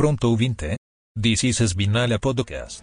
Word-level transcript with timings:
Pronto 0.00 0.28
ouvinte? 0.28 0.76
This 1.14 1.44
is 1.44 1.58
Spinala 1.60 2.18
Podcast. 2.18 2.82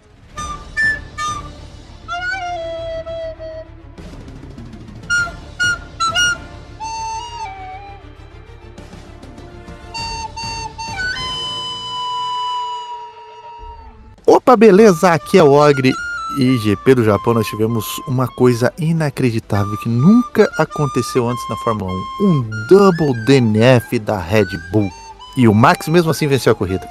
Opa, 14.27 14.55
beleza? 14.55 15.11
Aqui 15.11 15.39
é 15.39 15.43
o 15.43 15.53
Ogre 15.53 15.91
e 16.39 16.57
GP 16.59 16.93
do 16.93 17.03
Japão. 17.03 17.33
Nós 17.33 17.47
tivemos 17.47 17.83
uma 18.07 18.27
coisa 18.27 18.71
inacreditável 18.77 19.75
que 19.77 19.89
nunca 19.89 20.47
aconteceu 20.59 21.27
antes 21.27 21.49
na 21.49 21.55
Fórmula 21.63 21.91
1: 22.21 22.25
um 22.27 22.67
double 22.69 23.25
DNF 23.25 23.97
da 23.97 24.19
Red 24.19 24.55
Bull. 24.71 24.91
E 25.35 25.47
o 25.47 25.53
Max, 25.55 25.87
mesmo 25.87 26.11
assim, 26.11 26.27
venceu 26.27 26.51
a 26.51 26.55
corrida. 26.55 26.87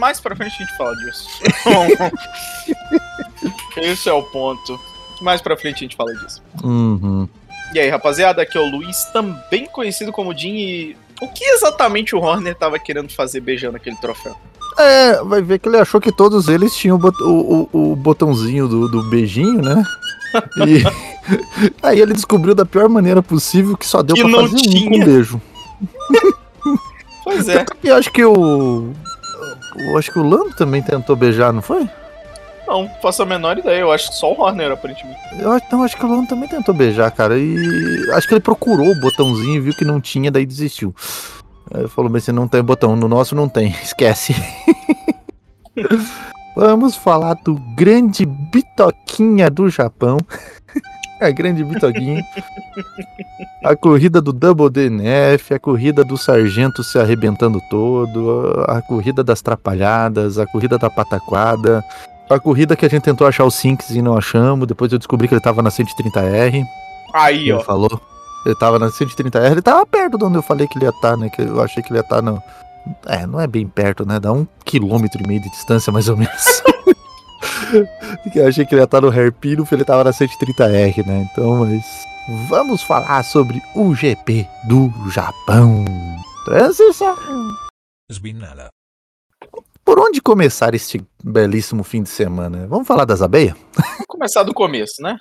Mais 0.00 0.20
pra 0.20 0.34
frente 0.36 0.54
a 0.54 0.64
gente 0.64 0.76
fala 0.76 0.94
disso. 0.96 1.28
Esse 3.76 4.08
é 4.08 4.12
o 4.12 4.22
ponto. 4.22 4.78
Mais 5.20 5.40
pra 5.40 5.56
frente 5.56 5.76
a 5.76 5.80
gente 5.80 5.96
fala 5.96 6.12
disso. 6.14 6.42
Uhum. 6.62 7.28
E 7.72 7.78
aí, 7.78 7.88
rapaziada, 7.88 8.42
aqui 8.42 8.56
é 8.56 8.60
o 8.60 8.70
Luiz, 8.70 9.04
também 9.12 9.66
conhecido 9.66 10.12
como 10.12 10.36
Jim. 10.36 10.54
E 10.56 10.96
o 11.20 11.28
que 11.28 11.44
exatamente 11.44 12.14
o 12.14 12.20
Horner 12.20 12.54
tava 12.54 12.78
querendo 12.78 13.10
fazer 13.12 13.40
beijando 13.40 13.76
aquele 13.76 13.96
troféu? 13.96 14.36
É, 14.78 15.22
vai 15.22 15.40
ver 15.40 15.58
que 15.60 15.68
ele 15.68 15.78
achou 15.78 16.00
que 16.00 16.10
todos 16.12 16.48
eles 16.48 16.74
tinham 16.76 16.96
o, 16.96 16.98
bot- 16.98 17.22
o- 17.22 17.68
o- 17.72 17.92
o 17.92 17.96
botãozinho 17.96 18.66
do, 18.68 18.88
do 18.88 19.02
beijinho, 19.04 19.60
né? 19.62 19.82
E 20.66 20.82
aí 21.80 22.00
ele 22.00 22.12
descobriu 22.12 22.56
da 22.56 22.66
pior 22.66 22.88
maneira 22.88 23.22
possível 23.22 23.76
que 23.76 23.86
só 23.86 24.02
deu 24.02 24.16
Que 24.16 24.22
pra 24.24 24.32
fazer 24.32 24.56
um 24.56 24.56
tinha. 24.62 24.90
com 24.98 25.04
beijo. 25.04 25.40
Pois 27.22 27.48
é. 27.48 27.64
E 27.84 27.88
eu 27.88 27.94
acho 27.96 28.10
que 28.10 28.24
o. 28.24 28.92
Eu 29.76 29.98
acho 29.98 30.10
que 30.12 30.18
o 30.18 30.22
Lando 30.22 30.54
também 30.56 30.82
tentou 30.82 31.16
beijar, 31.16 31.52
não 31.52 31.62
foi? 31.62 31.88
Não, 32.66 32.90
faço 33.02 33.22
a 33.22 33.26
menor 33.26 33.58
ideia. 33.58 33.80
Eu 33.80 33.92
acho 33.92 34.08
que 34.10 34.16
só 34.16 34.32
o 34.32 34.40
Horner, 34.40 34.72
aparentemente. 34.72 35.18
Eu 35.38 35.52
acho, 35.52 35.66
não, 35.70 35.82
acho 35.82 35.96
que 35.96 36.04
o 36.04 36.08
Lando 36.08 36.28
também 36.28 36.48
tentou 36.48 36.74
beijar, 36.74 37.10
cara. 37.10 37.38
E 37.38 38.10
acho 38.12 38.26
que 38.26 38.34
ele 38.34 38.40
procurou 38.40 38.90
o 38.90 39.00
botãozinho 39.00 39.56
e 39.56 39.60
viu 39.60 39.74
que 39.74 39.84
não 39.84 40.00
tinha, 40.00 40.30
daí 40.30 40.46
desistiu. 40.46 40.94
Aí 41.72 41.86
falou, 41.88 42.10
mas 42.10 42.24
você 42.24 42.32
não 42.32 42.48
tem 42.48 42.62
botão, 42.62 42.96
no 42.96 43.08
nosso 43.08 43.34
não 43.34 43.48
tem, 43.48 43.74
esquece. 43.82 44.34
Vamos 46.56 46.94
falar 46.94 47.34
do 47.34 47.56
grande 47.74 48.24
Bitoquinha 48.24 49.50
do 49.50 49.68
Japão. 49.68 50.18
A 51.20 51.30
grande 51.30 51.62
Bitoquinha. 51.64 52.22
A 53.62 53.74
corrida 53.76 54.20
do 54.20 54.32
Double 54.32 54.68
DNF, 54.68 55.54
a 55.54 55.58
corrida 55.58 56.04
do 56.04 56.16
Sargento 56.18 56.82
se 56.82 56.98
arrebentando 56.98 57.60
todo, 57.70 58.64
a 58.68 58.82
corrida 58.82 59.22
das 59.22 59.40
trapalhadas, 59.40 60.38
a 60.38 60.46
corrida 60.46 60.76
da 60.76 60.90
pataquada, 60.90 61.82
a 62.28 62.38
corrida 62.38 62.74
que 62.76 62.84
a 62.84 62.88
gente 62.88 63.02
tentou 63.02 63.26
achar 63.26 63.44
o 63.44 63.50
Sinks 63.50 63.90
e 63.90 64.02
não 64.02 64.16
achamos, 64.16 64.66
depois 64.66 64.92
eu 64.92 64.98
descobri 64.98 65.28
que 65.28 65.34
ele 65.34 65.40
tava 65.40 65.62
na 65.62 65.70
130R. 65.70 66.64
Aí, 67.12 67.42
Ele 67.42 67.52
ó. 67.52 67.60
falou. 67.60 68.00
Ele 68.44 68.54
tava 68.56 68.78
na 68.78 68.88
130R, 68.88 69.52
ele 69.52 69.62
tava 69.62 69.86
perto 69.86 70.18
de 70.18 70.24
onde 70.24 70.36
eu 70.36 70.42
falei 70.42 70.66
que 70.66 70.76
ele 70.76 70.84
ia 70.84 70.90
estar, 70.90 71.16
né? 71.16 71.30
Que 71.30 71.42
eu 71.42 71.62
achei 71.62 71.82
que 71.82 71.90
ele 71.90 71.98
ia 71.98 72.02
estar 72.02 72.20
no. 72.20 72.42
É, 73.06 73.26
não 73.26 73.40
é 73.40 73.46
bem 73.46 73.66
perto, 73.66 74.04
né? 74.06 74.20
Dá 74.20 74.30
um 74.32 74.46
quilômetro 74.64 75.22
e 75.22 75.26
meio 75.26 75.40
de 75.40 75.48
distância, 75.50 75.90
mais 75.92 76.08
ou 76.08 76.16
menos. 76.16 76.62
Que 78.32 78.38
eu 78.38 78.48
achei 78.48 78.64
que 78.64 78.74
ele 78.74 78.82
ia 78.82 78.84
estar 78.84 79.00
no 79.00 79.10
Hairpin, 79.10 79.56
ele 79.72 79.84
tava 79.84 80.04
na 80.04 80.10
130R, 80.10 81.06
né? 81.06 81.28
Então, 81.32 81.56
mas. 81.56 81.84
Vamos 82.48 82.82
falar 82.82 83.22
sobre 83.22 83.62
o 83.74 83.94
GP 83.94 84.48
do 84.66 84.90
Japão. 85.10 85.84
Transição. 86.46 87.14
Por 89.84 89.98
onde 89.98 90.22
começar 90.22 90.74
este 90.74 91.04
belíssimo 91.22 91.84
fim 91.84 92.02
de 92.02 92.08
semana? 92.08 92.66
Vamos 92.66 92.88
falar 92.88 93.04
das 93.04 93.20
abelhas? 93.20 93.54
Vamos 93.74 94.06
começar 94.08 94.42
do 94.42 94.54
começo, 94.54 95.02
né? 95.02 95.18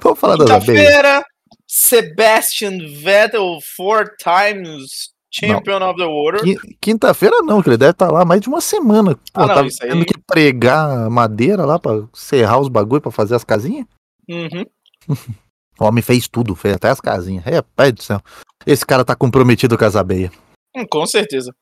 Vamos 0.00 0.18
falar 0.18 0.36
das 0.36 0.50
abelhas. 0.50 0.86
Quinta-feira, 0.88 1.24
Sebastian 1.68 2.78
Vettel, 3.00 3.60
four 3.76 4.16
times 4.16 5.12
champion 5.30 5.82
of 5.88 5.96
the 5.98 6.04
world. 6.06 6.42
Quin- 6.42 6.76
Quinta-feira 6.80 7.40
não, 7.42 7.62
que 7.62 7.68
ele 7.68 7.76
deve 7.76 7.92
estar 7.92 8.10
lá 8.10 8.24
mais 8.24 8.40
de 8.40 8.48
uma 8.48 8.60
semana. 8.60 9.14
Pô, 9.14 9.20
Ah, 9.34 9.46
não, 9.46 9.54
tava 9.54 9.66
isso 9.68 9.82
aí- 9.82 9.90
tendo 9.90 10.04
que 10.04 10.18
pregar 10.26 11.08
madeira 11.10 11.64
lá 11.64 11.78
pra 11.78 12.02
serrar 12.12 12.58
os 12.60 12.68
bagulho 12.68 13.00
pra 13.00 13.10
fazer 13.10 13.34
as 13.34 13.44
casinhas. 13.44 13.86
Uhum. 14.28 14.64
O 15.80 15.84
homem 15.86 16.02
fez 16.02 16.28
tudo, 16.28 16.54
fez 16.54 16.74
até 16.74 16.90
as 16.90 17.00
casinhas. 17.00 17.46
É, 17.46 17.62
pai 17.62 17.90
do 17.90 18.02
céu. 18.02 18.20
Esse 18.66 18.84
cara 18.84 19.02
tá 19.02 19.16
comprometido 19.16 19.78
com 19.78 19.84
as 19.86 19.96
abelhas. 19.96 20.30
Hum, 20.76 20.84
com 20.90 21.06
certeza. 21.06 21.54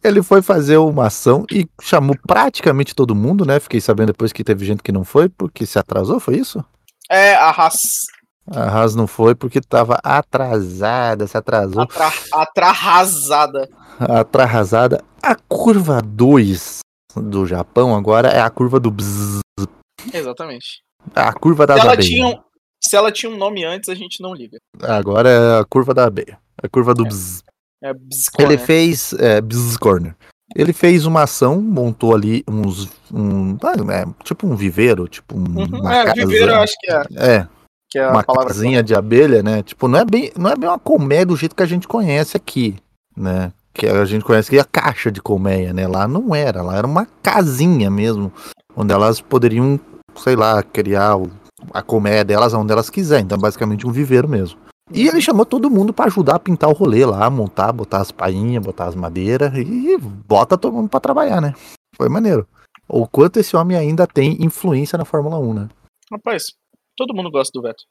Ele 0.05 0.23
foi 0.23 0.41
fazer 0.41 0.77
uma 0.77 1.07
ação 1.09 1.45
e 1.51 1.67
chamou 1.83 2.17
praticamente 2.27 2.95
todo 2.95 3.13
mundo, 3.15 3.45
né? 3.45 3.59
Fiquei 3.59 3.81
sabendo 3.81 4.09
depois 4.13 4.33
que 4.33 4.45
teve 4.45 4.65
gente 4.65 4.85
que 4.85 4.93
não 4.93 5.03
foi, 5.03 5.29
porque 5.29 5.67
se 5.67 5.81
atrasou, 5.81 6.21
foi 6.21 6.37
isso? 6.37 6.65
É 7.11 7.35
a 7.35 7.51
Haas 7.51 7.75
A 8.47 8.65
Haas 8.69 8.95
não 8.95 9.07
foi 9.07 9.35
porque 9.35 9.61
tava 9.61 9.99
atrasada, 10.03 11.27
se 11.27 11.37
atrasou. 11.37 11.83
atra, 11.83 12.13
atrarrasada. 12.33 13.69
Atrasada. 13.99 15.03
A 15.23 15.35
curva 15.35 16.03
2 16.03 16.81
do 17.17 17.47
Japão 17.47 17.95
agora 17.97 18.29
é 18.29 18.41
a 18.41 18.51
curva 18.51 18.79
do 18.81 18.91
bzz, 18.91 19.41
Exatamente. 20.13 20.83
a 21.15 21.33
curva 21.33 21.67
tinha, 21.97 22.27
um- 22.27 22.41
se 22.83 22.97
ela 22.97 23.11
tinha 23.11 23.31
um 23.33 23.37
nome 23.37 23.65
antes, 23.65 23.89
a 23.89 23.95
gente 23.95 24.21
não 24.23 24.35
liga. 24.35 24.59
Agora 24.83 25.29
é 25.31 25.59
a 25.61 25.65
curva 25.65 25.95
da 25.95 26.05
abelha. 26.05 26.39
A 26.63 26.69
curva 26.69 26.93
do 26.95 27.05
É. 27.07 27.09
bzz. 27.09 27.43
É 27.83 27.93
Bzz 27.95 28.25
Ele 28.39 28.59
fez. 28.59 29.13
É, 29.15 29.41
bzz 29.41 29.77
corner. 29.77 30.15
Ele 30.57 30.73
fez 30.73 31.05
uma 31.07 31.23
ação, 31.23 31.61
montou 31.61 32.15
ali 32.15 32.45
uns. 32.49 32.89
Um, 33.13 33.57
é, 33.91 34.05
tipo 34.25 34.47
um 34.47 34.55
viveiro, 34.57 35.07
tipo 35.09 35.37
um, 35.37 35.41
Uhum. 35.61 35.81
uma 35.81 35.95
É, 35.95 36.05
casa. 36.05 36.15
viveiro 36.15 36.53
eu 36.53 36.61
acho 36.63 36.75
que 36.81 36.91
é, 36.91 37.03
É, 37.17 37.49
que 37.95 37.99
é 38.01 38.05
a 38.05 38.11
uma 38.11 38.25
palavra. 38.25 38.49
casinha 38.49 38.83
de 38.83 38.93
abelha, 38.93 39.41
né? 39.41 39.63
Tipo, 39.63 39.87
não 39.87 40.01
é 40.01 40.05
bem, 40.05 40.33
não 40.37 40.51
é 40.51 40.57
bem 40.57 40.69
uma 40.69 40.81
colmeia 40.81 41.25
do 41.25 41.37
jeito 41.37 41.55
que 41.55 41.63
a 41.63 41.67
gente 41.67 41.87
conhece 41.87 42.37
aqui, 42.37 42.75
né? 43.17 43.53
Que 43.73 43.87
a 43.87 44.05
gente 44.05 44.25
conhece 44.25 44.49
aqui 44.49 44.59
a 44.59 44.65
caixa 44.65 45.13
de 45.13 45.23
colmeia, 45.23 45.73
né? 45.73 45.87
Lá 45.87 46.09
não 46.09 46.35
era, 46.35 46.61
lá 46.61 46.77
era 46.77 46.87
uma 46.89 47.07
casinha 47.23 47.89
mesmo, 47.89 48.33
onde 48.77 48.93
elas 48.93 49.21
poderiam, 49.21 49.79
sei 50.17 50.35
lá, 50.35 50.61
criar 50.61 51.17
a 51.73 51.83
colmeia 51.83 52.25
delas 52.25 52.53
onde 52.53 52.73
elas 52.73 52.91
quiserem. 52.91 53.27
Então, 53.27 53.39
basicamente 53.39 53.87
um 53.87 53.93
viveiro 53.93 54.29
mesmo. 54.29 54.59
E 54.93 55.07
ele 55.07 55.21
chamou 55.21 55.47
todo 55.47 55.71
mundo 55.71 55.95
pra 55.95 56.07
ajudar 56.07 56.35
a 56.35 56.41
pintar 56.41 56.71
o 56.71 56.75
rolê 56.75 57.07
lá, 57.07 57.31
montar, 57.31 57.71
botar 57.71 58.01
as 58.01 58.11
painhas, 58.11 58.65
botar 58.65 58.87
as 58.87 58.97
madeiras 58.97 59.53
e 59.55 59.97
bota 59.99 60.59
todo 60.59 60.75
mundo 60.75 60.89
pra 60.89 60.99
trabalhar, 60.99 61.41
né? 61.41 61.55
Foi 61.97 62.09
maneiro. 62.09 62.45
O 62.89 63.07
quanto 63.07 63.39
esse 63.39 63.57
homem 63.57 63.77
ainda 63.77 64.05
tem 64.05 64.45
influência 64.45 64.99
na 64.99 65.05
Fórmula 65.05 65.39
1, 65.39 65.55
né? 65.55 65.69
Rapaz, 66.13 66.43
todo 66.97 67.15
mundo 67.15 67.31
gosta 67.31 67.51
do 67.59 67.63
Vettel. 67.63 67.87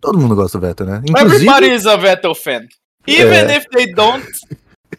Todo 0.00 0.18
mundo 0.18 0.34
gosta 0.36 0.58
do 0.58 0.66
Vettel, 0.66 0.86
né? 0.86 1.02
Inclusive, 1.08 1.34
Everybody 1.48 1.74
is 1.74 1.86
a 1.86 1.96
Vettel 1.96 2.34
fan. 2.34 2.66
Even 3.06 3.48
É. 3.50 3.56
if 3.56 3.64
they 3.70 3.92
don't, 3.94 4.24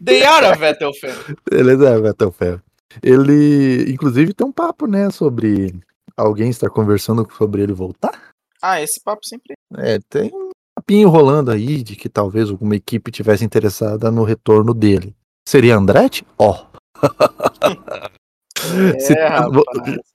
they 0.03 0.23
are 0.25 0.45
a 0.47 0.55
Vettel 0.55 0.91
fan. 0.93 1.13
ele 1.51 1.71
é 1.85 1.99
Vettel 2.01 2.31
Ferro. 2.31 2.61
Ele, 3.03 3.91
inclusive, 3.91 4.33
tem 4.33 4.47
um 4.47 4.51
papo, 4.51 4.87
né, 4.87 5.09
sobre 5.11 5.73
alguém 6.17 6.49
estar 6.49 6.69
conversando 6.69 7.27
sobre 7.37 7.61
ele 7.61 7.71
voltar. 7.73 8.31
Ah, 8.61 8.81
esse 8.81 8.99
papo 9.01 9.21
sempre. 9.25 9.53
É, 9.77 9.99
tem 10.09 10.31
um 10.33 10.49
papinho 10.75 11.07
rolando 11.07 11.51
aí 11.51 11.83
de 11.83 11.95
que 11.95 12.09
talvez 12.09 12.49
alguma 12.49 12.75
equipe 12.75 13.11
tivesse 13.11 13.45
interessada 13.45 14.09
no 14.11 14.23
retorno 14.23 14.73
dele. 14.73 15.15
Seria 15.47 15.75
Andretti? 15.77 16.25
Ó. 16.37 16.53
Se- 16.55 16.65
É, 19.09 19.39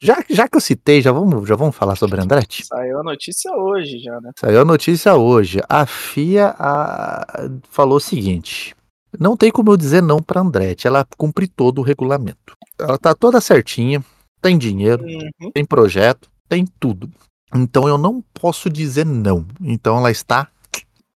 já, 0.00 0.24
já 0.28 0.48
que 0.48 0.56
eu 0.56 0.60
citei, 0.60 1.00
já 1.00 1.12
vamos, 1.12 1.48
já 1.48 1.56
vamos 1.56 1.74
falar 1.76 1.96
sobre 1.96 2.20
Andretti? 2.20 2.64
Saiu 2.66 3.00
a 3.00 3.02
notícia 3.02 3.52
hoje 3.52 3.98
já, 3.98 4.20
né? 4.20 4.30
Saiu 4.38 4.60
a 4.60 4.64
notícia 4.64 5.14
hoje. 5.14 5.60
A 5.68 5.86
FIA 5.86 6.54
a- 6.58 7.48
falou 7.70 7.96
o 7.96 8.00
seguinte: 8.00 8.74
não 9.18 9.36
tem 9.36 9.50
como 9.50 9.72
eu 9.72 9.76
dizer 9.76 10.02
não 10.02 10.20
para 10.22 10.40
Andretti. 10.40 10.86
Ela 10.86 11.06
cumpre 11.16 11.46
todo 11.48 11.78
o 11.78 11.82
regulamento. 11.82 12.54
Ela 12.78 12.98
tá 12.98 13.14
toda 13.14 13.40
certinha, 13.40 14.04
tem 14.40 14.58
dinheiro, 14.58 15.04
Uhum. 15.04 15.50
tem 15.52 15.64
projeto, 15.64 16.28
tem 16.48 16.66
tudo. 16.80 17.10
Então 17.54 17.86
eu 17.88 17.96
não 17.96 18.22
posso 18.34 18.68
dizer 18.68 19.06
não. 19.06 19.46
Então 19.62 19.96
ela 19.98 20.10
está 20.10 20.48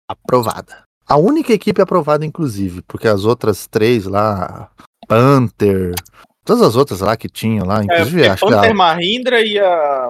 aprovada. 0.09 0.85
A 1.09 1.17
única 1.17 1.53
equipe 1.53 1.81
aprovada, 1.81 2.27
inclusive, 2.27 2.83
porque 2.83 3.07
as 3.09 3.25
outras 3.25 3.67
três 3.67 4.05
lá, 4.07 4.69
Panther, 5.09 5.95
todas 6.47 6.63
as 6.63 6.77
outras 6.77 7.01
lá 7.01 7.17
que 7.17 7.29
tinha 7.29 7.63
lá, 7.65 7.81
É, 7.81 7.85
inclusive 7.85 8.17
porque 8.17 8.29
acho 8.31 8.47
que 8.47 8.53
Panther 8.53 8.71
a, 8.71 8.75
Mahindra 8.75 9.41
e 9.41 9.59
a. 9.59 10.09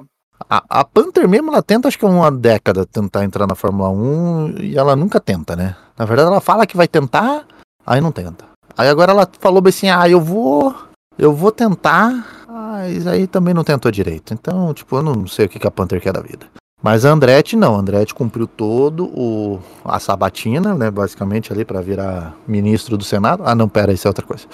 a, 0.49 0.65
a 0.81 0.85
Panther 0.85 1.29
mesmo, 1.29 1.51
ela 1.51 1.63
tenta, 1.63 1.89
acho 1.89 1.99
que 1.99 2.05
é 2.05 2.09
uma 2.09 2.31
década 2.31 2.87
tentar 2.87 3.25
entrar 3.25 3.47
na 3.47 3.55
Fórmula 3.55 3.89
1 3.89 4.59
e 4.61 4.79
ela 4.79 4.95
nunca 4.95 5.19
tenta, 5.19 5.57
né? 5.57 5.75
Na 5.99 6.05
verdade, 6.05 6.29
ela 6.29 6.41
fala 6.41 6.67
que 6.67 6.77
vai 6.77 6.87
tentar, 6.87 7.45
aí 7.85 8.01
não 8.01 8.13
tenta. 8.13 8.45
Aí 8.77 8.89
agora 8.89 9.11
ela 9.11 9.29
falou 9.41 9.61
bem 9.61 9.71
assim: 9.71 9.89
ah, 9.89 10.09
eu 10.09 10.21
vou. 10.21 10.75
Eu 11.19 11.33
vou 11.33 11.51
tentar, 11.51 12.45
mas 12.47 13.07
aí 13.07 13.27
também 13.27 13.55
não 13.55 13.65
tentou 13.65 13.91
direito. 13.91 14.35
Então, 14.35 14.75
tipo, 14.75 14.97
eu 14.97 15.03
não 15.03 15.27
sei 15.27 15.47
o 15.47 15.49
que, 15.49 15.59
que 15.59 15.67
a 15.67 15.71
Panther 15.71 15.99
quer 15.99 16.13
da 16.13 16.21
vida. 16.21 16.47
Mas 16.83 17.07
a 17.07 17.11
Andretti 17.11 17.57
não, 17.57 17.75
a 17.75 17.79
Andretti 17.79 18.15
cumpriu 18.15 18.47
todo 18.47 19.07
o 19.07 19.59
a 19.83 19.99
sabatina, 19.99 20.75
né, 20.75 20.91
basicamente 20.91 21.51
ali 21.51 21.65
para 21.65 21.81
virar 21.81 22.37
ministro 22.47 22.99
do 22.99 23.05
Senado. 23.05 23.43
Ah, 23.47 23.55
não, 23.55 23.67
pera, 23.67 23.95
isso 23.95 24.07
é 24.07 24.11
outra 24.11 24.27
coisa. 24.27 24.45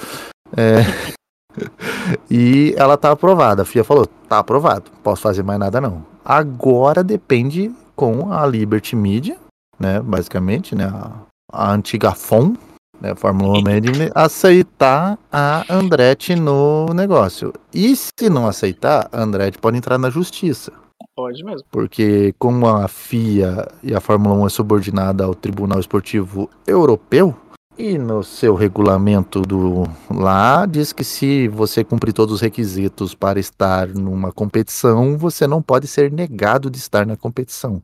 É, 0.56 1.12
e 2.30 2.74
ela 2.76 2.96
tá 2.96 3.10
aprovada. 3.10 3.62
A 3.62 3.64
FIA 3.64 3.84
falou: 3.84 4.06
"Tá 4.28 4.38
aprovado, 4.38 4.90
posso 5.02 5.22
fazer 5.22 5.42
mais 5.42 5.58
nada 5.58 5.80
não". 5.80 6.04
Agora 6.24 7.02
depende 7.02 7.72
com 7.96 8.32
a 8.32 8.46
Liberty 8.46 8.96
Media, 8.96 9.36
né, 9.78 10.00
basicamente, 10.00 10.74
né, 10.74 10.84
a, 10.84 11.12
a 11.52 11.72
antiga 11.72 12.12
FOM, 12.12 12.54
né, 13.00 13.10
a 13.10 13.16
Fórmula 13.16 13.58
1 13.58 13.62
Media, 13.62 14.12
aceitar 14.14 15.18
a 15.30 15.64
Andretti 15.68 16.34
no 16.36 16.86
negócio. 16.94 17.52
E 17.74 17.94
se 17.96 18.30
não 18.30 18.46
aceitar, 18.46 19.08
a 19.12 19.20
Andretti 19.20 19.58
pode 19.58 19.76
entrar 19.76 19.98
na 19.98 20.08
justiça. 20.08 20.72
Pode 21.14 21.44
mesmo. 21.44 21.66
Porque 21.70 22.34
como 22.38 22.66
a 22.66 22.88
FIA 22.88 23.68
e 23.82 23.94
a 23.94 24.00
Fórmula 24.00 24.34
1 24.36 24.46
é 24.46 24.48
subordinada 24.48 25.24
ao 25.24 25.34
Tribunal 25.34 25.80
Esportivo 25.80 26.48
Europeu, 26.66 27.36
e 27.78 27.96
no 27.98 28.22
seu 28.22 28.54
regulamento 28.54 29.40
do 29.42 29.84
lá 30.10 30.66
diz 30.66 30.92
que 30.92 31.02
se 31.04 31.48
você 31.48 31.82
cumprir 31.82 32.12
todos 32.12 32.34
os 32.36 32.40
requisitos 32.40 33.14
para 33.14 33.40
estar 33.40 33.88
numa 33.88 34.30
competição, 34.32 35.16
você 35.16 35.46
não 35.46 35.62
pode 35.62 35.86
ser 35.86 36.12
negado 36.12 36.70
de 36.70 36.78
estar 36.78 37.06
na 37.06 37.16
competição. 37.16 37.82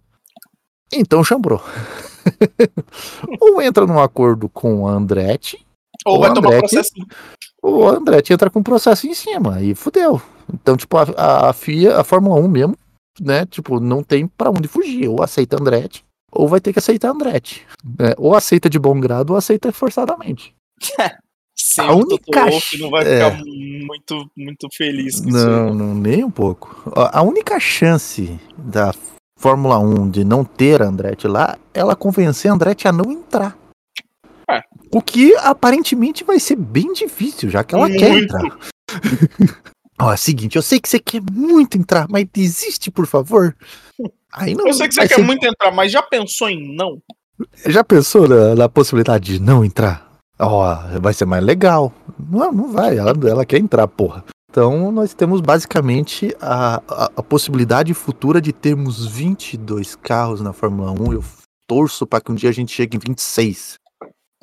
Então 0.93 1.23
chambrou. 1.25 1.61
ou 3.40 3.61
entra 3.61 3.87
num 3.87 3.99
acordo 4.00 4.49
com 4.49 4.87
a 4.87 4.93
Andretti, 4.93 5.64
Ou 6.06 6.17
O 6.17 6.20
vai 6.20 6.32
tomar 6.32 6.49
Andretti- 6.55 6.75
processo. 6.75 6.93
ou 7.62 7.88
a 7.88 7.93
Andretti 7.96 8.32
entra 8.32 8.50
com 8.50 8.62
processo 8.62 9.06
em 9.06 9.14
cima 9.14 9.61
e 9.62 9.75
fudeu. 9.75 10.20
Então, 10.52 10.76
tipo, 10.76 10.96
a, 10.96 11.49
a 11.49 11.52
FIA, 11.52 11.99
a 12.00 12.05
Fórmula 12.05 12.40
1 12.40 12.49
mesmo, 12.49 12.76
né? 13.20 13.44
Tipo, 13.46 13.81
não 13.81 14.02
tem 14.02 14.26
pra 14.26 14.50
onde 14.50 14.67
fugir. 14.69 15.08
Ou 15.08 15.23
aceita 15.23 15.61
Andretti, 15.61 16.05
ou 16.31 16.47
vai 16.49 16.61
ter 16.61 16.73
que 16.73 16.79
aceitar 16.79 17.11
Andretti. 17.11 17.67
né? 17.99 18.15
Ou 18.19 18.35
aceita 18.35 18.69
de 18.71 18.79
bom 18.79 18.99
grado, 19.01 19.31
ou 19.31 19.37
aceita 19.37 19.73
forçadamente. 19.73 20.55
Sempre 21.61 21.91
A 21.91 21.95
o 21.97 21.99
única 22.05 22.45
Wolff 22.51 22.77
ch- 22.77 22.81
não 22.81 22.89
vai 22.91 23.05
é. 23.05 23.31
ficar 23.31 23.45
muito, 23.45 24.31
muito 24.37 24.69
feliz 24.73 25.21
com 25.21 25.29
isso. 25.29 25.37
Não, 25.51 25.75
não, 25.75 25.93
nem 25.95 26.23
um 26.23 26.31
pouco. 26.31 26.81
A 26.95 27.21
única 27.23 27.59
chance 27.59 28.39
da 28.57 28.95
Fórmula 29.37 29.77
1 29.79 30.09
de 30.09 30.25
não 30.25 30.45
ter 30.45 30.81
a 30.81 30.87
Andretti 30.87 31.27
lá, 31.27 31.59
ela 31.75 31.97
convencer 31.97 32.49
a 32.49 32.55
Andretti 32.55 32.87
a 32.87 32.93
não 32.93 33.11
entrar. 33.11 33.59
É. 34.49 34.61
O 34.95 35.03
que 35.03 35.35
aparentemente 35.39 36.23
vai 36.23 36.39
ser 36.39 36.55
bem 36.57 36.93
difícil, 36.93 37.51
já 37.51 37.65
que 37.65 37.75
ela 37.75 37.91
quer 37.91 38.09
Muito. 38.13 38.37
entrar. 38.37 38.59
Ó, 40.01 40.13
é 40.13 40.15
o 40.15 40.17
seguinte, 40.17 40.55
eu 40.55 40.63
sei 40.63 40.79
que 40.79 40.89
você 40.89 41.01
quer 41.01 41.21
muito 41.33 41.77
entrar, 41.77 42.07
mas 42.09 42.25
desiste, 42.33 42.89
por 42.89 43.05
favor. 43.07 43.57
Aí 44.33 44.55
não. 44.55 44.67
Eu 44.67 44.75
sei 44.75 44.89
que 44.89 44.95
você 44.95 45.09
quer 45.09 45.15
ser- 45.17 45.23
muito 45.25 45.45
entrar, 45.47 45.71
mas 45.73 45.91
já 45.93 46.03
pensou 46.03 46.49
em 46.49 46.75
não? 46.77 46.99
Já 47.67 47.83
pensou 47.85 48.29
na, 48.29 48.55
na 48.55 48.69
possibilidade 48.69 49.35
de 49.35 49.41
não 49.41 49.65
entrar? 49.65 50.07
Ó, 50.39 50.75
vai 51.01 51.13
ser 51.15 51.25
mais 51.25 51.43
legal. 51.43 51.93
Não, 52.19 52.53
não 52.53 52.73
vai, 52.73 52.97
ela, 52.99 53.13
ela 53.29 53.45
quer 53.47 53.59
entrar, 53.59 53.87
porra. 53.89 54.25
Então 54.51 54.91
nós 54.91 55.15
temos 55.15 55.41
basicamente 55.41 56.35
a, 56.41 56.83
a, 56.89 57.05
a 57.17 57.23
possibilidade 57.23 57.93
futura 57.95 58.41
de 58.41 58.53
termos 58.53 59.07
22 59.07 59.95
carros 59.97 60.41
na 60.41 60.53
Fórmula 60.53 60.91
1. 60.93 61.13
Eu 61.13 61.25
torço 61.69 62.07
para 62.07 62.21
que 62.21 62.33
um 62.33 62.35
dia 62.35 62.51
a 62.51 62.53
gente 62.53 62.73
chegue 62.73 62.97
em 62.97 63.01
26. 63.01 63.77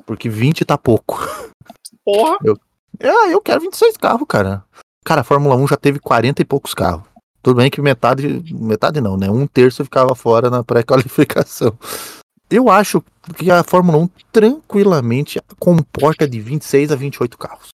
Porque 0.06 0.28
20 0.28 0.64
tá 0.64 0.78
pouco. 0.78 1.18
Porra, 2.04 2.38
Ah, 3.02 3.28
eu 3.28 3.40
quero 3.40 3.60
26 3.60 3.96
carros, 3.96 4.26
cara. 4.28 4.64
Cara, 5.04 5.20
a 5.20 5.24
Fórmula 5.24 5.56
1 5.56 5.66
já 5.68 5.76
teve 5.76 5.98
40 5.98 6.40
e 6.40 6.44
poucos 6.44 6.72
carros. 6.72 7.02
Tudo 7.46 7.58
bem 7.58 7.70
que 7.70 7.80
metade, 7.80 8.42
metade 8.52 9.00
não, 9.00 9.16
né? 9.16 9.30
Um 9.30 9.46
terço 9.46 9.84
ficava 9.84 10.16
fora 10.16 10.50
na 10.50 10.64
pré-qualificação. 10.64 11.78
Eu 12.50 12.68
acho 12.68 13.00
que 13.36 13.48
a 13.52 13.62
Fórmula 13.62 13.98
1 13.98 14.08
tranquilamente 14.32 15.40
comporta 15.56 16.26
de 16.26 16.40
26 16.40 16.90
a 16.90 16.96
28 16.96 17.38
carros. 17.38 17.68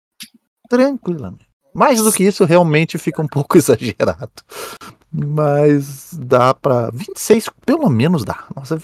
Tranquilamente. 0.69 1.47
Mais 1.75 2.03
do 2.03 2.13
que 2.13 2.23
isso, 2.23 2.45
realmente 2.45 2.99
fica 2.99 3.23
um 3.23 3.27
pouco 3.27 3.57
exagerado. 3.57 4.31
Mas 5.11 6.13
dá 6.13 6.53
pra. 6.53 6.91
26, 6.93 7.49
pelo 7.65 7.89
menos 7.89 8.27
dá. 8.27 8.45
Nossa, 8.55 8.79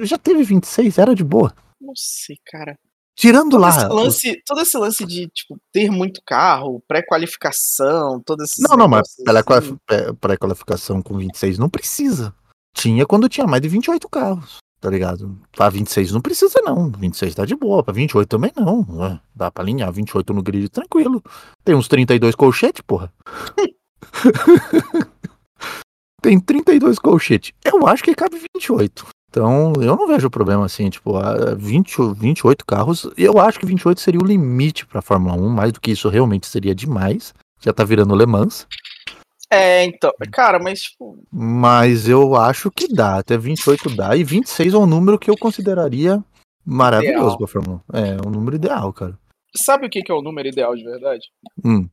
já 0.00 0.18
teve 0.18 0.42
26, 0.42 0.98
era 0.98 1.14
de 1.14 1.22
boa. 1.22 1.54
não 1.80 1.94
sei, 1.94 2.38
cara. 2.44 2.76
Tirando 3.16 3.52
Todo 3.52 3.60
lá. 3.60 3.68
esse, 3.70 3.86
lance, 3.86 4.42
todo 4.44 4.60
esse 4.60 4.76
lance 4.76 5.04
de, 5.06 5.28
tipo, 5.28 5.56
ter 5.72 5.88
muito 5.90 6.20
carro, 6.26 6.82
pré-qualificação, 6.88 8.20
todos 8.24 8.50
esses 8.50 8.58
Não, 8.68 8.76
não, 8.76 8.88
mas 8.88 9.02
assim. 9.02 9.42
quali- 9.44 9.78
pré- 9.86 10.12
pré-qualificação 10.14 11.00
com 11.00 11.16
26 11.16 11.56
não 11.58 11.68
precisa. 11.68 12.34
Tinha 12.76 13.06
quando 13.06 13.28
tinha 13.28 13.46
mais 13.46 13.62
de 13.62 13.68
28 13.68 14.08
carros, 14.08 14.56
tá 14.80 14.90
ligado? 14.90 15.38
Pra 15.52 15.68
26 15.68 16.10
não 16.10 16.20
precisa, 16.20 16.60
não. 16.62 16.90
26 16.90 17.36
tá 17.36 17.44
de 17.46 17.54
boa. 17.54 17.84
Pra 17.84 17.94
28 17.94 18.28
também 18.28 18.50
não. 18.56 18.84
Ué, 18.98 19.20
Dá 19.32 19.48
pra 19.48 19.62
alinhar 19.62 19.92
28 19.92 20.34
no 20.34 20.42
grid 20.42 20.68
tranquilo. 20.68 21.22
Tem 21.64 21.74
uns 21.76 21.86
32 21.86 22.34
colchetes, 22.34 22.82
porra. 22.84 23.12
Tem 26.20 26.40
32 26.40 26.98
colchetes. 26.98 27.52
Eu 27.64 27.86
acho 27.86 28.02
que 28.02 28.14
cabe 28.14 28.38
28. 28.56 29.06
Então, 29.34 29.72
eu 29.82 29.96
não 29.96 30.06
vejo 30.06 30.30
problema 30.30 30.64
assim, 30.64 30.88
tipo, 30.88 31.16
a 31.16 31.56
20, 31.56 32.00
ou 32.00 32.14
28 32.14 32.64
carros. 32.64 33.10
Eu 33.18 33.40
acho 33.40 33.58
que 33.58 33.66
28 33.66 34.00
seria 34.00 34.20
o 34.20 34.24
limite 34.24 34.86
pra 34.86 35.02
Fórmula 35.02 35.34
1. 35.34 35.48
Mais 35.48 35.72
do 35.72 35.80
que 35.80 35.90
isso, 35.90 36.08
realmente 36.08 36.46
seria 36.46 36.72
demais. 36.72 37.34
Já 37.60 37.72
tá 37.72 37.82
virando 37.82 38.14
Le 38.14 38.26
Mans. 38.26 38.64
É, 39.50 39.82
então, 39.82 40.12
cara, 40.30 40.60
mas, 40.60 40.82
tipo, 40.82 41.18
Mas 41.32 42.08
eu 42.08 42.36
acho 42.36 42.70
que 42.70 42.86
dá, 42.86 43.18
até 43.18 43.36
28 43.36 43.90
dá, 43.96 44.16
e 44.16 44.22
26 44.22 44.72
é 44.72 44.78
um 44.78 44.86
número 44.86 45.18
que 45.18 45.28
eu 45.28 45.36
consideraria 45.36 46.22
maravilhoso 46.64 47.34
Ideal. 47.34 47.38
pra 47.38 47.46
Fórmula 47.48 47.82
1. 47.92 47.98
É, 47.98 48.16
um 48.24 48.30
número 48.30 48.54
ideal, 48.54 48.92
cara. 48.92 49.18
sabe 49.56 49.86
o 49.86 49.90
que 49.90 50.00
que 50.00 50.12
é 50.12 50.14
o 50.14 50.22
número 50.22 50.46
ideal 50.46 50.76
de 50.76 50.84
verdade? 50.84 51.26
Hum. 51.64 51.88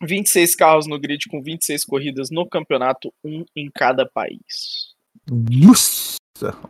26 0.00 0.54
carros 0.54 0.86
no 0.86 0.98
grid 0.98 1.28
com 1.28 1.42
26 1.42 1.84
corridas 1.84 2.28
no 2.30 2.48
campeonato, 2.48 3.12
um 3.24 3.44
em 3.56 3.68
cada 3.74 4.08
país. 4.08 4.94
Nossa, 5.28 6.16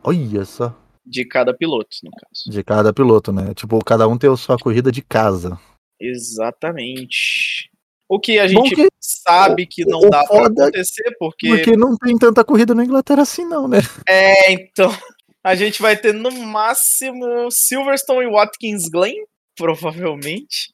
olha 0.02 0.44
só. 0.44 0.74
De 1.06 1.24
cada 1.24 1.52
piloto, 1.52 1.96
no 2.02 2.10
caso. 2.10 2.50
De 2.50 2.62
cada 2.62 2.92
piloto, 2.92 3.32
né? 3.32 3.52
Tipo, 3.54 3.82
cada 3.84 4.06
um 4.08 4.16
tem 4.16 4.30
a 4.30 4.36
sua 4.36 4.58
corrida 4.58 4.90
de 4.90 5.02
casa. 5.02 5.58
Exatamente. 6.00 7.70
O 8.08 8.20
que 8.20 8.38
a 8.38 8.46
gente 8.46 8.74
que 8.74 8.88
sabe 9.00 9.66
que 9.66 9.84
não 9.84 10.00
dá 10.08 10.24
pra 10.24 10.46
acontecer, 10.46 11.14
porque, 11.18 11.48
Porque 11.48 11.76
não 11.76 11.96
tem 11.96 12.16
tanta 12.16 12.44
corrida 12.44 12.74
na 12.74 12.84
Inglaterra 12.84 13.22
assim, 13.22 13.44
não, 13.44 13.66
né? 13.66 13.78
É, 14.06 14.52
então, 14.52 14.90
a 15.42 15.54
gente 15.54 15.80
vai 15.80 15.96
ter 15.96 16.12
no 16.12 16.30
máximo 16.30 17.50
Silverstone 17.50 18.26
e 18.26 18.30
Watkins 18.30 18.88
Glen, 18.88 19.24
provavelmente. 19.56 20.72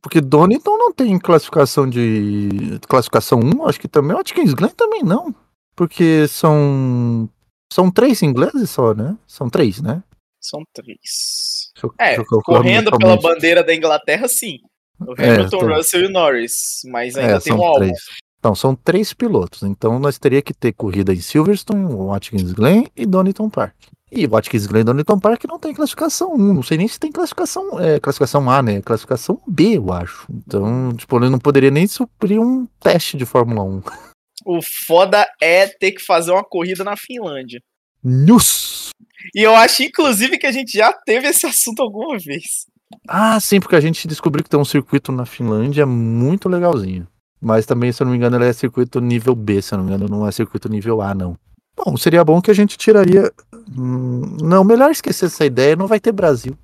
Porque 0.00 0.20
Donington 0.20 0.76
não 0.76 0.92
tem 0.92 1.18
classificação 1.18 1.88
de. 1.88 2.78
classificação 2.88 3.40
1, 3.40 3.66
acho 3.66 3.80
que 3.80 3.88
também. 3.88 4.16
Watkins 4.16 4.54
Glen 4.54 4.70
também 4.70 5.02
não. 5.02 5.34
Porque 5.76 6.26
são. 6.28 7.28
São 7.72 7.90
três 7.90 8.22
ingleses 8.22 8.68
só, 8.70 8.92
né? 8.94 9.16
São 9.26 9.48
três, 9.48 9.80
né? 9.80 10.02
São 10.40 10.62
três. 10.74 11.70
Eu- 11.82 11.94
É, 11.98 12.16
correndo 12.44 12.90
pela 12.98 13.16
bandeira 13.16 13.64
da 13.64 13.74
Inglaterra, 13.74 14.28
sim. 14.28 14.58
O 15.00 15.14
É, 15.18 15.30
Hamilton, 15.36 15.58
tô- 15.58 15.74
Russell 15.74 16.04
e 16.04 16.08
Norris. 16.08 16.52
Mas 16.86 17.16
ainda 17.16 17.36
É, 17.36 17.40
tem 17.40 17.52
um 17.54 17.62
álbum. 17.62 17.90
Então, 18.38 18.54
são 18.54 18.74
três 18.74 19.12
pilotos. 19.14 19.62
Então, 19.62 19.98
nós 19.98 20.18
teria 20.18 20.42
que 20.42 20.52
ter 20.52 20.72
corrida 20.72 21.14
em 21.14 21.20
Silverstone, 21.20 21.86
Watkins 21.94 22.52
Glen 22.52 22.86
e 22.96 23.06
Donington 23.06 23.48
Park. 23.48 23.74
E 24.10 24.26
Watkins 24.26 24.66
Glen 24.66 24.82
e 24.82 24.84
Donington 24.84 25.18
Park 25.18 25.44
não 25.48 25.58
tem 25.58 25.72
classificação 25.72 26.34
1. 26.34 26.52
Não 26.52 26.62
sei 26.62 26.76
nem 26.76 26.86
se 26.86 27.00
tem 27.00 27.10
classificação, 27.10 27.80
é, 27.80 27.98
classificação 27.98 28.50
A, 28.50 28.60
né? 28.62 28.82
Classificação 28.82 29.40
B, 29.46 29.78
eu 29.78 29.92
acho. 29.92 30.26
Então, 30.30 30.92
tipo, 30.94 31.16
ele 31.16 31.30
não 31.30 31.38
poderia 31.38 31.70
nem 31.70 31.86
suprir 31.86 32.38
um 32.40 32.66
teste 32.80 33.16
de 33.16 33.24
Fórmula 33.24 33.62
1. 33.62 33.80
O 34.44 34.60
foda 34.62 35.26
é 35.40 35.66
ter 35.66 35.92
que 35.92 36.02
fazer 36.02 36.32
uma 36.32 36.44
corrida 36.44 36.84
na 36.84 36.96
Finlândia. 36.96 37.62
Nus! 38.02 38.90
E 39.34 39.40
eu 39.40 39.54
acho, 39.54 39.82
inclusive, 39.82 40.38
que 40.38 40.46
a 40.46 40.52
gente 40.52 40.76
já 40.76 40.92
teve 40.92 41.28
esse 41.28 41.46
assunto 41.46 41.82
alguma 41.82 42.18
vez. 42.18 42.66
Ah, 43.08 43.38
sim, 43.40 43.60
porque 43.60 43.76
a 43.76 43.80
gente 43.80 44.06
descobriu 44.06 44.44
que 44.44 44.50
tem 44.50 44.60
um 44.60 44.64
circuito 44.64 45.12
na 45.12 45.24
Finlândia 45.24 45.86
muito 45.86 46.48
legalzinho. 46.48 47.06
Mas 47.40 47.66
também, 47.66 47.90
se 47.90 48.02
eu 48.02 48.04
não 48.04 48.12
me 48.12 48.18
engano, 48.18 48.36
ele 48.36 48.46
é 48.46 48.52
circuito 48.52 49.00
nível 49.00 49.34
B, 49.34 49.60
se 49.60 49.74
eu 49.74 49.78
não 49.78 49.84
me 49.84 49.92
engano, 49.92 50.08
não 50.08 50.26
é 50.26 50.30
circuito 50.30 50.68
nível 50.68 51.00
A, 51.02 51.14
não. 51.14 51.36
Bom, 51.76 51.96
seria 51.96 52.24
bom 52.24 52.40
que 52.40 52.50
a 52.50 52.54
gente 52.54 52.76
tiraria. 52.76 53.32
Hum, 53.76 54.36
não, 54.42 54.62
melhor 54.62 54.90
esquecer 54.90 55.26
essa 55.26 55.44
ideia, 55.44 55.74
não 55.74 55.86
vai 55.86 55.98
ter 55.98 56.12
Brasil. 56.12 56.56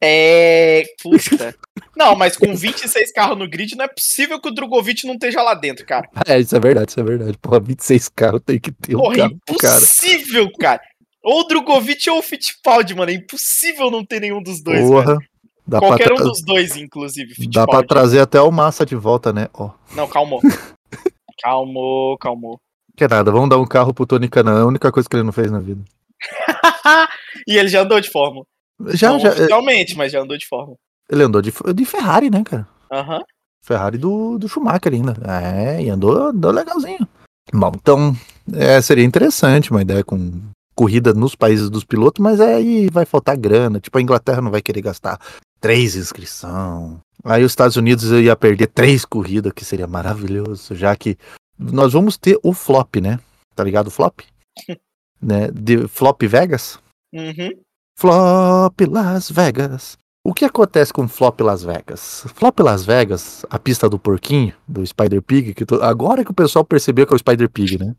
É. 0.00 0.84
Puta. 1.02 1.54
Não, 1.96 2.14
mas 2.14 2.36
com 2.36 2.54
26 2.54 3.12
carros 3.12 3.38
no 3.38 3.48
grid, 3.48 3.74
não 3.76 3.84
é 3.84 3.88
possível 3.88 4.40
que 4.40 4.48
o 4.48 4.52
Drogovic 4.52 5.06
não 5.06 5.14
esteja 5.14 5.42
lá 5.42 5.54
dentro, 5.54 5.84
cara. 5.86 6.08
É, 6.26 6.38
isso 6.38 6.54
é 6.54 6.60
verdade, 6.60 6.90
isso 6.90 7.00
é 7.00 7.02
verdade. 7.02 7.38
Porra, 7.38 7.60
26 7.60 8.08
carros 8.10 8.40
tem 8.44 8.58
que 8.60 8.70
ter 8.72 8.94
um 8.94 9.00
Porra, 9.00 9.14
é 9.14 9.18
carro 9.18 9.40
cara. 9.60 9.76
impossível, 9.76 10.50
cara. 10.58 10.80
Ou 11.22 11.40
o 11.40 11.44
Drogovic 11.44 12.08
ou 12.10 12.18
o 12.18 12.22
Fittipaldi, 12.22 12.94
mano. 12.94 13.10
É 13.10 13.14
impossível 13.14 13.90
não 13.90 14.04
ter 14.04 14.20
nenhum 14.20 14.42
dos 14.42 14.62
dois. 14.62 14.80
Porra. 14.80 15.18
Dá 15.66 15.80
Qualquer 15.80 16.12
um 16.12 16.16
dos 16.16 16.42
dois, 16.44 16.76
inclusive. 16.76 17.34
dá 17.48 17.66
pra 17.66 17.78
Fittipaldi. 17.80 17.88
trazer 17.88 18.20
até 18.20 18.40
o 18.40 18.52
Massa 18.52 18.86
de 18.86 18.94
volta, 18.94 19.32
né? 19.32 19.48
Ó. 19.52 19.70
Não, 19.96 20.06
calmou. 20.06 20.40
calmou, 21.42 22.16
calmou. 22.18 22.60
Que 22.96 23.04
é 23.04 23.08
nada, 23.08 23.30
vamos 23.32 23.48
dar 23.50 23.58
um 23.58 23.66
carro 23.66 23.92
pro 23.92 24.06
Tony 24.06 24.28
Canan, 24.28 24.58
é 24.58 24.62
a 24.62 24.66
única 24.66 24.90
coisa 24.92 25.08
que 25.08 25.16
ele 25.16 25.22
não 25.24 25.32
fez 25.32 25.50
na 25.50 25.58
vida. 25.58 25.82
e 27.46 27.56
ele 27.58 27.68
já 27.68 27.82
andou 27.82 28.00
de 28.00 28.08
Fórmula. 28.08 28.46
Já, 28.88 29.10
Não 29.10 29.18
já, 29.18 29.30
oficialmente, 29.30 29.96
mas 29.96 30.12
já 30.12 30.20
andou 30.20 30.36
de 30.36 30.46
Fórmula. 30.46 30.76
ele 31.10 31.22
andou 31.22 31.40
de, 31.40 31.52
de 31.74 31.84
Ferrari, 31.84 32.30
né, 32.30 32.42
cara? 32.44 32.68
Aham. 32.92 33.22
Ferrari 33.64 33.98
do, 33.98 34.38
do 34.38 34.48
Schumacher 34.48 34.92
ainda. 34.92 35.16
É, 35.24 35.82
e 35.82 35.90
andou, 35.90 36.28
andou 36.28 36.52
legalzinho. 36.52 37.06
Bom, 37.52 37.72
então, 37.74 38.16
é, 38.54 38.80
seria 38.80 39.04
interessante 39.04 39.70
uma 39.70 39.82
ideia 39.82 40.04
com 40.04 40.40
corrida 40.74 41.12
nos 41.14 41.34
países 41.34 41.70
dos 41.70 41.84
pilotos, 41.84 42.22
mas 42.22 42.40
aí 42.40 42.88
vai 42.90 43.04
faltar 43.04 43.36
grana. 43.36 43.80
Tipo, 43.80 43.98
a 43.98 44.02
Inglaterra 44.02 44.42
não 44.42 44.50
vai 44.50 44.62
querer 44.62 44.82
gastar 44.82 45.18
três 45.60 45.96
inscrição. 45.96 47.00
Aí 47.24 47.42
os 47.42 47.52
Estados 47.52 47.76
Unidos 47.76 48.04
ia 48.12 48.36
perder 48.36 48.68
três 48.68 49.04
corridas, 49.04 49.52
que 49.52 49.64
seria 49.64 49.86
maravilhoso, 49.86 50.74
já 50.74 50.94
que 50.94 51.16
nós 51.58 51.92
vamos 51.92 52.16
ter 52.16 52.38
o 52.42 52.52
flop, 52.52 52.96
né? 52.96 53.18
Tá 53.54 53.64
ligado 53.64 53.88
o 53.88 53.90
flop? 53.90 54.20
né? 55.20 55.50
De 55.50 55.88
Flop 55.88 56.22
Vegas? 56.22 56.78
Uhum. 57.12 57.50
Flop 57.98 58.78
Las 58.90 59.30
Vegas. 59.30 59.96
O 60.22 60.34
que 60.34 60.44
acontece 60.44 60.92
com 60.92 61.08
Flop 61.08 61.40
Las 61.40 61.62
Vegas? 61.64 62.26
Flop 62.34 62.58
Las 62.60 62.84
Vegas, 62.84 63.46
a 63.48 63.58
pista 63.58 63.88
do 63.88 63.98
porquinho, 63.98 64.52
do 64.68 64.84
Spider 64.86 65.22
Pig, 65.22 65.54
que 65.54 65.64
to- 65.64 65.82
agora 65.82 66.22
que 66.24 66.30
o 66.30 66.34
pessoal 66.34 66.64
percebeu 66.64 67.06
que 67.06 67.12
é 67.14 67.16
o 67.16 67.18
Spider 67.18 67.48
Pig, 67.48 67.78
né? 67.78 67.94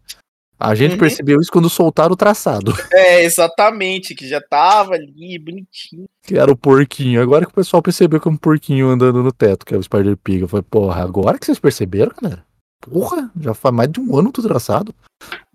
A 0.59 0.75
gente 0.75 0.93
Uhum. 0.93 0.97
percebeu 0.99 1.39
isso 1.39 1.51
quando 1.51 1.69
soltaram 1.69 2.13
o 2.13 2.17
traçado, 2.17 2.73
É, 2.93 3.23
exatamente, 3.23 4.13
que 4.13 4.27
já 4.27 4.41
tava 4.41 4.93
ali, 4.95 5.39
bonitinho. 5.39 6.05
que 6.23 6.37
era 6.37 6.51
o 6.51 6.57
porquinho. 6.57 7.21
Agora 7.21 7.45
que 7.45 7.51
o 7.51 7.55
pessoal 7.55 7.81
percebeu 7.81 8.19
que 8.19 8.27
é 8.27 8.31
um 8.31 8.37
porquinho 8.37 8.89
andando 8.89 9.23
no 9.23 9.31
teto, 9.31 9.65
que 9.65 9.73
é 9.73 9.77
o 9.77 9.83
Spider 9.83 10.15
Pig. 10.17 10.41
Eu 10.41 10.47
falei, 10.47 10.65
porra, 10.69 11.01
agora 11.03 11.39
que 11.39 11.45
vocês 11.45 11.59
perceberam, 11.59 12.11
galera? 12.21 12.43
Porra, 12.81 13.31
já 13.39 13.53
faz 13.55 13.73
mais 13.73 13.91
de 13.91 13.99
um 13.99 14.15
ano 14.17 14.31
tudo 14.31 14.47
traçado. 14.47 14.93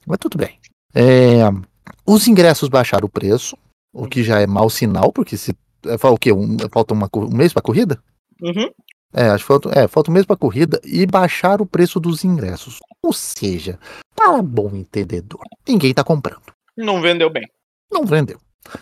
Mas 0.06 0.18
tudo 0.18 0.38
bem. 0.38 0.58
É, 0.94 1.42
os 2.06 2.26
ingressos 2.28 2.68
baixaram 2.68 3.06
o 3.06 3.10
preço, 3.10 3.56
o 3.92 4.06
que 4.06 4.22
já 4.22 4.40
é 4.40 4.46
mau 4.46 4.68
sinal, 4.70 5.12
porque 5.12 5.36
se. 5.36 5.54
é, 5.86 5.98
Falta 5.98 6.14
o 6.14 6.18
quê? 6.18 6.32
Um, 6.32 6.56
falta 6.70 6.94
uma, 6.94 7.08
um 7.14 7.36
mês 7.36 7.52
pra 7.52 7.62
corrida? 7.62 8.02
Uhum. 8.40 8.70
É, 9.14 9.28
acho 9.28 9.44
que 9.44 9.48
falta, 9.48 9.70
é, 9.78 9.86
falta 9.86 10.10
um 10.10 10.14
mês 10.14 10.24
pra 10.24 10.36
corrida 10.36 10.80
e 10.84 11.04
baixar 11.06 11.60
o 11.60 11.66
preço 11.66 12.00
dos 12.00 12.24
ingressos. 12.24 12.78
Ou 13.02 13.12
seja, 13.12 13.78
para 14.16 14.40
bom 14.40 14.70
entendedor, 14.74 15.42
ninguém 15.68 15.92
tá 15.92 16.02
comprando. 16.02 16.40
Não 16.76 17.00
vendeu 17.02 17.28
bem. 17.28 17.46
Não 17.92 18.06
vendeu. 18.06 18.38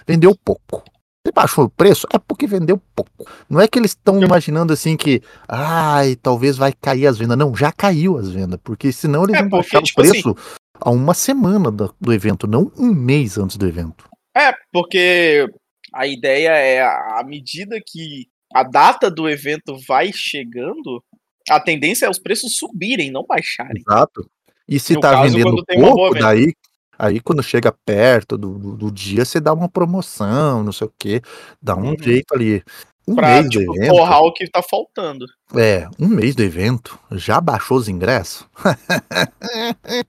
Vendeu 0.07 0.37
pouco. 0.45 0.85
Se 1.27 1.33
baixou 1.33 1.65
o 1.65 1.69
preço, 1.71 2.07
é 2.13 2.19
porque 2.19 2.47
vendeu 2.47 2.81
pouco. 2.95 3.27
Não 3.49 3.61
é 3.61 3.67
que 3.67 3.79
eles 3.79 3.91
estão 3.91 4.23
imaginando 4.23 4.73
assim 4.73 4.97
que, 4.97 5.21
ai, 5.49 6.17
talvez 6.17 6.57
vai 6.57 6.73
cair 6.73 7.07
as 7.07 7.19
vendas. 7.19 7.37
Não, 7.37 7.55
já 7.55 7.73
caiu 7.73 8.17
as 8.17 8.31
vendas, 8.31 8.59
porque 8.63 8.93
senão 8.93 9.25
eles 9.25 9.37
É, 9.37 9.41
vão 9.41 9.51
porque, 9.51 9.69
baixar 9.73 9.83
tipo 9.83 10.01
o 10.01 10.05
preço 10.09 10.37
a 10.81 10.91
uma 10.91 11.13
semana 11.13 11.71
do, 11.71 11.93
do 12.01 12.13
evento, 12.13 12.47
não 12.47 12.71
um 12.79 12.95
mês 12.95 13.37
antes 13.37 13.57
do 13.57 13.67
evento. 13.67 14.09
É, 14.37 14.53
porque 14.73 15.47
a 15.93 16.07
ideia 16.07 16.51
é, 16.51 16.83
à 16.83 17.23
medida 17.27 17.81
que 17.85 18.27
a 18.55 18.63
data 18.63 19.11
do 19.11 19.29
evento 19.29 19.77
vai 19.87 20.13
chegando, 20.13 21.03
a 21.49 21.59
tendência 21.61 22.07
é 22.07 22.11
os 22.11 22.19
preços 22.19 22.57
subirem, 22.57 23.11
não 23.11 23.25
baixarem. 23.27 23.83
Exato. 23.87 24.29
E 24.69 24.79
se 24.79 24.95
No 24.95 25.01
tá 25.01 25.13
caso, 25.13 25.33
vendendo 25.33 25.65
pouco, 25.67 26.15
daí, 26.19 26.53
aí 26.99 27.21
quando 27.21 27.43
chega 27.43 27.73
perto 27.85 28.39
do, 28.39 28.57
do, 28.59 28.77
do 28.77 28.91
dia, 28.91 29.25
você 29.25 29.41
dá 29.41 29.53
uma 29.53 29.69
promoção, 29.69 30.63
não 30.63 30.73
sei 30.73 30.87
o 30.87 30.93
quê, 30.99 31.21
dá 31.61 31.75
um 31.77 31.91
Uhum. 31.91 31.97
jeito 32.01 32.33
ali. 32.35 32.63
Um 33.09 33.17
Pra, 33.17 33.29
mês 33.43 33.49
tipo, 33.49 33.65
do 33.65 33.77
evento. 33.77 33.91
forrar 33.97 34.21
o 34.21 34.33
que 34.33 34.47
tá 34.49 34.63
faltando. 34.63 35.27
É, 35.57 35.89
um 35.99 36.07
mês 36.07 36.35
do 36.37 36.43
evento, 36.45 36.97
já 37.13 37.41
baixou 37.41 37.77
os 37.79 37.89
ingressos? 37.89 38.47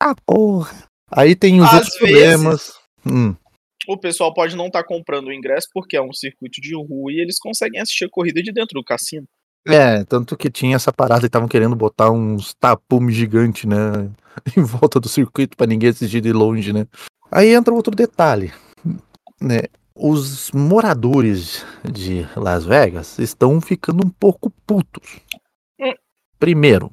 ah, 0.00 0.14
porra. 0.26 0.84
Aí 1.10 1.34
tem 1.34 1.60
os 1.60 1.66
Às 1.68 1.74
outros 1.74 1.98
vezes. 2.00 2.32
problemas. 2.34 2.72
Hum, 3.06 3.34
O 3.88 3.96
pessoal 3.96 4.34
pode 4.34 4.56
não 4.56 4.66
estar 4.66 4.82
comprando 4.84 5.28
o 5.28 5.32
ingresso 5.32 5.68
porque 5.72 5.96
é 5.96 6.02
um 6.02 6.12
circuito 6.12 6.60
de 6.60 6.74
rua 6.74 7.12
e 7.12 7.20
eles 7.20 7.38
conseguem 7.38 7.80
assistir 7.80 8.06
a 8.06 8.10
corrida 8.10 8.42
de 8.42 8.52
dentro 8.52 8.74
do 8.74 8.84
cassino. 8.84 9.26
É, 9.68 10.04
tanto 10.04 10.36
que 10.36 10.50
tinha 10.50 10.76
essa 10.76 10.92
parada 10.92 11.24
e 11.24 11.26
estavam 11.26 11.48
querendo 11.48 11.74
botar 11.74 12.10
uns 12.10 12.54
tapumes 12.54 13.14
gigantes, 13.14 13.64
né? 13.64 14.10
Em 14.56 14.62
volta 14.62 15.00
do 15.00 15.08
circuito 15.08 15.56
pra 15.56 15.66
ninguém 15.66 15.90
assistir 15.90 16.20
de 16.20 16.32
longe, 16.32 16.72
né? 16.72 16.86
Aí 17.30 17.52
entra 17.52 17.74
outro 17.74 17.94
detalhe, 17.94 18.52
né? 19.40 19.62
Os 19.94 20.50
moradores 20.52 21.64
de 21.90 22.26
Las 22.36 22.64
Vegas 22.64 23.18
estão 23.18 23.60
ficando 23.60 24.06
um 24.06 24.10
pouco 24.10 24.50
putos. 24.66 25.20
Hum. 25.80 25.94
Primeiro, 26.38 26.92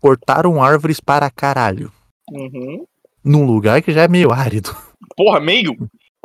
cortaram 0.00 0.62
árvores 0.62 0.98
para 0.98 1.30
caralho. 1.30 1.92
Uhum. 2.30 2.84
Num 3.22 3.44
lugar 3.44 3.82
que 3.82 3.92
já 3.92 4.02
é 4.02 4.08
meio 4.08 4.32
árido. 4.32 4.74
Porra, 5.18 5.40
meio? 5.40 5.74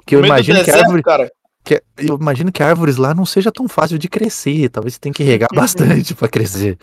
Que 0.05 0.15
eu 0.15 0.21
meio 0.21 0.31
imagino 0.31 0.57
que, 0.57 0.61
a 0.61 0.65
deserto, 0.65 0.85
árvore, 0.85 1.01
cara. 1.01 1.31
que 1.63 1.81
eu 1.97 2.15
imagino 2.15 2.51
que 2.51 2.61
árvores 2.61 2.97
lá 2.97 3.15
não 3.15 3.25
seja 3.25 3.51
tão 3.51 3.67
fácil 3.67 3.97
de 3.97 4.07
crescer. 4.07 4.69
Talvez 4.69 4.93
você 4.93 4.99
tenha 4.99 5.13
que 5.13 5.23
regar 5.23 5.49
bastante 5.55 6.13
para 6.13 6.27
crescer. 6.27 6.77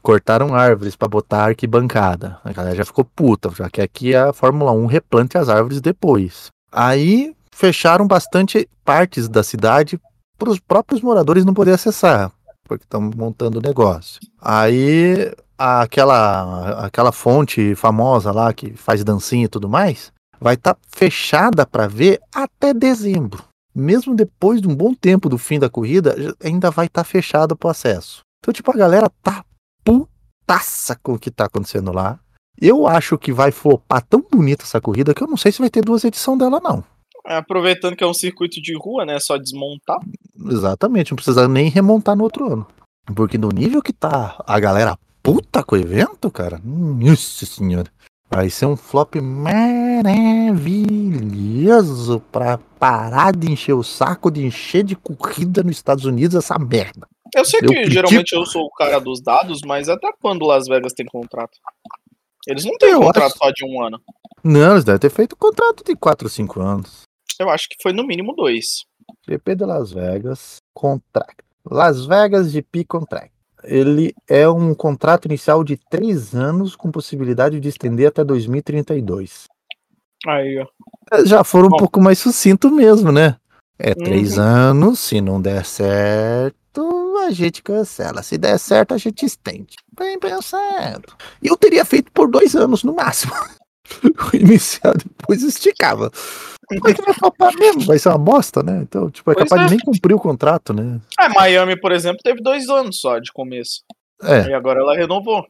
Cortaram 0.00 0.54
árvores 0.54 0.94
para 0.94 1.08
botar 1.08 1.46
arquibancada. 1.46 2.38
A 2.44 2.52
galera 2.52 2.76
já 2.76 2.84
ficou 2.84 3.04
puta, 3.04 3.50
já 3.50 3.68
que 3.68 3.80
aqui 3.80 4.14
a 4.14 4.32
Fórmula 4.32 4.70
1 4.70 4.86
replante 4.86 5.36
as 5.36 5.48
árvores 5.48 5.80
depois. 5.80 6.46
Aí 6.70 7.34
fecharam 7.52 8.06
bastante 8.06 8.68
partes 8.84 9.28
da 9.28 9.42
cidade 9.42 10.00
para 10.38 10.50
os 10.50 10.60
próprios 10.60 11.00
moradores 11.00 11.44
não 11.44 11.54
poderem 11.54 11.74
acessar, 11.74 12.30
porque 12.64 12.84
estão 12.84 13.00
montando 13.16 13.58
o 13.58 13.62
negócio. 13.62 14.20
Aí 14.40 15.32
aquela 15.58 16.84
aquela 16.84 17.12
fonte 17.12 17.74
famosa 17.74 18.32
lá 18.32 18.52
que 18.52 18.74
faz 18.74 19.04
dancinha 19.04 19.44
e 19.44 19.48
tudo 19.48 19.68
mais, 19.68 20.12
vai 20.42 20.54
estar 20.54 20.76
fechada 20.88 21.64
para 21.64 21.86
ver 21.86 22.20
até 22.34 22.74
dezembro. 22.74 23.44
Mesmo 23.74 24.14
depois 24.14 24.60
de 24.60 24.68
um 24.68 24.74
bom 24.74 24.92
tempo 24.92 25.28
do 25.28 25.38
fim 25.38 25.58
da 25.58 25.70
corrida, 25.70 26.14
ainda 26.42 26.70
vai 26.70 26.86
estar 26.86 27.04
fechada 27.04 27.56
para 27.56 27.68
o 27.68 27.70
acesso. 27.70 28.20
Então, 28.40 28.52
tipo, 28.52 28.70
a 28.70 28.76
galera 28.76 29.10
tá 29.22 29.44
putaça 29.84 30.98
com 31.02 31.14
o 31.14 31.18
que 31.18 31.30
tá 31.30 31.44
acontecendo 31.44 31.92
lá. 31.92 32.18
Eu 32.60 32.86
acho 32.86 33.16
que 33.16 33.32
vai 33.32 33.50
flopar 33.50 34.04
tão 34.04 34.20
bonita 34.20 34.64
essa 34.64 34.80
corrida 34.80 35.14
que 35.14 35.22
eu 35.22 35.28
não 35.28 35.36
sei 35.36 35.52
se 35.52 35.60
vai 35.60 35.70
ter 35.70 35.82
duas 35.82 36.04
edições 36.04 36.38
dela, 36.38 36.60
não. 36.60 36.84
É, 37.26 37.36
Aproveitando 37.36 37.96
que 37.96 38.04
é 38.04 38.06
um 38.06 38.12
circuito 38.12 38.60
de 38.60 38.76
rua, 38.76 39.06
né? 39.06 39.18
Só 39.20 39.38
desmontar. 39.38 39.98
Exatamente, 40.50 41.12
não 41.12 41.16
precisa 41.16 41.48
nem 41.48 41.70
remontar 41.70 42.16
no 42.16 42.24
outro 42.24 42.52
ano. 42.52 42.66
Porque 43.14 43.38
no 43.38 43.48
nível 43.48 43.80
que 43.80 43.92
tá 43.92 44.42
a 44.46 44.60
galera 44.60 44.98
puta 45.22 45.62
com 45.62 45.76
o 45.76 45.78
evento, 45.78 46.30
cara, 46.30 46.60
hum, 46.64 46.98
nossa 47.00 47.46
senhora. 47.46 47.90
Vai 48.34 48.48
ser 48.48 48.64
um 48.66 48.76
flop 48.76 49.16
maravilhoso 49.20 52.20
pra 52.32 52.56
parar 52.78 53.36
de 53.36 53.52
encher 53.52 53.74
o 53.74 53.82
saco, 53.82 54.30
de 54.30 54.44
encher 54.46 54.82
de 54.82 54.96
corrida 54.96 55.62
nos 55.62 55.76
Estados 55.76 56.04
Unidos 56.06 56.34
essa 56.36 56.58
merda. 56.58 57.06
Eu 57.34 57.44
sei 57.44 57.60
Eu 57.60 57.68
que 57.68 57.74
critico. 57.74 57.92
geralmente 57.92 58.32
eu 58.34 58.44
sou 58.46 58.62
o 58.64 58.70
cara 58.70 58.98
dos 59.00 59.20
dados, 59.22 59.60
mas 59.66 59.88
até 59.88 60.10
quando 60.20 60.46
Las 60.46 60.66
Vegas 60.66 60.92
tem 60.94 61.04
contrato? 61.06 61.58
Eles 62.46 62.64
não 62.64 62.76
têm 62.78 62.90
Eu 62.90 63.00
contrato 63.00 63.26
acho- 63.32 63.38
só 63.38 63.50
de 63.50 63.64
um 63.64 63.82
ano. 63.84 64.00
Não, 64.42 64.72
eles 64.72 64.84
devem 64.84 64.98
ter 64.98 65.10
feito 65.10 65.34
um 65.34 65.38
contrato 65.38 65.84
de 65.84 65.94
4 65.94 66.26
ou 66.26 66.30
5 66.30 66.60
anos. 66.60 67.02
Eu 67.38 67.48
acho 67.50 67.68
que 67.68 67.76
foi 67.82 67.92
no 67.92 68.04
mínimo 68.06 68.34
dois. 68.34 68.84
GP 69.28 69.54
de 69.56 69.64
Las 69.64 69.92
Vegas, 69.92 70.56
contract. 70.74 71.36
Las 71.70 72.04
Vegas 72.06 72.50
GP 72.50 72.84
Contract. 72.84 73.31
Ele 73.64 74.14
é 74.28 74.48
um 74.48 74.74
contrato 74.74 75.26
inicial 75.26 75.62
de 75.62 75.76
3 75.76 76.34
anos 76.34 76.74
com 76.76 76.90
possibilidade 76.90 77.60
de 77.60 77.68
estender 77.68 78.08
até 78.08 78.24
2032. 78.24 79.46
Aí, 80.26 80.58
ó. 80.58 80.66
É, 81.16 81.24
Já 81.26 81.42
foram 81.44 81.66
um 81.66 81.70
Bom. 81.70 81.76
pouco 81.78 82.00
mais 82.00 82.18
sucinto 82.18 82.70
mesmo, 82.70 83.10
né? 83.12 83.36
É 83.78 83.94
três 83.94 84.36
Uhum. 84.38 84.44
anos, 84.44 85.00
se 85.00 85.20
não 85.20 85.40
der 85.40 85.64
certo, 85.64 87.16
a 87.26 87.30
gente 87.32 87.62
cancela. 87.62 88.22
Se 88.22 88.38
der 88.38 88.58
certo, 88.58 88.94
a 88.94 88.98
gente 88.98 89.26
estende. 89.26 89.74
Bem 89.98 90.18
pensado. 90.18 91.12
E 91.42 91.48
eu 91.48 91.56
teria 91.56 91.84
feito 91.84 92.12
por 92.12 92.30
dois 92.30 92.54
anos 92.54 92.84
no 92.84 92.94
máximo. 92.94 93.32
O 94.32 94.36
inicial 94.36 94.94
depois 94.94 95.42
esticava. 95.42 96.10
Vai 96.80 96.94
flopar 97.14 97.54
mesmo, 97.56 97.82
vai 97.82 97.98
ser 97.98 98.08
uma 98.08 98.18
bosta, 98.18 98.62
né? 98.62 98.80
Então, 98.82 99.10
tipo, 99.10 99.30
é 99.30 99.34
Pois 99.34 99.48
capaz 99.48 99.62
é. 99.62 99.64
de 99.68 99.76
nem 99.76 99.84
cumprir 99.84 100.14
o 100.14 100.18
contrato, 100.20 100.72
né? 100.72 101.00
É, 101.18 101.28
Miami, 101.28 101.78
por 101.78 101.92
exemplo, 101.92 102.20
teve 102.22 102.40
dois 102.40 102.68
anos 102.68 103.00
só 103.00 103.18
de 103.18 103.30
começo. 103.32 103.82
É, 104.22 104.48
E 104.48 104.54
agora 104.54 104.80
ela 104.80 104.94
renovou. 104.96 105.44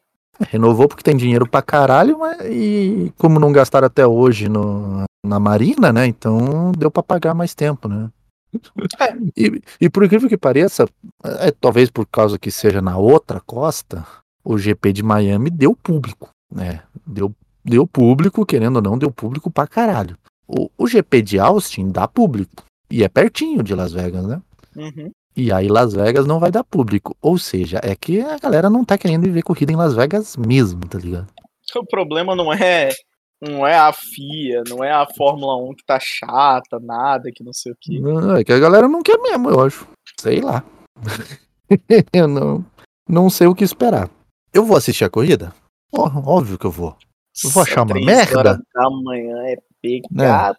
renovou 0.48 0.88
porque 0.88 1.02
tem 1.02 1.16
dinheiro 1.16 1.46
pra 1.48 1.62
caralho, 1.62 2.18
mas 2.18 2.40
e 2.46 3.12
como 3.18 3.38
não 3.38 3.52
gastaram 3.52 3.86
até 3.86 4.06
hoje 4.06 4.48
no, 4.48 5.04
na 5.24 5.38
Marina, 5.38 5.92
né? 5.92 6.06
Então 6.06 6.72
deu 6.76 6.90
pra 6.90 7.02
pagar 7.02 7.34
mais 7.34 7.54
tempo, 7.54 7.86
né? 7.86 8.08
É. 9.00 9.14
E, 9.36 9.62
e 9.80 9.88
por 9.90 10.04
incrível 10.04 10.28
que 10.28 10.36
pareça, 10.36 10.86
é, 11.24 11.50
talvez 11.52 11.90
por 11.90 12.06
causa 12.06 12.38
que 12.38 12.50
seja 12.50 12.82
na 12.82 12.96
outra 12.96 13.40
costa, 13.40 14.04
o 14.44 14.58
GP 14.58 14.92
de 14.92 15.02
Miami 15.02 15.50
deu 15.50 15.76
público, 15.76 16.30
né? 16.52 16.80
Deu, 17.06 17.32
deu 17.64 17.86
público, 17.86 18.46
querendo 18.46 18.76
ou 18.76 18.82
não, 18.82 18.98
deu 18.98 19.10
público 19.10 19.50
pra 19.50 19.66
caralho. 19.66 20.16
O, 20.46 20.70
o 20.76 20.86
GP 20.86 21.22
de 21.22 21.38
Austin 21.38 21.90
dá 21.90 22.06
público. 22.06 22.64
E 22.90 23.02
é 23.02 23.08
pertinho 23.08 23.62
de 23.62 23.74
Las 23.74 23.92
Vegas, 23.92 24.26
né? 24.26 24.42
Uhum. 24.76 25.10
E 25.34 25.50
aí 25.50 25.68
Las 25.68 25.94
Vegas 25.94 26.26
não 26.26 26.38
vai 26.38 26.50
dar 26.50 26.64
público. 26.64 27.16
Ou 27.22 27.38
seja, 27.38 27.80
é 27.82 27.96
que 27.96 28.20
a 28.20 28.38
galera 28.38 28.68
não 28.68 28.84
tá 28.84 28.98
querendo 28.98 29.30
ver 29.30 29.42
corrida 29.42 29.72
em 29.72 29.76
Las 29.76 29.94
Vegas 29.94 30.36
mesmo, 30.36 30.80
tá 30.86 30.98
ligado? 30.98 31.28
O 31.74 31.86
problema 31.86 32.36
não 32.36 32.52
é 32.52 32.90
não 33.40 33.66
é 33.66 33.76
a 33.76 33.92
FIA, 33.92 34.62
não 34.68 34.84
é 34.84 34.92
a 34.92 35.04
Fórmula 35.16 35.56
1 35.56 35.74
que 35.74 35.84
tá 35.84 35.98
chata, 36.00 36.78
nada, 36.80 37.30
que 37.34 37.42
não 37.42 37.52
sei 37.52 37.72
o 37.72 37.76
que. 37.80 37.98
Não, 37.98 38.36
é 38.36 38.44
que 38.44 38.52
a 38.52 38.58
galera 38.58 38.86
não 38.86 39.02
quer 39.02 39.18
mesmo, 39.18 39.50
eu 39.50 39.60
acho. 39.60 39.88
Sei 40.20 40.40
lá. 40.40 40.62
eu 42.12 42.28
não, 42.28 42.64
não 43.08 43.28
sei 43.28 43.48
o 43.48 43.54
que 43.54 43.64
esperar. 43.64 44.08
Eu 44.54 44.64
vou 44.64 44.76
assistir 44.76 45.04
a 45.04 45.10
corrida? 45.10 45.52
Ó, 45.92 46.08
óbvio 46.24 46.56
que 46.56 46.66
eu 46.66 46.70
vou. 46.70 46.96
Eu 47.44 47.50
vou 47.50 47.62
achar 47.62 47.82
uma 47.82 47.94
merda? 47.94 48.38
horas 48.38 48.58
Da 48.74 48.90
manhã 48.90 49.36
é 49.46 49.56
pegado 49.80 50.58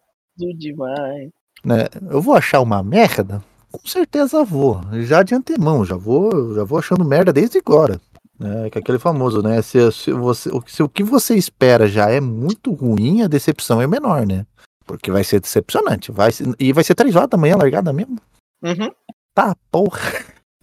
demais. 0.58 1.30
né? 1.63 1.86
Eu 2.10 2.22
vou 2.22 2.36
achar 2.36 2.62
uma 2.62 2.82
merda? 2.84 3.44
Com 3.72 3.88
certeza 3.88 4.44
vou. 4.44 4.82
Já 5.03 5.24
de 5.24 5.34
antemão, 5.36 5.84
já 5.86 5.96
vou, 5.96 6.53
já 6.56 6.63
vou 6.63 6.77
achando 6.80 7.03
merda 7.06 7.32
desde 7.34 7.58
agora. 7.58 8.00
Né? 8.39 8.70
Que 8.70 8.77
é 8.80 8.82
aquele 8.82 9.00
famoso, 9.00 9.42
né? 9.42 9.62
Se, 9.62 9.92
se 9.92 10.12
você, 10.12 10.50
o- 10.50 10.63
se 10.68 10.82
o 10.84 10.89
que 10.89 11.03
você 11.03 11.36
espera 11.36 11.88
já 11.88 12.10
é 12.10 12.20
muito 12.20 12.72
ruim, 12.74 13.22
a 13.22 13.27
decepção 13.27 13.82
é 13.82 13.88
menor, 13.88 14.25
né? 14.25 14.46
Porque 14.86 15.12
vai 15.12 15.24
ser 15.24 15.39
decepcionante. 15.39 16.12
Vai 16.12 16.32
ser- 16.32 16.53
e 16.60 16.74
vai 16.74 16.84
ser 16.84 16.96
três 16.96 17.15
horas 17.15 17.30
da 17.30 17.38
manhã 17.38 17.56
largada 17.56 17.94
mesmo? 17.94 18.18
Uhum. 18.63 18.92
Tá, 19.34 19.56
porra. 19.72 20.00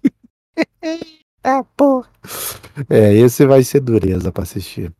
tá, 1.42 1.64
porra. 1.76 2.08
É, 2.88 3.14
esse 3.14 3.46
vai 3.46 3.62
ser 3.64 3.80
dureza 3.80 4.30
pra 4.32 4.42
assistir. 4.42 4.92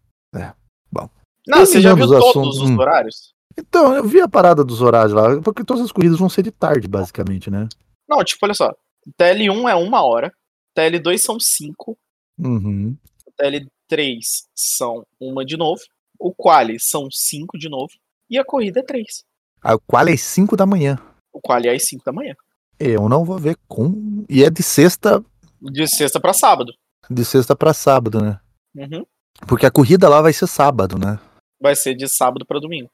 Não, 1.51 1.67
você 1.67 1.81
já 1.81 1.95
viu 1.95 2.07
todos 2.07 2.29
assuntos, 2.29 2.61
os 2.61 2.71
hum. 2.71 2.79
horários? 2.79 3.35
Então, 3.59 3.95
eu 3.95 4.05
vi 4.07 4.21
a 4.21 4.29
parada 4.29 4.65
dos 4.65 4.81
horários 4.81 5.13
lá, 5.13 5.41
porque 5.43 5.65
todas 5.65 5.85
as 5.85 5.93
corridas 5.93 6.19
vão 6.19 6.29
ser 6.29 6.43
de 6.43 6.51
tarde, 6.51 6.87
basicamente, 6.89 7.51
né? 7.51 7.69
Não, 8.09 8.23
tipo, 8.25 8.45
olha 8.45 8.55
só. 8.55 8.73
TL1 9.21 9.69
é 9.69 9.75
uma 9.75 10.03
hora, 10.03 10.33
TL2 10.77 11.19
são 11.19 11.39
cinco, 11.41 11.99
Uhum. 12.39 12.97
TL3 13.39 14.19
são 14.55 15.05
uma 15.21 15.45
de 15.45 15.57
novo, 15.57 15.81
o 16.19 16.33
Quali 16.33 16.79
são 16.81 17.09
cinco 17.11 17.59
de 17.59 17.69
novo, 17.69 17.93
e 18.31 18.39
a 18.39 18.45
corrida 18.45 18.81
é 18.81 18.83
três. 18.83 19.25
A 19.63 19.77
qual 19.79 20.07
é 20.09 20.17
5 20.17 20.57
da 20.57 20.65
manhã. 20.65 20.99
O 21.33 21.41
Quali 21.41 21.69
é 21.69 21.75
às 21.75 21.87
5 21.87 22.03
da 22.05 22.13
manhã. 22.13 22.35
Eu 22.79 23.09
não 23.11 23.25
vou 23.27 23.39
ver 23.39 23.59
com. 23.69 24.25
E 24.29 24.43
é 24.43 24.49
de 24.49 24.63
sexta, 24.63 25.23
De 25.61 25.87
sexta 25.87 26.19
pra 26.19 26.33
sábado. 26.33 26.73
de 27.11 27.25
sexta 27.25 27.55
pra 27.55 27.75
sábado, 27.75 28.23
né? 28.23 28.41
Uhum. 28.75 29.05
Porque 29.47 29.67
a 29.67 29.71
corrida 29.71 30.09
lá 30.09 30.23
vai 30.23 30.33
ser 30.33 30.47
sábado, 30.47 30.99
né? 30.99 31.19
Vai 31.61 31.77
ser 31.77 31.95
de 31.95 32.09
sábado 32.09 32.45
pra 32.47 32.59
domingo. 32.59 32.89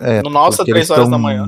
É, 0.00 0.22
No 0.22 0.30
nosso, 0.30 0.58
porque 0.58 0.72
três 0.72 0.90
horas 0.90 1.08
da 1.08 1.18
manhã. 1.18 1.46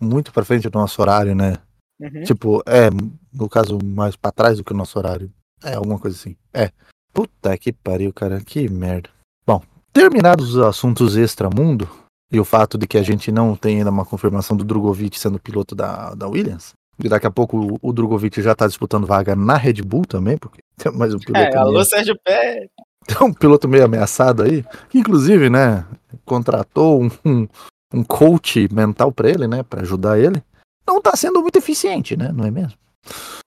Muito 0.00 0.32
pra 0.32 0.44
frente 0.44 0.68
do 0.68 0.78
nosso 0.78 1.00
horário, 1.00 1.34
né? 1.34 1.56
Uhum. 2.00 2.22
Tipo, 2.24 2.62
é, 2.66 2.88
no 3.32 3.48
caso, 3.48 3.78
mais 3.82 4.14
pra 4.16 4.30
trás 4.30 4.58
do 4.58 4.64
que 4.64 4.72
o 4.72 4.76
nosso 4.76 4.98
horário. 4.98 5.30
É, 5.64 5.74
alguma 5.74 5.98
coisa 5.98 6.16
assim. 6.16 6.36
É. 6.52 6.70
Puta 7.12 7.56
que 7.56 7.72
pariu, 7.72 8.12
cara. 8.12 8.40
Que 8.40 8.68
merda. 8.68 9.08
Bom, 9.46 9.62
terminados 9.92 10.54
os 10.54 10.62
assuntos 10.62 11.16
extramundo, 11.16 11.88
e 12.30 12.38
o 12.38 12.44
fato 12.44 12.76
de 12.76 12.86
que 12.86 12.98
a 12.98 13.02
gente 13.02 13.30
não 13.32 13.56
tem 13.56 13.78
ainda 13.78 13.90
uma 13.90 14.04
confirmação 14.04 14.56
do 14.56 14.64
Drogovic 14.64 15.18
sendo 15.18 15.38
piloto 15.38 15.74
da, 15.74 16.14
da 16.14 16.28
Williams, 16.28 16.72
e 17.02 17.08
daqui 17.08 17.26
a 17.26 17.30
pouco 17.30 17.56
o, 17.56 17.78
o 17.80 17.92
Drogovic 17.92 18.42
já 18.42 18.54
tá 18.54 18.66
disputando 18.66 19.06
vaga 19.06 19.36
na 19.36 19.56
Red 19.56 19.82
Bull 19.82 20.04
também, 20.04 20.36
porque 20.36 20.58
tem 20.76 20.92
mais 20.92 21.14
um 21.14 21.18
piloto, 21.18 21.38
É, 21.38 21.48
meio, 21.48 21.58
alô, 21.60 21.84
Sérgio 21.84 22.18
Pé. 22.24 22.68
Tem 23.06 23.26
um 23.26 23.32
piloto 23.32 23.68
meio 23.68 23.84
ameaçado 23.84 24.42
aí, 24.42 24.64
que 24.90 24.98
inclusive, 24.98 25.48
né, 25.50 25.84
contratou 26.24 27.02
um, 27.02 27.10
um, 27.24 27.48
um 27.94 28.02
coach 28.04 28.68
mental 28.72 29.10
pra 29.12 29.28
ele, 29.30 29.46
né, 29.46 29.62
pra 29.62 29.82
ajudar 29.82 30.18
ele. 30.18 30.42
Não 30.86 31.00
tá 31.00 31.16
sendo 31.16 31.40
muito 31.42 31.56
eficiente, 31.56 32.16
né, 32.16 32.30
não 32.34 32.44
é 32.44 32.50
mesmo? 32.50 32.74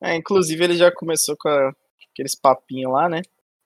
É, 0.02 0.16
inclusive, 0.16 0.64
ele 0.64 0.76
já 0.76 0.92
começou 0.94 1.36
com 1.38 1.50
a- 1.50 1.72
aqueles 2.14 2.36
papinhos 2.40 2.92
lá, 2.94 3.10
né? 3.10 3.22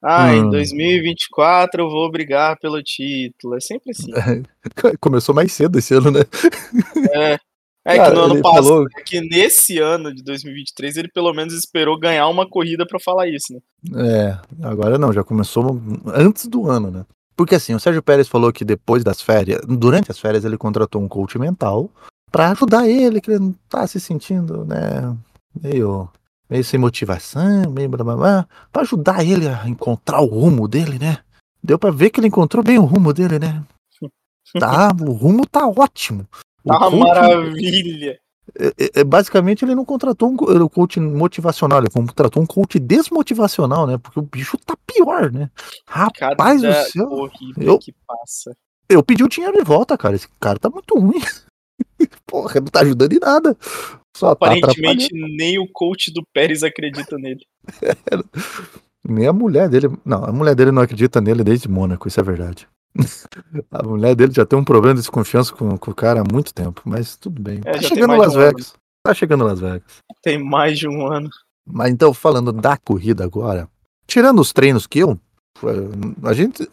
Ah, 0.05 0.31
Hum. 0.33 0.33
em 0.33 0.49
2024 0.49 1.81
eu 1.83 1.89
vou 1.89 2.11
brigar 2.11 2.57
pelo 2.59 2.81
título. 2.83 3.55
É 3.55 3.59
sempre 3.61 3.91
assim. 3.91 4.11
Começou 4.99 5.33
mais 5.33 5.53
cedo 5.53 5.79
esse 5.79 5.93
ano, 5.93 6.11
né? 6.11 6.19
É, 7.13 7.37
é 7.85 7.97
Cara, 7.97 8.09
que 8.11 8.15
no 8.15 8.23
ano 8.23 8.41
passado, 8.41 8.63
falou- 8.63 8.87
é 8.97 9.01
que 9.01 9.21
nesse 9.21 9.79
ano 9.79 10.13
de 10.13 10.23
2023 10.23 10.97
ele 10.97 11.07
pelo 11.09 11.33
menos 11.33 11.53
esperou 11.53 11.99
ganhar 11.99 12.27
uma 12.27 12.47
corrida 12.47 12.85
pra 12.85 12.99
falar 12.99 13.27
isso, 13.27 13.53
né? 13.53 13.59
É, 14.07 14.37
agora 14.65 14.97
não, 14.97 15.11
já 15.11 15.23
começou 15.23 15.81
antes 16.07 16.47
do 16.47 16.69
ano, 16.69 16.89
né? 16.89 17.05
Porque 17.35 17.55
assim, 17.55 17.73
o 17.73 17.79
Sérgio 17.79 18.01
Pérez 18.03 18.27
falou 18.27 18.53
que 18.53 18.63
depois 18.63 19.03
das 19.03 19.21
férias, 19.21 19.61
durante 19.67 20.11
as 20.11 20.19
férias, 20.19 20.45
ele 20.45 20.57
contratou 20.57 21.01
um 21.01 21.07
coach 21.07 21.37
mental 21.37 21.89
pra 22.31 22.51
ajudar 22.51 22.87
ele, 22.87 23.19
que 23.19 23.31
ele 23.31 23.39
não 23.39 23.55
tá 23.67 23.85
se 23.87 23.99
sentindo, 23.99 24.63
né, 24.65 25.15
meio, 25.61 26.07
meio 26.49 26.63
sem 26.63 26.79
motivação, 26.79 27.69
meio 27.71 27.89
blá 27.89 28.03
blá 28.03 28.15
blá, 28.15 28.47
pra 28.71 28.83
ajudar 28.83 29.25
ele 29.25 29.47
a 29.47 29.67
encontrar 29.67 30.21
o 30.21 30.25
rumo 30.25 30.67
dele, 30.67 30.97
né? 30.99 31.19
Deu 31.63 31.77
pra 31.79 31.91
ver 31.91 32.09
que 32.09 32.19
ele 32.19 32.27
encontrou 32.27 32.63
bem 32.63 32.77
o 32.77 32.85
rumo 32.85 33.11
dele, 33.13 33.39
né? 33.39 33.63
Tá, 34.59 34.91
o 35.01 35.11
rumo 35.13 35.47
tá 35.47 35.67
ótimo. 35.67 36.27
Tá 36.65 36.79
coach- 36.79 36.97
maravilha. 36.97 38.19
é, 38.59 38.67
é, 38.67 38.89
é, 39.01 39.03
basicamente 39.03 39.63
ele 39.65 39.75
não 39.75 39.83
contratou 39.85 40.29
um, 40.29 40.33
um 40.63 40.67
coach 40.69 40.99
motivacional, 40.99 41.79
ele 41.79 41.89
contratou 41.89 42.41
um 42.41 42.45
coach 42.45 42.79
desmotivacional, 42.79 43.85
né? 43.87 43.97
Porque 43.97 44.19
o 44.19 44.23
bicho 44.23 44.57
tá 44.65 44.75
pior, 44.85 45.31
né? 45.31 45.49
Cada 45.85 46.29
Rapaz 46.31 46.61
do 46.61 46.73
céu. 46.73 47.29
Eu- 47.57 47.79
que 47.79 47.93
passa. 48.07 48.55
Eu 48.89 49.01
pedi 49.01 49.23
o 49.23 49.29
dinheiro 49.29 49.57
de 49.57 49.63
volta, 49.63 49.97
cara. 49.97 50.15
Esse 50.15 50.27
cara 50.39 50.59
tá 50.59 50.69
muito 50.69 50.93
ruim. 50.97 51.19
Porra, 52.27 52.59
não 52.59 52.67
tá 52.67 52.81
ajudando 52.81 53.13
em 53.13 53.19
nada. 53.19 53.57
Só 54.15 54.27
tá 54.35 54.45
Aparentemente 54.47 55.05
atrapalhando. 55.05 55.35
nem 55.37 55.57
o 55.57 55.67
coach 55.71 56.11
do 56.13 56.21
Pérez 56.33 56.63
acredita 56.63 57.17
nele. 57.17 57.45
Nem 59.05 59.27
a 59.27 59.33
mulher 59.33 59.67
dele. 59.67 59.89
Não, 60.05 60.23
a 60.23 60.31
mulher 60.31 60.55
dele 60.55 60.71
não 60.71 60.81
acredita 60.81 61.19
nele 61.19 61.43
desde 61.43 61.67
Mônaco, 61.67 62.07
isso 62.07 62.19
é 62.19 62.23
verdade. 62.23 62.67
A 63.71 63.83
mulher 63.83 64.15
dele 64.15 64.31
já 64.33 64.45
tem 64.45 64.57
um 64.57 64.63
problema 64.63 64.95
de 64.95 65.01
desconfiança 65.01 65.53
com, 65.53 65.77
com 65.77 65.91
o 65.91 65.95
cara 65.95 66.21
há 66.21 66.23
muito 66.23 66.53
tempo, 66.53 66.81
mas 66.85 67.15
tudo 67.17 67.41
bem. 67.41 67.59
É, 67.65 67.73
tá 67.73 67.81
chegando 67.81 68.15
Las 68.15 68.35
um 68.35 68.39
ano. 68.39 68.47
Vegas. 68.49 68.73
Tá 69.05 69.13
chegando 69.13 69.43
Las 69.43 69.59
Vegas. 69.59 69.83
Tem 70.21 70.37
mais 70.41 70.77
de 70.77 70.87
um 70.87 71.11
ano. 71.11 71.29
Mas 71.65 71.91
então, 71.91 72.13
falando 72.13 72.51
da 72.51 72.77
corrida 72.77 73.23
agora, 73.23 73.67
tirando 74.05 74.39
os 74.39 74.53
treinos 74.53 74.85
que 74.85 74.99
eu, 74.99 75.19
foi- 75.57 75.89
a 76.23 76.33
gente. 76.33 76.69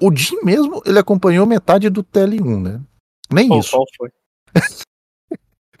O 0.00 0.14
Jim 0.14 0.38
mesmo, 0.42 0.82
ele 0.84 0.98
acompanhou 0.98 1.46
metade 1.46 1.88
do 1.88 2.02
TL1, 2.02 2.60
né? 2.60 2.80
Nem 3.30 3.48
Pô, 3.48 3.58
isso. 3.60 3.70
qual 3.70 3.84
foi? 3.96 4.10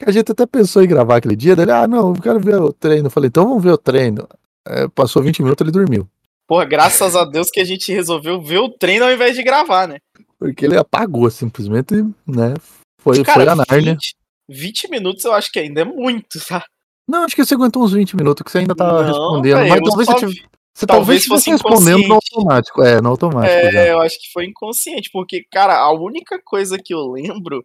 A 0.06 0.10
gente 0.10 0.32
até 0.32 0.46
pensou 0.46 0.82
em 0.82 0.88
gravar 0.88 1.16
aquele 1.16 1.36
dia, 1.36 1.54
dele, 1.54 1.72
ah, 1.72 1.86
não, 1.86 2.14
eu 2.14 2.22
quero 2.22 2.40
ver 2.40 2.54
o 2.58 2.72
treino. 2.72 3.08
Eu 3.08 3.10
falei, 3.10 3.28
então 3.28 3.46
vamos 3.46 3.62
ver 3.62 3.72
o 3.72 3.76
treino. 3.76 4.26
É, 4.66 4.88
passou 4.88 5.22
20 5.22 5.42
minutos, 5.42 5.62
ele 5.62 5.70
dormiu. 5.70 6.08
Porra, 6.50 6.64
graças 6.64 7.14
a 7.14 7.24
Deus 7.24 7.48
que 7.48 7.60
a 7.60 7.64
gente 7.64 7.92
resolveu 7.92 8.42
ver 8.42 8.58
o 8.58 8.68
treino 8.68 9.04
ao 9.04 9.12
invés 9.12 9.36
de 9.36 9.42
gravar, 9.44 9.86
né? 9.86 9.98
Porque 10.36 10.64
ele 10.64 10.76
apagou 10.76 11.30
simplesmente, 11.30 11.94
né? 12.26 12.54
Foi, 13.00 13.14
foi 13.14 13.24
Cara, 13.24 13.52
a 13.52 13.54
Nárnia. 13.54 13.92
20, 13.92 14.16
20 14.48 14.90
minutos 14.90 15.24
eu 15.24 15.32
acho 15.32 15.52
que 15.52 15.60
ainda 15.60 15.82
é 15.82 15.84
muito, 15.84 16.44
tá? 16.48 16.64
Não, 17.08 17.22
acho 17.22 17.36
que 17.36 17.44
você 17.44 17.54
aguentou 17.54 17.84
uns 17.84 17.92
20 17.92 18.16
minutos 18.16 18.42
que 18.42 18.50
você 18.50 18.58
ainda 18.58 18.74
tava 18.74 19.00
Não, 19.00 19.06
respondendo. 19.06 19.58
velho, 19.58 19.68
mas 19.68 19.80
talvez 19.80 20.06
só 20.08 20.12
você, 20.18 20.26
tive- 20.26 20.48
você 20.74 20.86
talvez 20.86 21.24
talvez 21.24 21.26
fosse 21.26 21.50
respondendo 21.50 22.08
no 22.08 22.14
automático. 22.14 22.82
É, 22.82 23.00
no 23.00 23.10
automático. 23.10 23.70
já. 23.70 23.80
É, 23.82 23.92
eu 23.92 24.00
acho 24.00 24.16
que 24.20 24.32
foi 24.32 24.46
inconsciente, 24.46 25.08
porque, 25.12 25.44
cara, 25.52 25.78
a 25.78 25.92
única 25.92 26.36
coisa 26.44 26.76
que 26.84 26.92
eu 26.92 27.12
lembro 27.12 27.64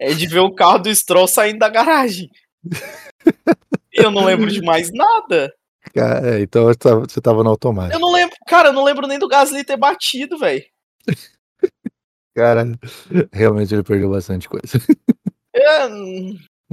é 0.00 0.14
de 0.14 0.26
ver 0.26 0.40
o 0.40 0.54
carro 0.54 0.78
do 0.78 0.94
Stroll 0.94 1.28
saindo 1.28 1.58
da 1.58 1.68
garagem. 1.68 2.30
Eu 3.92 4.10
não 4.10 4.24
lembro 4.24 4.50
de 4.50 4.62
mais 4.62 4.90
nada. 4.90 5.52
É, 5.94 6.40
então 6.40 6.64
você 6.64 7.20
tava- 7.20 7.42
no 7.44 7.50
automático. 7.50 7.94
Eu 7.96 8.00
não 8.00 8.12
lembro, 8.12 8.34
cara, 8.46 8.68
eu 8.68 8.72
não 8.72 8.84
lembro 8.84 9.06
nem 9.06 9.18
do 9.18 9.28
Gasly 9.28 9.64
ter 9.64 9.76
batido, 9.76 10.38
velho. 10.38 10.62
Cara, 12.36 12.66
realmente 13.32 13.72
ele 13.72 13.82
perdeu 13.84 14.10
bastante 14.10 14.48
coisa. 14.48 14.64
É, 15.56 15.86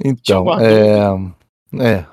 Então, 0.03 0.41
uma 0.41 0.59
é, 0.65 0.97
é. 1.79 2.05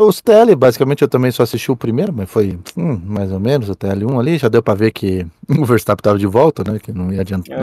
Os 0.00 0.20
TL, 0.20 0.56
basicamente, 0.56 1.02
eu 1.02 1.08
também 1.08 1.30
só 1.30 1.44
assisti 1.44 1.70
o 1.70 1.76
primeiro, 1.76 2.12
mas 2.12 2.28
foi 2.28 2.58
hum, 2.76 3.00
mais 3.04 3.30
ou 3.30 3.38
menos 3.38 3.68
o 3.68 3.76
TL1 3.76 4.18
ali. 4.18 4.36
Já 4.36 4.48
deu 4.48 4.60
pra 4.60 4.74
ver 4.74 4.90
que 4.90 5.24
o 5.48 5.64
Verstappen 5.64 6.02
tava 6.02 6.18
de 6.18 6.26
volta, 6.26 6.64
né? 6.68 6.80
Que 6.80 6.90
não 6.92 7.12
ia 7.12 7.20
adiantar. 7.20 7.56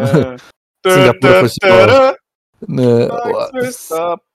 é. 0.85 0.89
Singapura 0.89 1.39
foi 1.41 1.49
só- 1.49 2.15
Né. 2.69 3.07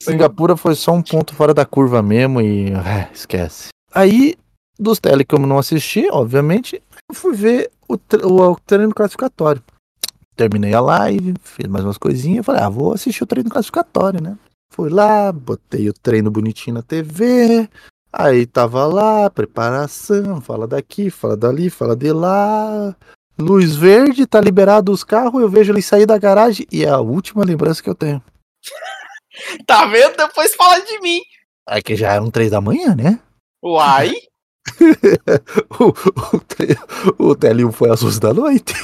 Singapura 0.02 0.56
foi 0.58 0.74
só 0.74 0.92
um 0.92 1.02
ponto 1.02 1.34
fora 1.34 1.54
da 1.54 1.64
curva 1.64 2.02
mesmo 2.02 2.38
e 2.42 2.70
é, 2.72 3.08
esquece. 3.14 3.68
Aí, 3.94 4.36
dos 4.78 4.98
TL 4.98 5.24
que 5.24 5.34
eu 5.34 5.38
não 5.38 5.58
assisti, 5.58 6.08
obviamente, 6.10 6.82
eu 7.08 7.14
fui 7.14 7.34
ver 7.34 7.70
o, 7.88 7.94
o 7.94 8.56
treino 8.66 8.94
classificatório. 8.94 9.62
Terminei 10.34 10.72
a 10.72 10.80
live, 10.80 11.34
fiz 11.42 11.66
mais 11.66 11.84
umas 11.84 11.98
coisinhas, 11.98 12.44
falei, 12.44 12.62
ah, 12.62 12.68
vou 12.68 12.94
assistir 12.94 13.22
o 13.22 13.26
treino 13.26 13.50
classificatório, 13.50 14.22
né? 14.22 14.36
Fui 14.72 14.88
lá, 14.88 15.30
botei 15.30 15.90
o 15.90 15.92
treino 15.92 16.30
bonitinho 16.30 16.74
na 16.74 16.82
TV, 16.82 17.68
aí 18.10 18.46
tava 18.46 18.86
lá, 18.86 19.28
preparação, 19.28 20.40
fala 20.40 20.66
daqui, 20.66 21.10
fala 21.10 21.36
dali, 21.36 21.68
fala 21.68 21.94
de 21.94 22.10
lá. 22.10 22.96
Luz 23.38 23.76
verde, 23.76 24.26
tá 24.26 24.40
liberado 24.40 24.90
os 24.90 25.04
carros, 25.04 25.42
eu 25.42 25.48
vejo 25.48 25.72
ele 25.72 25.82
sair 25.82 26.06
da 26.06 26.16
garagem 26.16 26.66
e 26.72 26.84
é 26.84 26.88
a 26.88 27.00
última 27.00 27.44
lembrança 27.44 27.82
que 27.82 27.90
eu 27.90 27.94
tenho. 27.94 28.22
Tá 29.66 29.86
vendo? 29.86 30.14
Depois 30.14 30.54
fala 30.54 30.78
de 30.80 31.00
mim. 31.00 31.18
É 31.66 31.80
que 31.80 31.96
já 31.96 32.12
eram 32.12 32.30
três 32.30 32.50
da 32.50 32.60
manhã, 32.60 32.94
né? 32.94 33.18
Uai, 33.62 34.12
o, 35.80 35.84
o, 37.20 37.30
o 37.30 37.36
TL1 37.36 37.72
foi 37.72 37.90
às 37.90 38.02
11 38.02 38.20
da 38.20 38.34
noite. 38.34 38.74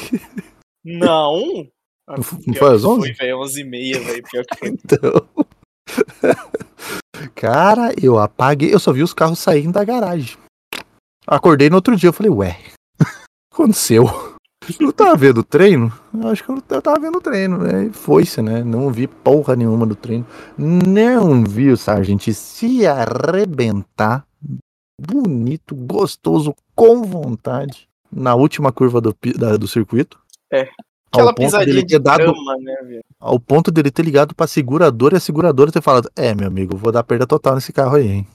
Não. 0.85 1.67
Não 2.09 2.23
f- 2.23 2.39
não 2.47 2.55
foi 2.55 2.75
às 2.75 2.85
11? 2.85 3.01
Foi, 3.01 3.13
velho, 3.13 3.39
11 3.41 3.61
e 3.61 3.65
meia, 3.65 4.01
velho. 4.01 4.23
Pior 4.31 4.45
que 4.47 4.57
foi. 4.59 4.69
Então. 4.83 5.29
Cara, 7.35 7.93
eu 8.03 8.19
apaguei, 8.19 8.73
eu 8.73 8.79
só 8.79 8.93
vi 8.93 9.03
os 9.03 9.13
carros 9.13 9.39
saindo 9.39 9.73
da 9.73 9.85
garagem. 9.85 10.39
Acordei 11.27 11.69
no 11.69 11.77
outro 11.77 11.95
dia, 11.97 12.09
eu 12.09 12.13
falei, 12.15 12.31
ué, 12.33 12.59
aconteceu? 13.53 14.05
Eu 14.81 14.87
não 14.87 14.93
tava 14.93 15.17
vendo 15.17 15.39
o 15.39 15.45
treino? 15.45 15.93
Eu 16.15 16.29
acho 16.29 16.43
que 16.45 16.51
eu 16.51 16.63
eu 16.71 16.83
tava 16.83 16.99
vendo 17.01 17.19
o 17.19 17.21
treino, 17.21 17.59
né? 17.59 17.91
Foi-se, 17.93 18.41
né? 18.41 18.63
Não 18.65 18.91
vi 18.91 19.07
porra 19.07 19.55
nenhuma 19.57 19.85
do 19.87 19.95
treino. 19.95 20.27
Não 20.57 21.45
vi 21.45 21.71
o 21.71 21.77
Sargent 21.77 22.29
se 22.33 22.87
arrebentar. 22.87 24.27
Bonito, 25.01 25.75
gostoso, 25.75 26.55
com 26.75 27.03
vontade. 27.03 27.89
Na 28.11 28.35
última 28.35 28.73
curva 28.73 29.01
do, 29.01 29.15
da- 29.37 29.57
do 29.57 29.69
circuito. 29.69 30.19
É. 30.53 30.69
Aquela 31.13 31.35
pisadinha 31.35 31.83
de 31.83 31.99
dado 31.99 32.19
grama, 32.19 32.57
né, 32.59 32.75
velho? 32.83 33.05
ao 33.19 33.41
ponto 33.41 33.71
dele 33.71 33.91
ter 33.91 34.03
ligado 34.03 34.35
pra 34.35 34.47
seguradora 34.47 35.15
e 35.15 35.19
a 35.19 35.21
seguradora 35.21 35.73
ter 35.73 35.81
falado: 35.83 36.11
É, 36.15 36.35
meu 36.35 36.47
amigo, 36.47 36.77
vou 36.77 36.93
dar 36.93 37.03
perda 37.03 37.27
total 37.27 37.55
nesse 37.55 37.73
carro 37.73 37.97
aí, 37.97 38.09
hein? 38.09 38.27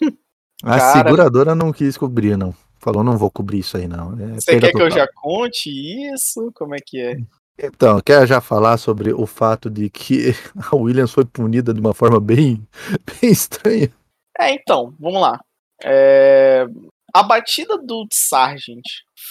A 0.62 0.78
Cara- 0.78 0.92
seguradora 0.92 1.54
não 1.54 1.70
quis 1.72 1.96
cobrir, 1.98 2.36
não. 2.38 2.54
Falou: 2.78 3.02
Não 3.04 3.18
vou 3.18 3.30
cobrir 3.30 3.58
isso 3.58 3.76
aí, 3.76 3.86
não. 3.86 4.12
É 4.18 4.34
Você 4.40 4.58
quer 4.58 4.70
que 4.72 4.76
eu 4.80 4.88
total." 4.88 4.90
já 4.98 5.08
conte 5.14 5.68
isso? 6.14 6.50
Como 6.54 6.74
é 6.74 6.78
que 6.84 6.98
é? 7.00 7.16
Então, 7.58 8.00
quer 8.00 8.26
já 8.26 8.40
falar 8.40 8.78
sobre 8.78 9.12
o 9.12 9.26
fato 9.26 9.68
de 9.70 9.90
que 9.90 10.34
a 10.72 10.74
Williams 10.76 11.12
foi 11.12 11.24
punida 11.26 11.74
de 11.74 11.80
uma 11.80 11.92
forma 11.92 12.18
bem, 12.20 12.66
bem 13.20 13.30
estranha? 13.30 13.90
É, 14.38 14.52
então, 14.54 14.94
vamos 14.98 15.20
lá. 15.20 15.38
É, 15.84 16.64
A 17.12 17.22
batida 17.22 17.76
do 17.78 18.06
Sargent 18.12 18.84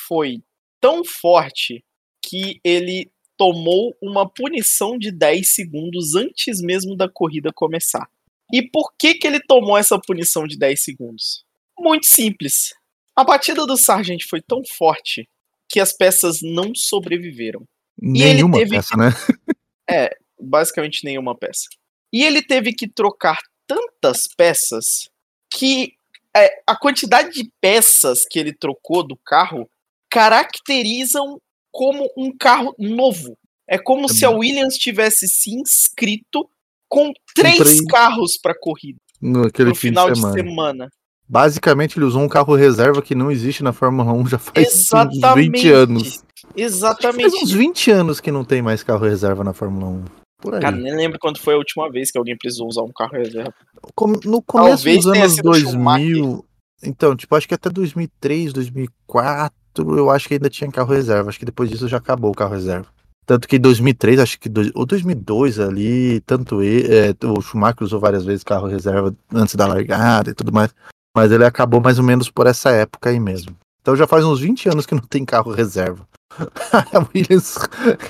foi 0.08 0.42
tão 0.80 1.04
forte 1.04 1.84
que 2.22 2.60
ele 2.64 3.12
tomou 3.38 3.96
uma 4.02 4.30
punição 4.30 4.98
de 4.98 5.12
10 5.12 5.56
segundos 5.56 6.16
antes 6.16 6.62
mesmo 6.62 6.96
da 6.96 7.10
corrida 7.10 7.52
começar. 7.54 8.08
E 8.52 8.62
por 8.62 8.94
que, 8.98 9.16
que 9.16 9.26
ele 9.26 9.40
tomou 9.40 9.78
essa 9.78 10.00
punição 10.00 10.46
de 10.46 10.58
10 10.58 10.84
segundos? 10.84 11.44
Muito 11.78 12.06
simples. 12.06 12.74
A 13.16 13.24
batida 13.24 13.66
do 13.66 13.76
Sargent 13.76 14.24
foi 14.30 14.42
tão 14.42 14.62
forte 14.78 15.28
que 15.68 15.80
as 15.80 15.92
peças 15.92 16.40
não 16.42 16.74
sobreviveram. 16.76 17.68
Nenhuma 18.00 18.58
teve 18.58 18.76
peça, 18.76 18.96
né? 18.96 19.10
basicamente 20.40 21.04
nenhuma 21.04 21.36
peça. 21.36 21.68
E 22.12 22.24
ele 22.24 22.42
teve 22.42 22.74
que 22.74 22.88
trocar 22.88 23.38
tantas 23.66 24.28
peças 24.38 25.10
que 25.52 25.94
é, 26.36 26.50
a 26.68 26.76
quantidade 26.76 27.32
de 27.32 27.50
peças 27.62 28.26
que 28.30 28.40
ele 28.40 28.54
trocou 28.54 29.06
do 29.06 29.18
carro 29.26 29.70
caracterizam 30.10 31.40
como 31.72 32.10
um 32.18 32.36
carro 32.36 32.76
novo. 32.78 33.38
É 33.68 33.78
como 33.78 34.10
se 34.10 34.26
a 34.26 34.30
Williams 34.30 34.76
tivesse 34.76 35.28
se 35.28 35.52
inscrito 35.52 36.48
com 36.88 37.12
três, 37.34 37.58
três 37.58 37.82
carros 37.86 38.38
para 38.38 38.54
corrida 38.54 39.00
no 39.24 39.74
final 39.74 40.08
de 40.08 40.14
de 40.14 40.20
semana. 40.20 40.36
semana. 40.36 40.90
Basicamente, 41.28 41.98
ele 41.98 42.06
usou 42.06 42.22
um 42.22 42.28
carro 42.28 42.54
reserva 42.54 43.02
que 43.02 43.16
não 43.16 43.32
existe 43.32 43.64
na 43.64 43.72
Fórmula 43.72 44.12
1 44.12 44.28
já 44.28 44.38
faz 44.38 44.68
uns 44.68 44.82
Exatamente. 44.82 45.52
20 45.52 45.72
anos. 45.72 46.04
Faz 46.16 46.26
Exatamente. 46.56 47.44
uns 47.44 47.52
20 47.52 47.92
anos 47.92 48.20
que 48.20 48.32
não 48.32 48.44
tem 48.44 48.62
mais 48.62 48.84
carro 48.84 49.06
reserva 49.06 49.44
na 49.44 49.54
Fórmula 49.54 49.88
1. 49.88 50.23
Por 50.44 50.56
aí. 50.56 50.60
Cara, 50.62 50.76
nem 50.76 50.94
lembro 50.94 51.18
quando 51.20 51.40
foi 51.40 51.54
a 51.54 51.58
última 51.58 51.90
vez 51.90 52.12
que 52.12 52.18
alguém 52.18 52.38
precisou 52.38 52.68
usar 52.68 52.82
um 52.82 52.92
carro 52.92 53.14
reserva. 53.14 53.54
No 54.26 54.42
começo 54.42 54.76
Talvez 54.84 54.98
dos 54.98 55.06
anos 55.08 55.32
sido 55.34 55.48
o 55.48 55.52
2000. 55.54 56.46
Então, 56.84 57.16
tipo, 57.16 57.34
acho 57.34 57.48
que 57.48 57.54
até 57.54 57.70
2003, 57.70 58.52
2004, 58.52 59.98
eu 59.98 60.10
acho 60.10 60.28
que 60.28 60.34
ainda 60.34 60.50
tinha 60.50 60.70
carro 60.70 60.94
reserva. 60.94 61.30
Acho 61.30 61.40
que 61.40 61.46
depois 61.46 61.70
disso 61.70 61.88
já 61.88 61.98
acabou 61.98 62.32
o 62.32 62.36
carro 62.36 62.54
reserva. 62.54 62.88
Tanto 63.26 63.48
que 63.48 63.56
em 63.56 63.60
2003, 63.60 64.20
acho 64.20 64.38
que. 64.38 64.50
dois- 64.50 64.72
Ou 64.76 64.86
2002 64.86 65.60
ali, 65.60 66.20
tanto 66.26 66.62
ele, 66.62 66.94
é, 66.94 67.16
o 67.26 67.42
Schumacher 67.42 67.84
usou 67.84 68.00
várias 68.02 68.26
vezes 68.26 68.44
carro 68.44 68.68
reserva 68.68 69.16
antes 69.34 69.56
da 69.56 69.66
largada 69.66 70.30
e 70.30 70.34
tudo 70.34 70.52
mais. 70.52 70.76
Mas 71.16 71.32
ele 71.32 71.46
acabou 71.46 71.80
mais 71.80 71.98
ou 71.98 72.04
menos 72.04 72.30
por 72.30 72.48
essa 72.48 72.70
época 72.72 73.10
aí 73.10 73.20
mesmo. 73.20 73.56
Então 73.82 73.96
já 73.96 74.06
faz 74.06 74.26
uns 74.26 74.42
20 74.42 74.68
anos 74.68 74.86
que 74.86 74.94
não 74.96 75.02
tem 75.04 75.24
carro 75.24 75.52
reserva. 75.54 76.06
A 76.94 77.08
Williams 77.14 77.56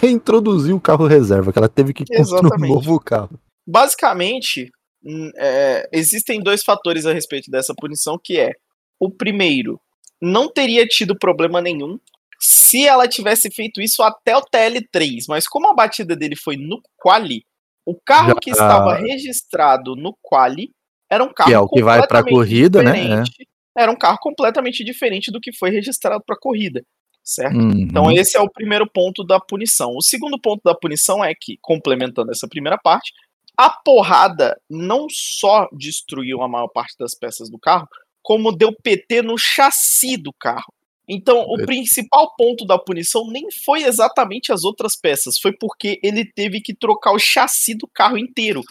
reintroduziu 0.02 0.76
o 0.76 0.82
carro 0.82 1.08
reserva, 1.08 1.52
que 1.52 1.60
ela 1.60 1.70
teve 1.70 1.94
que 1.94 2.06
construir 2.06 2.54
um 2.54 2.68
novo 2.68 3.00
carro. 3.00 3.40
basicamente, 3.68 4.72
hum, 5.04 5.32
é, 5.38 5.88
existem 5.92 6.42
dois 6.42 6.64
fatores 6.64 7.06
a 7.06 7.14
respeito 7.14 7.50
dessa 7.52 7.74
punição, 7.76 8.18
que 8.22 8.40
é 8.40 8.52
o 9.00 9.10
primeiro, 9.10 9.80
não 10.22 10.52
teria 10.52 10.86
tido 10.86 11.18
problema 11.18 11.62
nenhum 11.62 12.00
se 12.40 12.86
ela 12.86 13.08
tivesse 13.08 13.50
feito 13.50 13.82
isso 13.82 14.04
até 14.04 14.36
o 14.36 14.42
TL3, 14.42 15.26
mas 15.30 15.48
como 15.48 15.70
a 15.70 15.74
batida 15.74 16.16
dele 16.16 16.36
foi 16.36 16.58
no 16.58 16.82
quali, 16.98 17.46
o 17.86 17.96
carro 17.96 18.30
Já- 18.30 18.36
que 18.42 18.52
estava 18.52 18.96
registrado 18.96 19.96
no 19.96 20.18
quali 20.22 20.72
era 21.10 21.24
um 21.24 21.34
carro 21.34 21.50
Que 21.50 21.56
é 21.56 21.60
o 21.60 21.68
que 21.68 21.84
vai 21.84 22.06
pra 22.08 22.24
completamente 22.24 22.34
corrida, 22.34 22.84
né? 22.84 22.92
diferente. 22.92 23.48
Era 23.78 23.92
um 23.92 23.96
carro 23.96 24.18
completamente 24.20 24.84
diferente 24.84 25.32
do 25.32 25.40
que 25.40 25.52
foi 25.54 25.70
registrado 25.70 26.24
para 26.26 26.38
corrida, 26.40 26.84
certo? 27.24 27.56
Uhum. 27.58 27.72
Então, 27.80 28.12
esse 28.12 28.38
é 28.38 28.42
o 28.42 28.50
primeiro 28.50 28.86
ponto 28.90 29.24
da 29.24 29.40
punição. 29.40 29.96
O 29.96 30.02
segundo 30.02 30.40
ponto 30.40 30.62
da 30.64 30.76
punição 30.76 31.24
é 31.24 31.34
que, 31.40 31.58
complementando 31.62 32.32
essa 32.32 32.48
primeira 32.48 32.78
parte, 32.78 33.12
a 33.58 33.70
porrada 33.70 34.60
não 34.70 35.08
só 35.10 35.68
destruiu 35.72 36.42
a 36.42 36.48
maior 36.48 36.68
parte 36.68 36.96
das 37.00 37.16
peças 37.16 37.50
do 37.50 37.60
carro, 37.60 37.88
como 38.22 38.52
deu 38.52 38.74
PT 38.84 39.22
no 39.22 39.38
chassi 39.38 40.18
do 40.18 40.34
carro. 40.34 40.74
Então, 41.08 41.46
o 41.48 41.54
Eita. 41.56 41.66
principal 41.66 42.34
ponto 42.38 42.66
da 42.66 42.80
punição 42.80 43.28
nem 43.30 43.48
foi 43.66 43.84
exatamente 43.84 44.52
as 44.54 44.64
outras 44.64 44.96
peças, 44.96 45.38
foi 45.38 45.52
porque 45.52 46.00
ele 46.02 46.26
teve 46.26 46.62
que 46.62 46.74
trocar 46.74 47.12
o 47.14 47.20
chassi 47.20 47.76
do 47.76 47.88
carro 47.94 48.18
inteiro. 48.18 48.62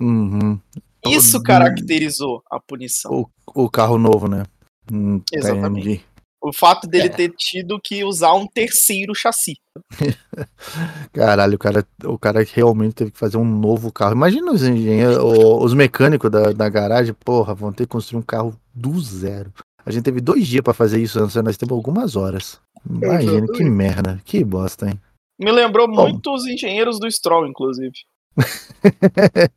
Uhum. 0.00 0.58
Isso 1.06 1.38
O- 1.38 1.42
caracterizou 1.42 2.42
a 2.50 2.60
punição. 2.60 3.12
O, 3.12 3.64
o 3.64 3.68
carro 3.70 3.98
novo, 3.98 4.28
né? 4.28 4.44
Hum, 4.92 5.20
Exatamente. 5.32 6.04
O 6.42 6.52
fato 6.54 6.86
dele 6.88 7.06
É. 7.06 7.10
ter 7.10 7.32
tido 7.36 7.78
que 7.82 8.02
usar 8.02 8.32
um 8.34 8.46
terceiro 8.46 9.14
chassi. 9.14 9.54
Caralho, 11.12 11.54
o 11.56 11.58
cara, 11.58 11.86
o 12.04 12.18
cara 12.18 12.42
realmente 12.54 12.94
teve 12.94 13.10
que 13.10 13.18
fazer 13.18 13.36
um 13.36 13.44
novo 13.44 13.92
carro. 13.92 14.12
Imagina 14.12 14.50
os 14.52 14.62
engenheiros, 14.62 15.18
os 15.22 15.74
mecânicos 15.74 16.30
da, 16.30 16.52
da 16.52 16.68
garagem, 16.68 17.14
porra, 17.14 17.54
vão 17.54 17.72
ter 17.72 17.84
que 17.84 17.90
construir 17.90 18.20
um 18.20 18.22
carro 18.22 18.54
do 18.74 18.98
zero. 19.00 19.52
A 19.84 19.90
gente 19.90 20.04
teve 20.04 20.20
dois 20.20 20.46
dias 20.46 20.62
pra 20.62 20.72
fazer 20.74 21.00
isso, 21.00 21.18
antes 21.22 21.36
nós 21.36 21.56
temos 21.56 21.74
algumas 21.74 22.16
horas. 22.16 22.58
Imagina, 22.88 23.46
que 23.48 23.64
merda, 23.64 24.20
que 24.24 24.42
bosta, 24.44 24.88
hein? 24.88 25.00
Me 25.38 25.50
lembrou 25.52 25.86
Bom. 25.88 26.08
muito 26.08 26.32
os 26.34 26.46
engenheiros 26.46 26.98
do 26.98 27.10
Stroll, 27.10 27.46
inclusive. 27.46 27.92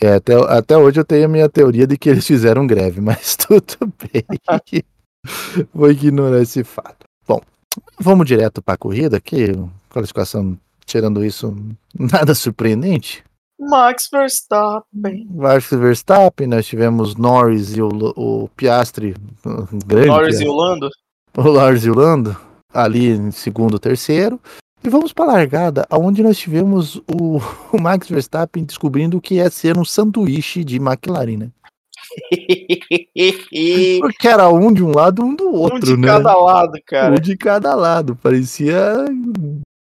É, 0.00 0.14
até, 0.14 0.34
até 0.34 0.76
hoje 0.76 1.00
eu 1.00 1.04
tenho 1.04 1.24
a 1.24 1.28
minha 1.28 1.48
teoria 1.48 1.86
de 1.86 1.96
que 1.96 2.08
eles 2.08 2.26
fizeram 2.26 2.66
greve, 2.66 3.00
mas 3.00 3.36
tudo 3.36 3.92
bem. 4.12 4.24
Vou 5.74 5.90
ignorar 5.90 6.40
esse 6.40 6.64
fato. 6.64 7.04
Bom, 7.26 7.40
vamos 7.98 8.26
direto 8.26 8.62
para 8.62 8.74
a 8.74 8.78
corrida, 8.78 9.20
que 9.20 9.52
classificação, 9.88 10.58
tirando 10.84 11.24
isso, 11.24 11.56
nada 11.98 12.34
surpreendente. 12.34 13.24
Max 13.58 14.08
Verstappen. 14.10 15.28
Max 15.30 15.68
Verstappen, 15.70 16.46
nós 16.46 16.66
tivemos 16.66 17.14
Norris 17.14 17.76
e 17.76 17.82
o, 17.82 17.90
o 18.16 18.48
Piastri, 18.56 19.14
grande 19.86 20.08
Norris 20.08 20.38
Piastri, 20.38 20.46
e 20.46 20.48
o 20.48 20.54
Lando. 20.54 20.88
o 21.36 21.42
Lars 21.42 21.84
e 21.84 21.90
o 21.90 21.94
Lando, 21.94 22.36
ali 22.72 23.10
em 23.10 23.30
segundo, 23.30 23.78
terceiro. 23.78 24.40
E 24.82 24.88
vamos 24.88 25.12
para 25.12 25.26
a 25.26 25.34
largada, 25.34 25.86
onde 25.90 26.22
nós 26.22 26.38
tivemos 26.38 26.96
o, 27.06 27.38
o 27.70 27.78
Max 27.78 28.08
Verstappen 28.08 28.64
descobrindo 28.64 29.18
o 29.18 29.20
que 29.20 29.38
é 29.38 29.50
ser 29.50 29.76
um 29.76 29.84
sanduíche 29.84 30.64
de 30.64 30.76
McLaren, 30.76 31.36
né? 31.36 31.50
Porque 34.00 34.28
era 34.28 34.48
um 34.48 34.72
de 34.72 34.82
um 34.82 34.92
lado 34.94 35.22
um 35.22 35.34
do 35.34 35.52
outro, 35.52 35.76
um 35.76 35.80
de 35.80 35.96
né? 35.96 36.06
cada 36.08 36.34
lado, 36.36 36.78
cara. 36.86 37.12
Um 37.12 37.20
de 37.20 37.36
cada 37.36 37.74
lado. 37.74 38.16
Parecia 38.16 39.04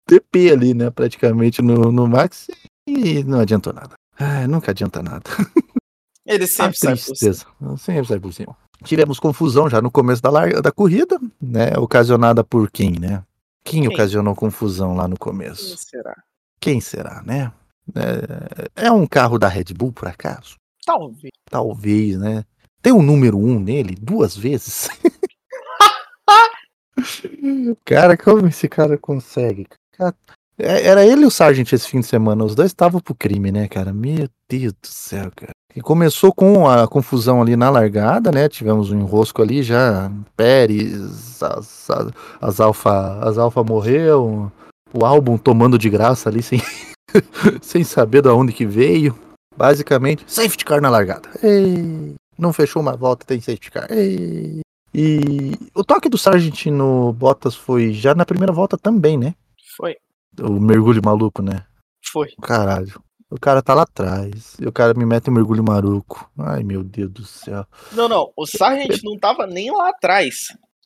TP 0.07 0.51
ali, 0.51 0.73
né? 0.73 0.89
Praticamente 0.89 1.61
no, 1.61 1.91
no 1.91 2.07
Max. 2.07 2.47
E 2.87 3.23
não 3.23 3.39
adiantou 3.39 3.73
nada. 3.73 3.95
Ai, 4.19 4.47
nunca 4.47 4.71
adianta 4.71 5.01
nada. 5.01 5.23
Ele 6.25 6.45
sempre 6.45 6.77
sai 6.77 6.91
por 6.93 6.97
cima. 6.97 7.15
tristeza. 7.15 7.45
Sempre 7.77 8.07
sai 8.07 8.19
por 8.19 8.33
cima. 8.33 8.57
Tivemos 8.83 9.19
confusão 9.19 9.69
já 9.69 9.81
no 9.81 9.91
começo 9.91 10.21
da, 10.21 10.29
larga, 10.29 10.61
da 10.61 10.71
corrida, 10.71 11.19
né? 11.41 11.77
Ocasionada 11.77 12.43
por 12.43 12.69
quem, 12.69 12.91
né? 12.99 13.23
Quem, 13.63 13.83
Quem? 13.83 13.93
ocasionou 13.93 14.35
confusão 14.35 14.95
lá 14.95 15.07
no 15.07 15.15
Quem 15.15 15.19
começo? 15.23 15.77
será? 15.77 16.15
Quem 16.59 16.81
será, 16.81 17.21
né? 17.23 17.51
É, 17.95 18.87
é 18.87 18.91
um 18.91 19.05
carro 19.05 19.37
da 19.37 19.47
Red 19.47 19.65
Bull, 19.75 19.91
por 19.91 20.07
acaso? 20.07 20.55
Talvez. 20.91 21.31
Talvez, 21.49 22.17
né? 22.17 22.43
Tem 22.81 22.91
um 22.91 23.01
número 23.01 23.37
um 23.37 23.59
nele 23.59 23.95
duas 23.99 24.35
vezes. 24.35 24.89
cara, 27.85 28.17
como 28.17 28.47
esse 28.47 28.67
cara 28.67 28.97
consegue? 28.97 29.67
Cara, 29.97 30.15
é- 30.57 30.87
era 30.87 31.05
ele 31.05 31.23
e 31.23 31.25
o 31.25 31.31
Sargent 31.31 31.71
esse 31.71 31.87
fim 31.87 31.99
de 31.99 32.05
semana. 32.05 32.43
Os 32.43 32.55
dois 32.55 32.71
estavam 32.71 32.99
pro 32.99 33.15
crime, 33.15 33.51
né, 33.51 33.67
cara? 33.67 33.93
Meu 33.93 34.27
Deus 34.49 34.73
do 34.73 34.87
céu, 34.87 35.31
cara. 35.35 35.51
E 35.75 35.81
começou 35.81 36.33
com 36.33 36.67
a 36.67 36.85
confusão 36.87 37.41
ali 37.41 37.55
na 37.55 37.69
largada, 37.69 38.29
né? 38.31 38.49
Tivemos 38.49 38.91
um 38.91 38.99
enrosco 38.99 39.41
ali 39.41 39.63
já. 39.63 40.11
Pérez, 40.35 41.41
as, 41.41 41.89
as, 41.89 42.11
as 42.41 42.59
Alfa, 42.59 43.19
as 43.23 43.37
Alfa 43.37 43.63
morreu. 43.63 44.51
o 44.93 45.05
álbum 45.05 45.37
tomando 45.37 45.77
de 45.77 45.89
graça 45.89 46.27
ali, 46.27 46.43
sem, 46.43 46.61
sem 47.61 47.83
saber 47.85 48.21
de 48.21 48.29
onde 48.29 48.51
que 48.51 48.65
veio. 48.65 49.17
Basicamente, 49.61 50.23
safety 50.27 50.65
car 50.65 50.81
na 50.81 50.89
largada. 50.89 51.29
Ei, 51.43 52.15
não 52.35 52.51
fechou 52.51 52.81
uma 52.81 52.97
volta, 52.97 53.23
tem 53.27 53.39
safety 53.39 53.69
car. 53.69 53.87
Ei. 53.91 54.61
E 54.91 55.51
o 55.75 55.83
toque 55.83 56.09
do 56.09 56.17
Sargent 56.17 56.65
no 56.65 57.13
Bottas 57.13 57.53
foi 57.55 57.93
já 57.93 58.15
na 58.15 58.25
primeira 58.25 58.51
volta 58.51 58.75
também, 58.75 59.19
né? 59.19 59.35
Foi, 59.77 59.95
O 60.41 60.59
mergulho 60.59 60.99
maluco, 61.05 61.43
né? 61.43 61.63
foi. 62.11 62.29
Caralho. 62.41 62.99
O 63.29 63.39
cara 63.39 63.61
tá 63.61 63.75
lá 63.75 63.83
atrás. 63.83 64.57
E 64.59 64.65
o 64.67 64.71
cara 64.71 64.95
me 64.95 65.05
mete 65.05 65.29
um 65.29 65.33
mergulho 65.33 65.63
maluco. 65.63 66.29
Ai, 66.39 66.63
meu 66.63 66.83
Deus 66.83 67.11
do 67.11 67.23
céu. 67.23 67.63
Não, 67.93 68.09
não, 68.09 68.33
o 68.35 68.45
Sargent 68.47 68.99
não 69.03 69.17
tava 69.17 69.45
nem 69.45 69.71
lá 69.71 69.89
atrás. 69.89 70.35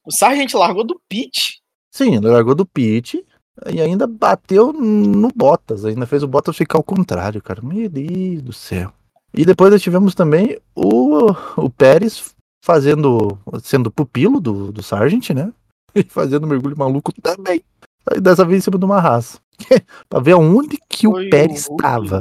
O 0.05 0.11
Sargent 0.11 0.53
largou 0.53 0.83
do 0.83 1.01
pit. 1.09 1.61
Sim, 1.89 2.17
ele 2.17 2.27
largou 2.27 2.53
do 2.53 2.65
pit 2.65 3.25
e 3.68 3.82
ainda 3.82 4.06
bateu 4.06 4.74
no 4.74 5.30
Bottas. 5.34 5.86
Ainda 5.86 6.06
fez 6.06 6.24
o 6.24 6.28
Bottas 6.28 6.58
ficar 6.58 6.78
ao 6.78 6.84
contrário, 6.84 7.41
cara. 7.41 7.62
Meu 7.62 7.89
Deus 7.89 8.41
do 8.41 8.54
céu. 8.54 8.91
E 9.34 9.46
depois 9.46 9.72
nós 9.72 9.82
tivemos 9.82 10.13
também 10.13 10.60
o, 10.76 11.32
o 11.58 11.70
Pérez 11.70 12.34
fazendo. 12.63 13.38
sendo 13.62 13.91
pupilo 13.91 14.39
do, 14.39 14.72
do 14.72 14.84
Sargent, 14.84 15.30
né? 15.32 15.52
E 15.96 16.04
fazendo 16.04 16.46
mergulho 16.46 16.78
maluco 16.78 17.13
também. 17.22 17.63
Aí 18.12 18.20
dessa 18.20 18.44
vez 18.44 18.60
em 18.60 18.63
cima 18.65 18.78
de 18.78 18.84
uma 18.84 19.00
raça. 19.00 19.39
pra 20.10 20.20
ver 20.20 20.34
aonde 20.34 20.78
que 20.89 21.08
Foi 21.08 21.28
o 21.28 21.30
Pérez 21.30 21.70
estava. 21.70 22.20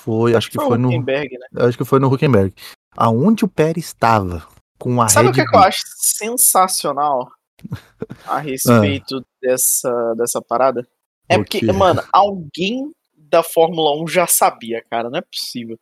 Foi, 0.00 0.34
acho 0.34 0.50
que 0.50 0.56
Foi 0.56 0.68
foi, 0.68 0.76
o 0.78 0.80
no. 0.80 0.88
Huckenberg, 0.88 1.28
né? 1.30 1.66
Acho 1.66 1.76
que 1.76 1.84
foi 1.84 1.98
no 1.98 2.10
Huckenberg. 2.10 2.54
Aonde 2.96 3.44
o 3.44 3.48
Pérez 3.48 3.84
estava 3.84 4.42
com 4.78 5.02
a 5.02 5.08
Sabe 5.10 5.28
o 5.28 5.32
Red 5.32 5.44
que, 5.44 5.50
que 5.50 5.54
eu 5.54 5.60
acho 5.60 5.82
sensacional 5.98 7.30
a 8.26 8.38
respeito 8.38 9.24
dessa, 9.40 10.14
dessa 10.16 10.40
parada? 10.40 10.86
É 11.28 11.36
porque, 11.36 11.64
mano, 11.72 12.02
alguém 12.12 12.90
da 13.16 13.42
Fórmula 13.42 14.02
1 14.02 14.08
já 14.08 14.26
sabia, 14.26 14.82
cara, 14.90 15.08
não 15.08 15.18
é 15.18 15.22
possível. 15.22 15.78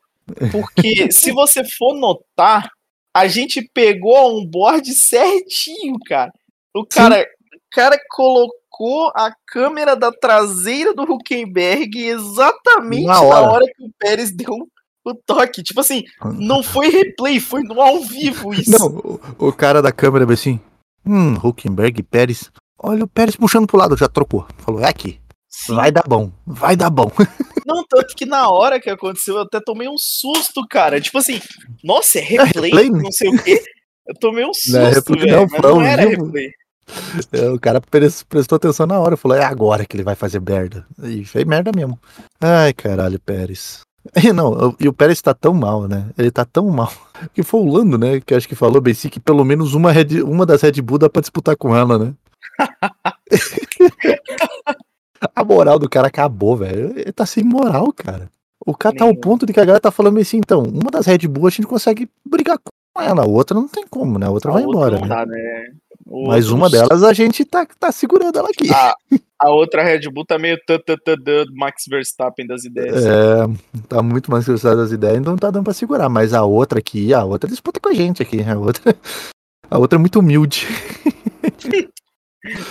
Porque 0.52 1.10
se 1.12 1.32
você 1.32 1.64
for 1.64 1.94
notar, 1.94 2.70
a 3.14 3.26
gente 3.26 3.62
pegou 3.72 4.16
a 4.16 4.26
on-board 4.26 4.92
certinho, 4.92 5.98
cara. 6.06 6.32
O 6.74 6.84
cara, 6.84 7.26
cara 7.72 7.98
colocou 8.10 9.10
a 9.14 9.32
câmera 9.46 9.96
da 9.96 10.12
traseira 10.12 10.94
do 10.94 11.02
Huckenberg 11.02 11.98
exatamente 11.98 13.06
Na 13.06 13.14
na 13.14 13.20
hora. 13.22 13.50
hora 13.50 13.64
que 13.66 13.82
o 13.82 13.90
Pérez 13.98 14.30
deu 14.30 14.68
o 15.04 15.14
toque. 15.14 15.62
Tipo 15.62 15.80
assim, 15.80 16.04
não 16.34 16.62
foi 16.62 16.88
replay, 16.90 17.40
foi 17.40 17.62
no 17.62 17.80
ao 17.80 18.00
vivo 18.00 18.52
isso. 18.54 18.70
Não, 18.70 18.88
o, 19.38 19.48
o 19.48 19.52
cara 19.52 19.80
da 19.80 19.90
câmera 19.90 20.30
assim. 20.32 20.60
Hum, 21.08 21.34
Huckenberg, 21.42 22.02
Pérez. 22.02 22.50
Olha 22.80 23.04
o 23.04 23.08
Pérez 23.08 23.34
puxando 23.36 23.66
pro 23.66 23.76
lado, 23.78 23.96
já 23.96 24.08
trocou. 24.08 24.46
Falou, 24.58 24.80
é 24.80 24.88
aqui. 24.88 25.18
Sim. 25.48 25.74
Vai 25.74 25.90
dar 25.90 26.04
bom, 26.06 26.30
vai 26.46 26.76
dar 26.76 26.90
bom. 26.90 27.10
Não, 27.66 27.82
tanto 27.88 28.14
que 28.14 28.24
na 28.26 28.48
hora 28.50 28.78
que 28.80 28.88
aconteceu, 28.90 29.36
eu 29.36 29.42
até 29.42 29.60
tomei 29.60 29.88
um 29.88 29.96
susto, 29.98 30.66
cara. 30.68 31.00
Tipo 31.00 31.18
assim, 31.18 31.40
nossa, 31.82 32.18
é 32.18 32.22
replay, 32.22 32.70
replay, 32.70 32.90
né? 32.90 33.00
não 33.02 33.12
sei 33.12 33.28
o 33.30 33.42
quê. 33.42 33.62
Eu 34.06 34.14
tomei 34.20 34.44
um 34.44 34.54
susto, 34.54 34.72
Não 34.72 34.86
é 34.86 34.90
replay, 34.92 35.20
velho, 35.20 35.36
não, 35.36 35.46
não 35.60 35.70
ao 35.80 35.82
era 35.82 36.06
vivo. 36.06 36.24
replay. 36.26 36.50
É, 37.32 37.50
o 37.50 37.58
cara 37.60 37.80
pres- 37.80 38.22
prestou 38.22 38.56
atenção 38.56 38.86
na 38.86 38.98
hora. 38.98 39.16
Falou, 39.16 39.36
é 39.36 39.44
agora 39.44 39.84
que 39.84 39.94
ele 39.96 40.02
vai 40.04 40.14
fazer 40.14 40.40
merda. 40.40 40.86
E 41.02 41.24
fez 41.24 41.44
merda 41.44 41.70
mesmo. 41.74 41.98
Ai, 42.40 42.72
caralho, 42.72 43.18
Pérez. 43.20 43.80
E 44.14 44.14
não, 44.32 44.68
o- 44.70 44.76
e 44.80 44.88
o 44.88 44.92
Pérez 44.92 45.20
tá 45.22 45.34
tão 45.34 45.52
mal, 45.54 45.86
né? 45.88 46.08
Ele 46.16 46.30
tá 46.30 46.44
tão 46.44 46.68
mal. 46.70 46.92
Que 47.34 47.42
foi 47.42 47.60
o 47.60 47.68
Lando, 47.72 47.98
né? 47.98 48.20
Que 48.20 48.32
acho 48.34 48.46
que 48.48 48.54
falou 48.54 48.80
bem 48.80 48.92
assim 48.92 49.08
que 49.08 49.18
pelo 49.18 49.44
menos 49.44 49.74
uma, 49.74 49.90
Red, 49.90 50.22
uma 50.22 50.46
das 50.46 50.62
Red 50.62 50.80
Bull 50.80 50.98
dá 50.98 51.10
pra 51.10 51.20
disputar 51.20 51.56
com 51.56 51.74
ela, 51.76 51.98
né? 51.98 52.14
a 55.34 55.44
moral 55.44 55.78
do 55.78 55.88
cara 55.88 56.08
acabou, 56.08 56.56
velho. 56.56 56.92
Ele 56.96 57.12
tá 57.12 57.26
sem 57.26 57.44
moral, 57.44 57.92
cara. 57.92 58.30
O 58.64 58.74
cara 58.76 58.94
tá 58.94 59.04
ao 59.04 59.14
ponto 59.16 59.46
de 59.46 59.52
que 59.52 59.60
a 59.60 59.64
galera 59.64 59.80
tá 59.80 59.90
falando 59.90 60.18
assim, 60.20 60.38
então, 60.38 60.62
uma 60.62 60.90
das 60.90 61.06
Red 61.06 61.26
Bull 61.28 61.46
a 61.46 61.50
gente 61.50 61.66
consegue 61.66 62.08
brigar 62.24 62.58
com 62.58 63.02
ela, 63.02 63.22
a 63.22 63.26
outra 63.26 63.54
não 63.58 63.68
tem 63.68 63.86
como, 63.88 64.18
né? 64.18 64.26
A 64.26 64.30
outra 64.30 64.50
A 64.50 64.54
vai 64.54 64.64
outra 64.64 64.78
embora, 64.78 65.00
não 65.00 65.08
né? 65.08 65.16
dá, 65.16 65.26
né? 65.26 65.72
O 66.10 66.28
Mas 66.28 66.48
uma 66.48 66.70
delas 66.70 67.02
a 67.02 67.12
gente 67.12 67.44
tá, 67.44 67.66
tá 67.78 67.92
segurando 67.92 68.38
ela 68.38 68.48
aqui. 68.48 68.72
A, 68.72 68.94
a 69.38 69.50
outra 69.50 69.84
Red 69.84 70.10
Bull 70.10 70.24
tá 70.24 70.38
meio 70.38 70.58
tatatadã 70.66 71.44
do 71.44 71.54
Max 71.54 71.84
Verstappen 71.86 72.46
das 72.46 72.64
ideias. 72.64 73.04
É, 73.04 73.46
tá 73.86 74.02
muito 74.02 74.30
mais 74.30 74.46
cruzadas 74.46 74.86
as 74.86 74.92
ideias, 74.92 75.18
então 75.18 75.32
não 75.32 75.38
tá 75.38 75.50
dando 75.50 75.64
pra 75.64 75.74
segurar. 75.74 76.08
Mas 76.08 76.32
a 76.32 76.42
outra 76.44 76.78
aqui, 76.78 77.12
a 77.12 77.22
outra 77.24 77.48
disputa 77.48 77.78
com 77.78 77.90
a 77.90 77.94
gente 77.94 78.22
aqui. 78.22 78.42
A 78.42 78.56
outra, 78.58 78.96
a 79.70 79.78
outra 79.78 79.98
é 79.98 80.00
muito 80.00 80.20
humilde. 80.20 80.66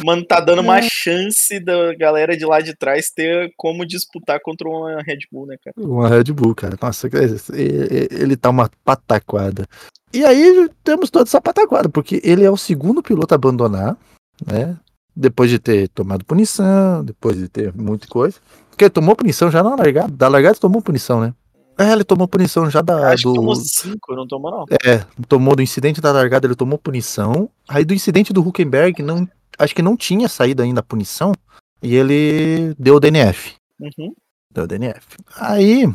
Mano, 0.04 0.26
tá 0.26 0.40
dando 0.40 0.60
É. 0.60 0.62
uma 0.62 0.82
chance 0.82 1.60
da 1.60 1.94
galera 1.96 2.36
de 2.36 2.46
lá 2.46 2.62
de 2.62 2.76
trás 2.76 3.10
ter 3.10 3.52
como 3.56 3.86
disputar 3.86 4.40
contra 4.42 4.68
uma 4.68 5.02
Red 5.02 5.20
Bull, 5.32 5.48
né, 5.48 5.56
cara? 5.64 5.74
Uma 5.78 6.08
Red 6.10 6.26
Bull, 6.34 6.56
cara. 6.56 6.78
Nossa, 6.82 7.08
ele 7.54 8.08
ele 8.12 8.38
tá 8.38 8.50
uma 8.50 8.70
pataquada. 8.84 9.66
E 10.14 10.24
aí 10.26 10.70
temos 10.84 11.10
toda 11.10 11.26
essa 11.26 11.42
pataquada, 11.42 11.90
porque 11.90 12.22
ele 12.24 12.44
é 12.44 12.50
o 12.52 12.58
segundo 12.58 13.04
piloto 13.04 13.34
a 13.34 13.36
abandonar, 13.36 13.98
né? 14.46 14.78
Depois 15.16 15.50
de 15.50 15.60
ter 15.60 15.90
tomado 15.90 16.24
punição, 16.24 17.04
depois 17.04 17.38
de 17.38 17.50
ter 17.50 17.74
muita 17.76 18.08
coisa. 18.08 18.38
Porque 18.70 18.90
tomou 18.90 19.16
punição 19.16 19.50
já 19.50 19.64
na 19.64 19.76
largada. 19.76 20.12
Da 20.12 20.28
largada 20.28 20.58
tomou 20.60 20.82
punição, 20.82 21.20
né? 21.20 21.34
É, 21.78 21.92
ele 21.92 22.04
tomou 22.04 22.28
punição 22.28 22.70
já 22.70 22.82
da, 22.82 23.12
Acho 23.12 23.24
do. 23.24 23.34
que 23.34 23.40
tomou 23.40 23.56
cinco, 23.56 24.16
não 24.16 24.28
tomou, 24.28 24.52
não. 24.52 24.66
É, 24.84 25.06
tomou 25.28 25.56
do 25.56 25.62
incidente 25.62 26.02
da 26.02 26.12
largada, 26.12 26.48
ele 26.48 26.56
tomou 26.56 26.80
punição. 26.80 27.50
Aí 27.68 27.86
do 27.86 27.94
incidente 27.94 28.34
do 28.34 28.42
Huckenberg, 28.42 29.04
não, 29.04 29.28
acho 29.60 29.76
que 29.76 29.84
não 29.84 29.96
tinha 29.96 30.28
saído 30.28 30.64
ainda 30.64 30.80
a 30.80 30.84
punição. 30.84 31.34
E 31.82 31.96
ele 31.96 32.74
deu 32.80 32.96
o 32.96 33.00
DNF. 33.00 33.54
Uhum. 33.80 34.12
Deu 34.52 34.64
o 34.64 34.68
DNF. 34.68 35.18
Aí 35.36 35.86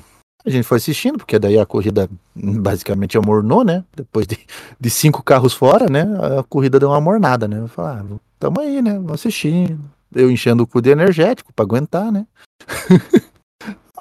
a 0.44 0.50
gente 0.50 0.64
foi 0.64 0.78
assistindo, 0.78 1.18
porque 1.18 1.38
daí 1.38 1.58
a 1.58 1.66
corrida 1.66 2.08
basicamente 2.34 3.18
amornou, 3.18 3.64
né? 3.64 3.84
Depois 3.94 4.26
de, 4.26 4.38
de 4.78 4.90
cinco 4.90 5.22
carros 5.22 5.52
fora, 5.52 5.88
né? 5.88 6.02
A 6.38 6.44
corrida 6.44 6.78
deu 6.78 6.90
uma 6.90 7.00
mornada, 7.00 7.48
né? 7.48 7.58
Eu 7.58 7.68
falei, 7.68 8.02
ah, 8.02 8.18
tamo 8.38 8.60
aí, 8.60 8.80
né? 8.80 8.94
Vamos 8.94 9.12
assistindo. 9.12 9.80
Eu 10.14 10.30
enchendo 10.30 10.62
o 10.62 10.66
cu 10.66 10.80
de 10.80 10.90
energético 10.90 11.52
pra 11.52 11.64
aguentar, 11.64 12.12
né? 12.12 12.26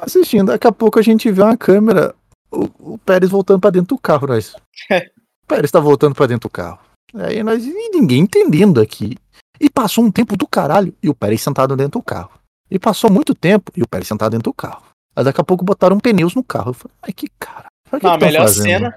assistindo. 0.02 0.48
Daqui 0.48 0.68
a 0.68 0.72
pouco 0.72 1.00
a 1.00 1.02
gente 1.02 1.32
vê 1.32 1.42
uma 1.42 1.58
câmera, 1.58 2.14
o, 2.52 2.94
o 2.94 2.98
Pérez 2.98 3.30
voltando 3.32 3.60
pra 3.60 3.70
dentro 3.70 3.96
do 3.96 4.02
carro, 4.02 4.28
nós. 4.28 4.54
o 4.90 5.48
Pérez 5.48 5.72
tá 5.72 5.80
voltando 5.80 6.16
pra 6.16 6.26
dentro 6.26 6.50
do 6.50 6.52
carro. 6.52 6.80
Aí 7.14 7.44
nós, 7.44 7.66
e 7.66 7.90
ninguém 7.92 8.22
entendendo 8.22 8.80
aqui. 8.82 9.18
E 9.60 9.70
passou 9.70 10.04
um 10.04 10.12
tempo 10.12 10.36
do 10.36 10.48
caralho, 10.48 10.94
e 11.04 11.10
o 11.10 11.14
Pérez 11.14 11.42
sentado 11.42 11.76
dentro 11.76 12.00
do 12.00 12.04
carro. 12.04 12.32
E 12.70 12.80
passou 12.80 13.12
muito 13.12 13.36
tempo, 13.36 13.72
e 13.76 13.84
o 13.84 13.88
Pérez 13.88 14.08
sentado 14.08 14.32
dentro 14.32 14.52
do 14.52 14.54
carro. 14.54 14.82
Aí 15.16 15.24
daqui 15.24 15.42
a 15.42 15.44
pouco 15.44 15.64
botaram 15.64 16.00
pneus 16.00 16.34
no 16.34 16.44
carro. 16.44 16.70
Eu 16.70 16.74
falei, 16.74 16.96
ai 17.04 17.14
que 17.14 17.28
cara. 17.40 17.66
o 17.92 17.98
que 18.00 18.06
Não, 18.06 18.14
a 18.14 18.18
melhor 18.18 18.48
fazendo? 18.48 18.64
cena, 18.64 18.96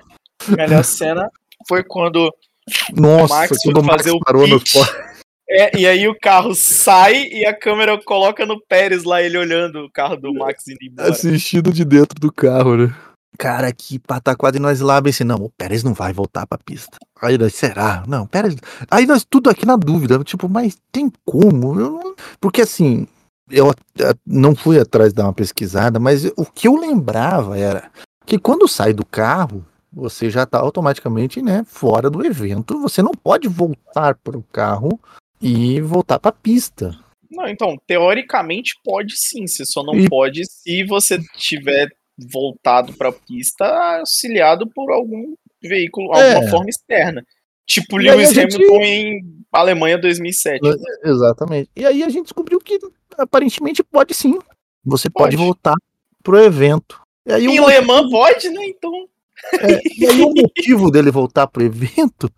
a 0.49 0.57
melhor 0.57 0.85
cena 0.85 1.31
foi 1.69 1.83
quando 1.83 2.33
Nossa, 2.95 3.35
Max 3.35 3.59
quando 3.63 3.79
o 3.79 3.83
Max 3.83 4.03
fazer 4.05 4.13
o 4.13 4.21
parou 4.21 4.47
no. 4.47 4.59
É, 5.49 5.79
e 5.79 5.87
aí 5.87 6.09
o 6.09 6.17
carro 6.19 6.55
sai 6.55 7.25
e 7.25 7.45
a 7.45 7.55
câmera 7.55 8.01
coloca 8.03 8.47
no 8.47 8.61
Pérez 8.67 9.05
lá, 9.05 9.23
ele 9.23 9.37
olhando 9.37 9.81
o 9.85 9.91
carro 9.91 10.17
do 10.17 10.33
Max 10.33 10.67
indo 10.69 10.79
embora. 10.83 11.11
assistido 11.11 11.73
de 11.73 11.85
dentro 11.85 12.19
do 12.19 12.33
carro, 12.33 12.77
né? 12.77 12.95
Cara, 13.37 13.73
que 13.73 13.99
pataquada 13.99 14.57
e 14.57 14.61
nós 14.61 14.81
lá 14.81 15.01
bem 15.01 15.11
assim, 15.11 15.25
não, 15.25 15.37
o 15.37 15.51
Pérez 15.51 15.83
não 15.83 15.93
vai 15.93 16.13
voltar 16.13 16.47
pra 16.47 16.57
pista. 16.57 16.97
Aí 17.21 17.37
nós, 17.37 17.55
será? 17.55 18.05
Não, 18.07 18.27
Pérez. 18.27 18.57
Aí 18.91 19.07
nós 19.07 19.25
tudo 19.29 19.51
aqui 19.51 19.67
na 19.67 19.77
dúvida, 19.77 20.23
tipo, 20.23 20.49
mas 20.49 20.79
tem 20.93 21.11
como? 21.27 21.79
Eu 21.79 21.91
não- 21.91 22.15
Porque 22.41 22.63
assim, 22.63 23.07
eu 23.51 23.75
não 24.25 24.55
fui 24.55 24.79
atrás 24.79 25.11
de 25.11 25.17
dar 25.17 25.25
uma 25.25 25.33
pesquisada, 25.33 25.99
mas 25.99 26.25
o 26.37 26.47
que 26.47 26.69
eu 26.69 26.77
lembrava 26.77 27.59
era 27.59 27.91
que 28.25 28.39
quando 28.39 28.69
sai 28.69 28.95
do 28.95 29.05
carro, 29.05 29.65
você 29.93 30.31
já 30.31 30.47
tá 30.47 30.59
automaticamente, 30.59 31.43
né, 31.43 31.65
fora 31.67 32.09
do 32.09 32.25
evento. 32.25 32.81
Você 32.83 33.03
não 33.03 33.13
pode 33.13 33.49
voltar 33.49 34.15
pro 34.15 34.43
carro 34.53 34.99
e 35.45 35.81
voltar 35.81 36.19
pra 36.19 36.33
pista. 36.33 36.99
Não, 37.31 37.47
então, 37.49 37.77
teoricamente 37.87 38.75
pode 38.85 39.15
sim, 39.17 39.47
você 39.47 39.65
só 39.65 39.83
não 39.83 39.95
E- 39.99 40.09
pode 40.09 40.43
se 40.49 40.85
você 40.85 41.19
tiver 41.37 41.89
voltado 42.33 42.93
pra 42.95 43.11
pista 43.13 43.65
auxiliado 43.99 44.69
por 44.73 44.93
algum 44.93 45.35
veículo, 45.63 46.15
É. 46.15 46.35
alguma 46.35 46.51
forma 46.51 46.69
externa. 46.71 47.25
Tipo 47.67 48.01
E 48.01 48.05
Lewis 48.05 48.29
a 48.31 48.33
gente- 48.35 48.55
Hamilton 48.57 48.81
em 48.83 49.21
Alemanha 49.53 49.99
2007. 49.99 50.61
Exatamente. 51.03 51.71
E 51.75 51.85
aí 51.85 52.03
a 52.05 52.09
gente 52.09 52.25
descobriu 52.25 52.61
que 52.61 52.79
aparentemente 53.19 53.83
pode 53.83 54.15
sim. 54.15 54.39
Você 54.85 55.09
pode, 55.11 55.35
Pode. 55.37 55.45
voltar 55.45 55.75
pro 56.23 56.39
evento. 56.39 57.01
E 57.27 57.33
aí, 57.33 57.47
Em 57.47 57.59
o, 57.59 57.69
Le 57.69 57.81
Mans 57.81 58.11
pode, 58.11 58.51
né? 58.51 58.67
Então, 58.67 58.93
é, 59.61 59.81
e 59.99 60.07
aí 60.07 60.21
o 60.21 60.29
motivo 60.35 60.91
dele 60.91 61.11
voltar 61.11 61.47
pro 61.47 61.65
evento 61.65 62.31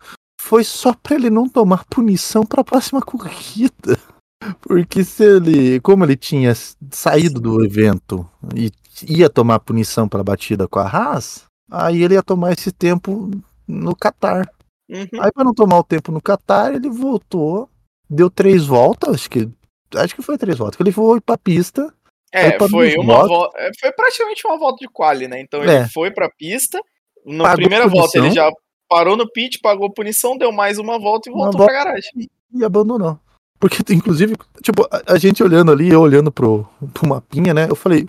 foi 0.47 0.63
só 0.63 0.93
pra 0.93 1.15
ele 1.15 1.29
não 1.29 1.47
tomar 1.49 1.83
punição 1.85 2.45
pra 2.45 2.63
próxima 2.63 3.01
corrida. 3.01 3.97
Porque 4.61 5.03
se 5.03 5.23
ele, 5.23 5.79
como 5.81 6.05
ele 6.05 6.15
tinha 6.15 6.53
saído 6.91 7.39
do 7.41 7.63
evento 7.65 8.29
e 8.55 8.71
ia 9.07 9.29
tomar 9.29 9.59
punição 9.59 10.07
pela 10.07 10.23
batida 10.23 10.67
com 10.67 10.79
a 10.79 10.87
Haas, 10.87 11.45
aí 11.71 12.03
ele 12.03 12.13
ia 12.13 12.23
tomar 12.23 12.53
esse 12.53 12.71
tempo 12.71 13.29
no 13.67 13.95
Qatar. 13.95 14.47
uhum. 14.89 15.07
Aí, 15.19 15.31
para 15.31 15.43
não 15.43 15.53
tomar 15.53 15.79
o 15.79 15.83
tempo 15.83 16.11
no 16.11 16.21
Qatar, 16.21 16.73
ele 16.73 16.89
voltou, 16.89 17.69
deu 18.09 18.29
três 18.29 18.65
voltas, 18.65 19.15
acho 19.15 19.29
que 19.29 19.49
Acho 19.95 20.15
que 20.15 20.21
foi 20.21 20.37
três 20.37 20.57
voltas. 20.57 20.75
Que 20.75 20.83
ele 20.83 20.91
foi 20.91 21.21
pra 21.21 21.37
pista. 21.37 21.93
É, 22.33 22.59
foi 22.67 22.93
uma 22.97 23.25
volta. 23.25 23.57
Foi 23.79 23.89
praticamente 23.93 24.45
uma 24.45 24.57
volta 24.59 24.77
de 24.85 24.89
quali, 24.91 25.29
né? 25.29 25.39
Então 25.39 25.63
ele 25.63 25.71
É. 25.71 25.87
foi 25.87 26.11
pra 26.11 26.29
pista. 26.29 26.77
Na 27.25 27.45
Pagou 27.45 27.55
primeira 27.57 27.87
volta 27.87 28.17
ele 28.17 28.31
já 28.31 28.51
parou 28.89 29.15
no 29.17 29.29
pit, 29.31 29.59
pagou 29.59 29.91
punição, 29.91 30.37
deu 30.37 30.51
mais 30.51 30.77
uma 30.77 30.99
volta 30.99 31.29
e 31.29 31.33
Uma 31.33 31.45
voltou 31.45 31.59
volta. 31.59 31.73
pra 31.73 31.83
garagem. 31.83 32.29
e 32.53 32.63
abandonou. 32.63 33.19
Porque, 33.59 33.77
inclusive, 33.93 34.35
tipo, 34.61 34.87
a, 34.91 35.13
a 35.13 35.17
gente 35.17 35.43
olhando 35.43 35.71
ali, 35.71 35.89
eu 35.89 36.01
olhando 36.01 36.31
pro, 36.31 36.65
pro 36.93 37.07
mapinha, 37.07 37.53
né? 37.53 37.67
Eu 37.69 37.75
falei. 37.75 38.07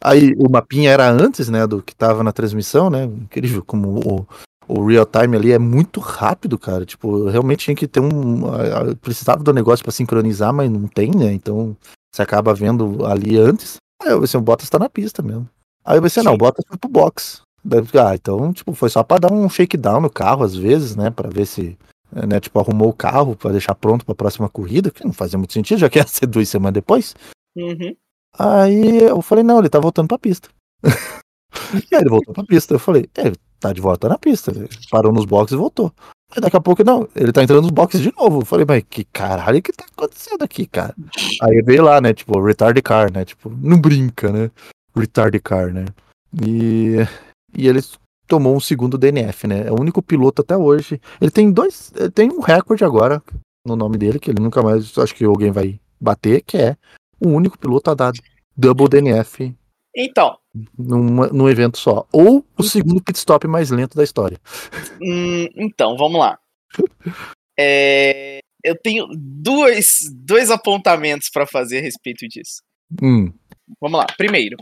Aí 0.00 0.32
o 0.38 0.50
mapinha 0.50 0.90
era 0.90 1.08
antes, 1.10 1.48
né? 1.48 1.66
Do 1.66 1.82
que 1.82 1.94
tava 1.94 2.22
na 2.22 2.30
transmissão, 2.30 2.90
né? 2.90 3.04
Incrível 3.04 3.64
como 3.64 3.98
o, 4.06 4.26
o 4.68 4.86
real 4.86 5.06
time 5.06 5.36
ali 5.36 5.50
é 5.50 5.58
muito 5.58 5.98
rápido, 5.98 6.58
cara. 6.58 6.84
Tipo, 6.84 7.24
realmente 7.28 7.64
tinha 7.64 7.74
que 7.74 7.88
ter 7.88 8.00
um. 8.00 8.46
a- 8.48 8.90
a- 8.90 8.94
Precisava 8.96 9.42
do 9.42 9.52
negócio 9.52 9.82
pra 9.82 9.90
sincronizar, 9.92 10.52
mas 10.52 10.70
não 10.70 10.86
tem, 10.86 11.10
né? 11.10 11.32
Então 11.32 11.74
você 12.14 12.22
acaba 12.22 12.54
vendo 12.54 13.04
ali 13.06 13.36
antes. 13.38 13.76
Aí 14.02 14.10
eu 14.10 14.20
pensei, 14.20 14.38
o 14.38 14.42
Bottas 14.42 14.68
tá 14.68 14.78
na 14.78 14.90
pista 14.90 15.22
mesmo. 15.22 15.48
Aí 15.84 15.96
eu 15.98 16.02
pensei, 16.02 16.22
não, 16.22 16.32
o 16.32 16.34
Sim. 16.34 16.38
Bottas 16.38 16.64
foi 16.68 16.76
pro 16.76 16.90
box. 16.90 17.40
Ah, 17.94 18.14
então, 18.14 18.52
tipo, 18.52 18.74
foi 18.74 18.88
só 18.90 19.02
pra 19.02 19.18
dar 19.18 19.32
um 19.32 19.48
shakedown 19.48 20.00
no 20.00 20.10
carro 20.10 20.44
às 20.44 20.54
vezes, 20.54 20.96
né? 20.96 21.10
Pra 21.10 21.28
ver 21.28 21.46
se 21.46 21.78
né, 22.12 22.38
tipo, 22.38 22.58
arrumou 22.58 22.90
o 22.90 22.94
carro 22.94 23.34
pra 23.34 23.52
deixar 23.52 23.74
pronto 23.74 24.04
pra 24.04 24.14
próxima 24.14 24.48
corrida, 24.48 24.90
que 24.90 25.04
não 25.04 25.12
fazia 25.12 25.38
muito 25.38 25.52
sentido, 25.52 25.78
já 25.78 25.88
que 25.88 25.98
ia 25.98 26.06
ser 26.06 26.26
duas 26.26 26.48
semanas 26.48 26.74
depois. 26.74 27.14
Uhum. 27.56 27.96
Aí 28.38 29.02
eu 29.02 29.22
falei, 29.22 29.42
não, 29.42 29.58
ele 29.58 29.68
tá 29.68 29.78
voltando 29.78 30.08
pra 30.08 30.18
pista. 30.18 30.48
e 30.84 31.94
aí 31.94 32.00
ele 32.02 32.10
voltou 32.10 32.34
pra 32.34 32.44
pista. 32.44 32.74
Eu 32.74 32.78
falei, 32.78 33.08
é, 33.16 33.28
ele 33.28 33.36
tá 33.58 33.72
de 33.72 33.80
volta 33.80 34.08
na 34.08 34.18
pista. 34.18 34.50
Ele 34.50 34.68
parou 34.90 35.12
nos 35.12 35.24
boxes 35.24 35.54
e 35.54 35.58
voltou. 35.58 35.92
Aí 36.34 36.40
daqui 36.40 36.56
a 36.56 36.60
pouco, 36.60 36.82
não, 36.82 37.06
ele 37.14 37.32
tá 37.32 37.42
entrando 37.42 37.62
nos 37.62 37.70
boxes 37.70 38.00
de 38.00 38.12
novo. 38.16 38.40
Eu 38.40 38.46
falei, 38.46 38.64
mas 38.66 38.82
que 38.88 39.04
caralho 39.04 39.62
que 39.62 39.72
tá 39.72 39.84
acontecendo 39.92 40.42
aqui, 40.42 40.66
cara? 40.66 40.94
Aí 41.42 41.62
veio 41.62 41.82
lá, 41.82 42.00
né, 42.00 42.14
tipo, 42.14 42.40
retard 42.42 42.80
car, 42.80 43.12
né, 43.12 43.24
tipo, 43.24 43.50
não 43.50 43.78
brinca, 43.78 44.32
né, 44.32 44.50
retard 44.96 45.38
car, 45.40 45.72
né. 45.72 45.84
E, 46.42 46.96
e 47.56 47.68
ele 47.68 47.80
tomou 48.26 48.56
um 48.56 48.60
segundo 48.60 48.96
DNF, 48.96 49.46
né, 49.46 49.66
é 49.66 49.70
o 49.70 49.80
único 49.80 50.02
piloto 50.02 50.42
até 50.42 50.56
hoje. 50.56 51.00
Ele 51.20 51.30
tem 51.30 51.52
dois, 51.52 51.92
ele 51.96 52.10
tem 52.10 52.30
um 52.30 52.40
recorde 52.40 52.84
agora 52.84 53.22
no 53.66 53.76
nome 53.76 53.96
dele, 53.98 54.18
que 54.18 54.30
ele 54.30 54.42
nunca 54.42 54.62
mais, 54.62 54.96
acho 54.98 55.14
que 55.14 55.24
alguém 55.24 55.50
vai 55.50 55.80
bater, 56.00 56.42
que 56.42 56.56
é 56.56 56.76
o 57.20 57.28
único 57.28 57.58
piloto 57.58 57.90
a 57.90 57.94
dar 57.94 58.12
double 58.56 58.88
DNF 58.88 59.54
Então, 59.96 60.36
numa, 60.76 61.28
num 61.28 61.48
evento 61.48 61.78
só. 61.78 62.06
Ou 62.12 62.44
o 62.58 62.62
segundo 62.62 63.02
pit 63.02 63.16
stop 63.18 63.46
mais 63.46 63.70
lento 63.70 63.96
da 63.96 64.02
história. 64.04 64.38
hum, 65.00 65.46
então, 65.54 65.96
vamos 65.96 66.18
lá. 66.18 66.38
É, 67.58 68.40
eu 68.64 68.76
tenho 68.80 69.06
dois, 69.14 69.86
dois 70.12 70.50
apontamentos 70.50 71.28
pra 71.30 71.46
fazer 71.46 71.78
a 71.78 71.82
respeito 71.82 72.26
disso. 72.26 72.62
Hum, 73.00 73.32
Vamos 73.80 73.98
lá. 73.98 74.06
Primeiro, 74.16 74.56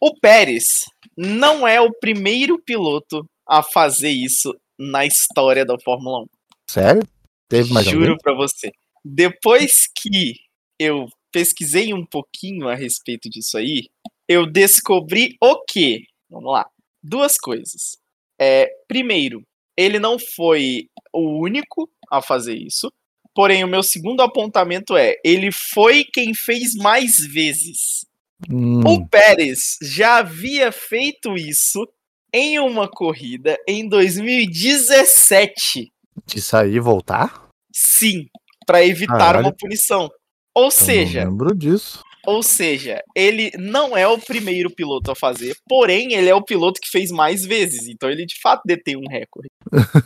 o 0.00 0.14
Pérez 0.20 0.84
não 1.16 1.66
é 1.66 1.80
o 1.80 1.92
primeiro 1.92 2.58
piloto 2.62 3.24
a 3.46 3.62
fazer 3.62 4.10
isso 4.10 4.54
na 4.78 5.04
história 5.06 5.64
da 5.64 5.76
Fórmula 5.78 6.22
1. 6.22 6.26
sério? 6.68 7.02
Teve 7.48 7.72
mais 7.72 7.86
Juro 7.86 8.12
alguém? 8.12 8.18
pra 8.22 8.34
você. 8.34 8.72
Depois 9.04 9.86
que 9.86 10.34
eu 10.78 11.06
pesquisei 11.30 11.92
um 11.92 12.04
pouquinho 12.06 12.68
a 12.68 12.74
respeito 12.74 13.28
disso 13.28 13.58
aí, 13.58 13.88
eu 14.28 14.46
descobri 14.46 15.36
o 15.42 15.62
quê? 15.64 16.02
Vamos 16.30 16.52
lá. 16.52 16.66
Duas 17.02 17.36
coisas. 17.36 17.98
É, 18.40 18.68
primeiro, 18.88 19.42
ele 19.76 19.98
não 19.98 20.18
foi 20.18 20.88
o 21.12 21.40
único 21.40 21.88
a 22.10 22.22
fazer 22.22 22.56
isso. 22.56 22.90
Porém, 23.34 23.64
o 23.64 23.68
meu 23.68 23.82
segundo 23.82 24.22
apontamento 24.22 24.96
é: 24.96 25.16
ele 25.24 25.50
foi 25.52 26.04
quem 26.04 26.32
fez 26.32 26.74
mais 26.74 27.18
vezes. 27.18 28.06
Hum, 28.50 28.80
O 28.86 29.08
Pérez 29.08 29.76
já 29.82 30.16
havia 30.18 30.72
feito 30.72 31.36
isso 31.36 31.86
em 32.32 32.58
uma 32.58 32.88
corrida 32.88 33.56
em 33.68 33.88
2017. 33.88 35.92
de 36.26 36.40
sair 36.42 36.74
e 36.74 36.80
voltar? 36.80 37.48
Sim, 37.72 38.26
para 38.66 38.84
evitar 38.84 39.18
Caralho. 39.18 39.46
uma 39.46 39.52
punição. 39.52 40.10
Ou 40.54 40.64
Eu 40.66 40.70
seja, 40.70 41.24
lembro 41.24 41.54
disso. 41.54 42.02
ou 42.26 42.42
seja, 42.42 43.02
ele 43.14 43.50
não 43.58 43.96
é 43.96 44.06
o 44.06 44.18
primeiro 44.18 44.70
piloto 44.70 45.10
a 45.10 45.14
fazer, 45.16 45.56
porém 45.68 46.12
ele 46.14 46.28
é 46.28 46.34
o 46.34 46.44
piloto 46.44 46.80
que 46.80 46.88
fez 46.88 47.10
mais 47.10 47.44
vezes, 47.44 47.88
então 47.88 48.08
ele 48.10 48.24
de 48.26 48.38
fato 48.40 48.62
detém 48.64 48.96
um 48.96 49.08
recorde. 49.08 49.48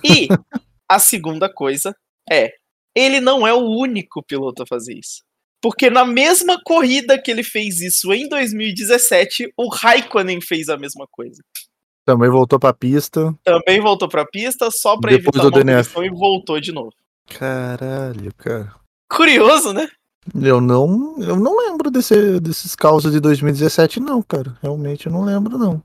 E 0.05 0.29
a 0.89 0.99
segunda 0.99 1.53
coisa 1.53 1.95
é, 2.31 2.53
ele 2.95 3.21
não 3.21 3.47
é 3.47 3.53
o 3.53 3.67
único 3.69 4.23
piloto 4.23 4.63
a 4.63 4.67
fazer 4.67 4.95
isso. 4.99 5.23
Porque 5.61 5.91
na 5.91 6.05
mesma 6.05 6.61
corrida 6.65 7.21
que 7.21 7.31
ele 7.31 7.43
fez 7.43 7.81
isso 7.81 8.13
em 8.13 8.29
2017, 8.29 9.53
o 9.57 9.69
Raikkonen 9.69 10.41
fez 10.41 10.69
a 10.69 10.77
mesma 10.77 11.07
coisa. 11.11 11.43
Também 12.05 12.31
voltou 12.31 12.59
pra 12.59 12.73
pista. 12.73 13.35
Também 13.45 13.81
voltou 13.81 14.09
pra 14.09 14.25
pista 14.25 14.71
só 14.71 14.99
pra 14.99 15.11
Depois 15.11 15.35
evitar 15.37 15.43
do 15.43 15.51
DNF. 15.51 15.99
e 16.01 16.11
voltou 16.11 16.61
de 16.61 16.73
novo. 16.73 16.93
Caralho, 17.29 18.33
cara. 18.35 18.73
Curioso, 19.11 19.73
né? 19.73 19.89
Eu 20.41 20.61
não, 20.61 21.17
eu 21.21 21.37
não 21.37 21.57
lembro 21.59 21.91
desse, 21.91 22.39
desses 22.41 22.75
causos 22.75 23.13
de 23.13 23.21
2017, 23.21 24.01
não, 24.01 24.23
cara. 24.23 24.57
Realmente 24.63 25.07
eu 25.07 25.13
não 25.13 25.25
lembro, 25.25 25.59
não. 25.59 25.83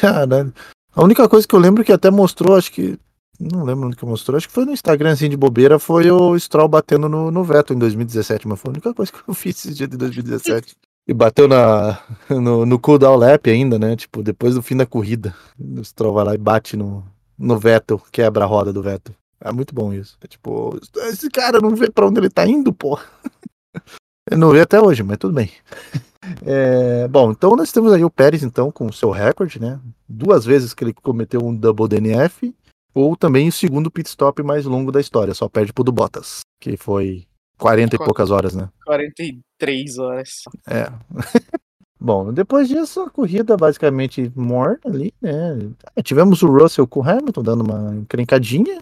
Caralho. 0.00 0.52
A 0.94 1.02
única 1.04 1.28
coisa 1.28 1.46
que 1.46 1.54
eu 1.54 1.58
lembro 1.60 1.84
que 1.84 1.92
até 1.92 2.10
mostrou, 2.10 2.56
acho 2.56 2.72
que. 2.72 2.98
Não 3.38 3.64
lembro 3.64 3.86
onde 3.86 3.96
que 3.96 4.04
mostrou, 4.04 4.36
acho 4.36 4.48
que 4.48 4.54
foi 4.54 4.64
no 4.64 4.72
Instagram, 4.72 5.12
assim, 5.12 5.28
de 5.28 5.36
bobeira, 5.36 5.78
foi 5.78 6.10
o 6.10 6.38
Stroll 6.38 6.68
batendo 6.68 7.08
no, 7.08 7.30
no 7.30 7.44
Veto 7.44 7.74
em 7.74 7.78
2017, 7.78 8.48
mas 8.48 8.58
foi 8.60 8.70
a 8.70 8.72
única 8.72 8.94
coisa 8.94 9.12
que 9.12 9.18
eu 9.26 9.32
fiz 9.34 9.56
esse 9.64 9.74
dia 9.74 9.86
de 9.86 9.96
2017. 9.96 10.74
E 11.08 11.14
bateu 11.14 11.46
na, 11.46 12.00
no, 12.28 12.66
no 12.66 12.78
cooldown 12.78 13.16
lap 13.16 13.48
ainda, 13.48 13.78
né? 13.78 13.94
Tipo, 13.94 14.22
depois 14.22 14.54
do 14.54 14.62
fim 14.62 14.76
da 14.76 14.84
corrida. 14.84 15.34
O 15.58 15.84
Stroll 15.84 16.14
vai 16.14 16.24
lá 16.24 16.34
e 16.34 16.38
bate 16.38 16.76
no, 16.76 17.04
no 17.38 17.58
Vettel, 17.58 18.00
quebra 18.10 18.44
a 18.44 18.46
roda 18.46 18.72
do 18.72 18.82
Vettel. 18.82 19.14
É 19.40 19.52
muito 19.52 19.74
bom 19.74 19.92
isso. 19.92 20.16
É 20.22 20.26
tipo, 20.26 20.76
esse 21.08 21.30
cara 21.30 21.60
não 21.60 21.76
vê 21.76 21.90
pra 21.90 22.06
onde 22.06 22.18
ele 22.18 22.30
tá 22.30 22.46
indo, 22.46 22.72
pô. 22.72 22.98
Eu 24.28 24.38
não 24.38 24.50
vi 24.50 24.60
até 24.60 24.80
hoje, 24.80 25.02
mas 25.02 25.18
tudo 25.18 25.34
bem. 25.34 25.50
É, 26.44 27.06
bom, 27.06 27.30
então 27.30 27.54
nós 27.54 27.70
temos 27.70 27.92
aí 27.92 28.04
o 28.04 28.10
Pérez, 28.10 28.42
então, 28.42 28.72
com 28.72 28.86
o 28.86 28.92
seu 28.92 29.12
recorde, 29.12 29.60
né? 29.60 29.78
Duas 30.08 30.44
vezes 30.44 30.74
que 30.74 30.82
ele 30.82 30.92
cometeu 30.92 31.40
um 31.40 31.54
double 31.54 31.86
DNF, 31.86 32.52
ou 32.96 33.14
também 33.14 33.46
o 33.46 33.52
segundo 33.52 33.90
pit 33.90 34.08
stop 34.08 34.42
mais 34.42 34.64
longo 34.64 34.90
da 34.90 34.98
história, 34.98 35.34
só 35.34 35.50
perde 35.50 35.70
pro 35.70 35.84
do 35.84 35.92
Bottas, 35.92 36.40
que 36.58 36.78
foi 36.78 37.26
40 37.58 37.94
e 37.94 37.98
poucas 37.98 38.30
horas, 38.30 38.54
né? 38.54 38.70
43 38.86 39.98
horas. 39.98 40.30
É. 40.66 40.90
Bom, 42.00 42.32
depois 42.32 42.68
disso, 42.68 43.02
a 43.02 43.10
corrida 43.10 43.54
basicamente 43.54 44.32
morta 44.34 44.88
ali, 44.88 45.12
né? 45.20 45.58
Tivemos 46.02 46.42
o 46.42 46.46
Russell 46.46 46.86
com 46.86 47.00
o 47.00 47.02
Hamilton 47.06 47.42
dando 47.42 47.64
uma 47.64 47.94
encrencadinha, 47.96 48.80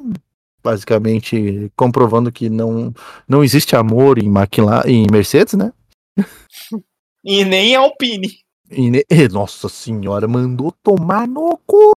basicamente 0.63 1.73
comprovando 1.75 2.31
que 2.31 2.49
não, 2.49 2.95
não 3.29 3.43
existe 3.43 3.75
amor 3.75 4.19
em, 4.19 4.27
McLaren, 4.27 4.89
em 4.89 5.07
Mercedes, 5.11 5.55
né? 5.55 5.73
E 7.27 7.43
nem 7.43 7.75
Alpine. 7.75 8.29
E 8.71 8.91
ne- 8.91 9.05
nossa 9.33 9.67
senhora, 9.71 10.29
mandou 10.29 10.71
tomar 10.83 11.27
no 11.27 11.59
cu. 11.67 11.94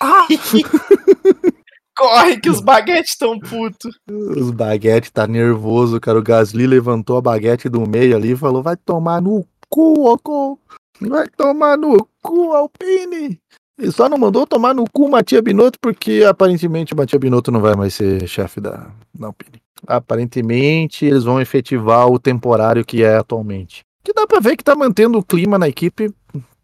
Ah! 0.00 0.26
Corre 1.96 2.38
que 2.38 2.50
os 2.50 2.60
baguetes 2.60 3.12
estão 3.12 3.38
puto. 3.38 3.88
Os 4.06 4.50
baguete 4.50 5.10
tá 5.10 5.26
nervoso, 5.26 5.98
cara. 5.98 6.18
O 6.18 6.22
Gasly 6.22 6.66
levantou 6.66 7.16
a 7.16 7.22
baguete 7.22 7.70
do 7.70 7.88
meio 7.88 8.14
ali 8.14 8.32
e 8.32 8.36
falou: 8.36 8.62
vai 8.62 8.76
tomar 8.76 9.22
no 9.22 9.46
cu, 9.70 10.06
Ocon. 10.12 10.58
Vai 11.00 11.26
tomar 11.28 11.78
no 11.78 12.06
cu, 12.22 12.52
Alpine. 12.52 13.40
E 13.78 13.90
só 13.92 14.08
não 14.08 14.18
mandou 14.18 14.46
tomar 14.46 14.74
no 14.74 14.84
cu 14.90 15.08
Matia 15.08 15.40
Binotto, 15.40 15.78
porque 15.80 16.24
aparentemente 16.26 16.94
Matia 16.94 17.18
Binotto 17.18 17.50
não 17.50 17.60
vai 17.60 17.74
mais 17.74 17.94
ser 17.94 18.26
chefe 18.26 18.60
da, 18.60 18.90
da 19.14 19.28
Alpine. 19.28 19.62
Aparentemente 19.86 21.04
eles 21.04 21.24
vão 21.24 21.40
efetivar 21.40 22.08
o 22.08 22.18
temporário 22.18 22.84
que 22.84 23.02
é 23.02 23.16
atualmente. 23.16 23.84
Que 24.04 24.12
dá 24.12 24.26
pra 24.26 24.40
ver 24.40 24.56
que 24.56 24.64
tá 24.64 24.74
mantendo 24.74 25.18
o 25.18 25.24
clima 25.24 25.58
na 25.58 25.68
equipe 25.68 26.10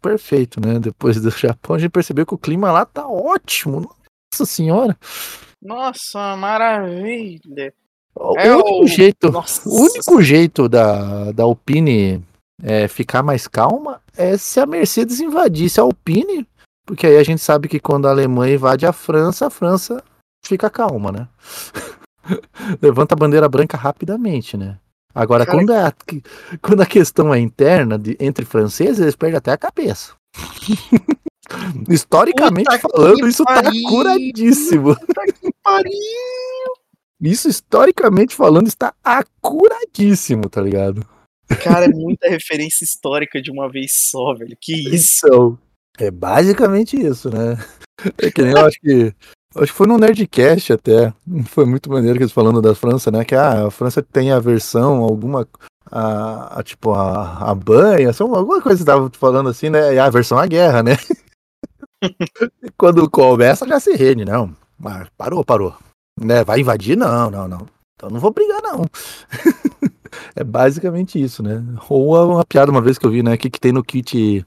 perfeito, 0.03 0.59
né? 0.59 0.77
Depois 0.79 1.19
do 1.21 1.29
Japão, 1.31 1.75
a 1.75 1.79
gente 1.79 1.89
percebeu 1.91 2.25
que 2.25 2.33
o 2.33 2.37
clima 2.37 2.71
lá 2.71 2.85
tá 2.85 3.07
ótimo. 3.07 3.89
Nossa 4.33 4.45
senhora. 4.45 4.97
Nossa, 5.61 6.35
maravilha. 6.35 7.73
O 8.15 8.37
É 8.37 8.53
único 8.55 8.83
o- 8.83 8.87
jeito, 8.87 9.31
Nossa. 9.31 9.67
o 9.67 9.73
único 9.81 10.21
jeito 10.21 10.67
da, 10.69 11.31
da 11.31 11.43
Alpine 11.43 12.23
é, 12.61 12.87
ficar 12.87 13.23
mais 13.23 13.47
calma 13.47 14.01
é 14.15 14.37
se 14.37 14.59
a 14.59 14.65
Mercedes 14.65 15.19
invadisse 15.19 15.79
a 15.79 15.83
Alpine, 15.83 16.47
porque 16.85 17.07
aí 17.07 17.17
a 17.17 17.23
gente 17.23 17.41
sabe 17.41 17.67
que 17.67 17.79
quando 17.79 18.07
a 18.07 18.11
Alemanha 18.11 18.53
invade 18.55 18.85
a 18.85 18.93
França, 18.93 19.47
a 19.47 19.49
França 19.49 20.03
fica 20.45 20.69
calma, 20.69 21.11
né? 21.11 21.27
Levanta 22.81 23.15
a 23.15 23.17
bandeira 23.17 23.49
branca 23.49 23.77
rapidamente, 23.77 24.55
né? 24.57 24.77
Agora, 25.15 25.45
Cara, 25.45 25.57
quando, 25.57 25.71
a, 25.71 25.93
quando 26.61 26.81
a 26.81 26.85
questão 26.85 27.33
é 27.33 27.39
interna 27.39 27.97
de- 27.99 28.17
entre 28.19 28.45
franceses, 28.45 28.99
eles 28.99 29.15
perdem 29.15 29.37
até 29.37 29.51
a 29.51 29.57
cabeça. 29.57 30.13
Historicamente 31.89 32.77
falando, 32.79 33.27
isso 33.27 33.43
tá 33.43 33.61
pariu. 33.63 33.83
curadíssimo. 33.89 34.95
Pariu. 35.63 35.91
Isso, 37.21 37.47
historicamente 37.47 38.35
falando, 38.35 38.67
está 38.67 38.93
acuradíssimo, 39.03 40.49
tá 40.49 40.61
ligado? 40.61 41.05
Cara, 41.63 41.85
é 41.85 41.89
muita 41.89 42.27
referência 42.29 42.83
histórica 42.83 43.41
de 43.41 43.51
uma 43.51 43.69
vez 43.69 43.91
só, 44.09 44.33
velho. 44.33 44.57
Que 44.59 44.73
isso? 44.95 45.25
Então, 45.27 45.59
é 45.99 46.09
basicamente 46.09 46.99
isso, 46.99 47.29
né? 47.29 47.57
É 48.17 48.31
que 48.31 48.41
nem 48.41 48.51
eu 48.51 48.65
acho 48.65 48.79
que. 48.81 49.13
Acho 49.55 49.71
que 49.71 49.77
foi 49.77 49.87
no 49.87 49.97
Nerdcast 49.97 50.73
até. 50.73 51.13
Foi 51.45 51.65
muito 51.65 51.89
maneiro 51.89 52.17
que 52.17 52.23
eles 52.23 52.33
falando 52.33 52.61
da 52.61 52.73
França, 52.73 53.11
né? 53.11 53.23
Que 53.23 53.35
ah, 53.35 53.67
a 53.67 53.71
França 53.71 54.01
tem 54.01 54.31
a 54.31 54.39
versão, 54.39 55.03
alguma. 55.03 55.47
A, 55.91 56.59
a 56.59 56.63
tipo, 56.63 56.91
a, 56.93 57.51
a 57.51 57.53
banha, 57.53 58.11
alguma 58.19 58.61
coisa 58.61 58.77
que 58.77 58.83
estavam 58.83 59.11
falando 59.13 59.49
assim, 59.49 59.69
né? 59.69 59.99
A 59.99 60.09
versão 60.09 60.39
à 60.39 60.45
guerra, 60.47 60.81
né? 60.83 60.97
E 62.61 62.69
Quando 62.77 63.09
começa, 63.09 63.65
já 63.65 63.79
se 63.79 63.95
rende, 63.95 64.25
não. 64.25 64.53
Mas 64.77 65.07
parou, 65.17 65.43
parou. 65.45 65.73
Né? 66.19 66.43
Vai 66.43 66.59
invadir? 66.59 66.97
Não, 66.97 67.31
não, 67.31 67.47
não. 67.47 67.65
Então 67.95 68.09
não 68.09 68.19
vou 68.19 68.33
brigar, 68.33 68.61
não. 68.61 68.85
é 70.35 70.43
basicamente 70.43 71.21
isso, 71.21 71.41
né? 71.41 71.63
Ou 71.87 72.33
uma 72.33 72.45
piada 72.45 72.71
uma 72.71 72.81
vez 72.81 72.97
que 72.97 73.05
eu 73.05 73.11
vi, 73.11 73.23
né? 73.23 73.35
O 73.35 73.37
que, 73.37 73.49
que 73.49 73.59
tem 73.59 73.71
no 73.71 73.83
kit. 73.83 74.45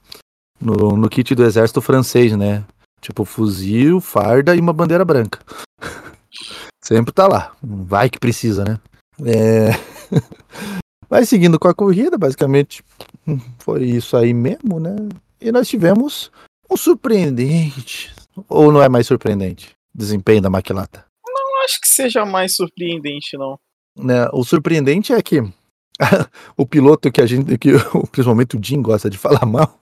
No, 0.61 0.97
no 0.97 1.09
kit 1.09 1.35
do 1.35 1.45
exército 1.45 1.81
francês, 1.81 2.37
né? 2.37 2.65
Tipo, 3.01 3.25
fuzil, 3.25 4.01
farda 4.01 4.55
e 4.55 4.61
uma 4.61 4.73
bandeira 4.73 5.05
branca. 5.05 5.41
Sempre 6.83 7.13
tá 7.13 7.27
lá. 7.27 7.53
Vai 7.63 8.09
que 8.09 8.19
precisa, 8.19 8.65
né? 8.65 8.81
É... 9.25 9.71
Vai 11.09 11.25
seguindo 11.25 11.59
com 11.59 11.69
a 11.69 11.75
corrida, 11.75 12.19
basicamente 12.19 12.83
foi 13.59 13.85
isso 13.85 14.17
aí 14.17 14.33
mesmo, 14.33 14.79
né? 14.79 14.95
E 15.41 15.51
nós 15.51 15.69
tivemos 15.69 16.31
um 16.71 16.77
surpreendente. 16.77 18.15
Ou 18.49 18.71
não 18.71 18.83
é 18.83 18.89
mais 18.89 19.07
surpreendente? 19.07 19.71
Desempenho 19.95 20.43
da 20.43 20.51
Maquilata. 20.51 21.05
Não 21.27 21.65
acho 21.65 21.81
que 21.81 21.89
seja 21.89 22.25
mais 22.25 22.55
surpreendente, 22.55 23.37
não. 23.37 23.59
Né? 23.97 24.29
O 24.33 24.45
surpreendente 24.45 25.13
é 25.13 25.23
que 25.23 25.41
o 26.57 26.67
piloto 26.67 27.11
que 27.11 27.21
a 27.21 27.27
gente, 27.27 27.57
que 27.59 27.73
principalmente 28.11 28.57
o 28.57 28.63
Jim 28.63 28.83
gosta 28.83 29.09
de 29.09 29.17
falar 29.17 29.47
mal, 29.47 29.81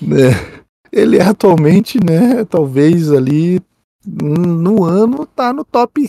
né? 0.00 0.61
Ele 0.92 1.16
é 1.18 1.22
atualmente, 1.22 1.98
né, 1.98 2.44
talvez 2.44 3.10
ali 3.10 3.60
no 4.04 4.84
ano 4.84 5.24
tá 5.26 5.52
no 5.52 5.64
top 5.64 6.06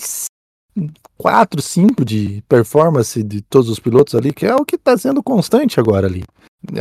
4, 1.18 1.62
5 1.62 2.04
de 2.04 2.44
performance 2.50 3.24
de 3.24 3.42
todos 3.42 3.70
os 3.70 3.80
pilotos 3.80 4.16
ali, 4.16 4.34
que 4.34 4.46
é 4.46 4.56
o 4.56 4.66
que 4.66 4.78
tá 4.78 4.98
sendo 4.98 5.24
constante 5.24 5.80
agora 5.80 6.08
ali. 6.08 6.24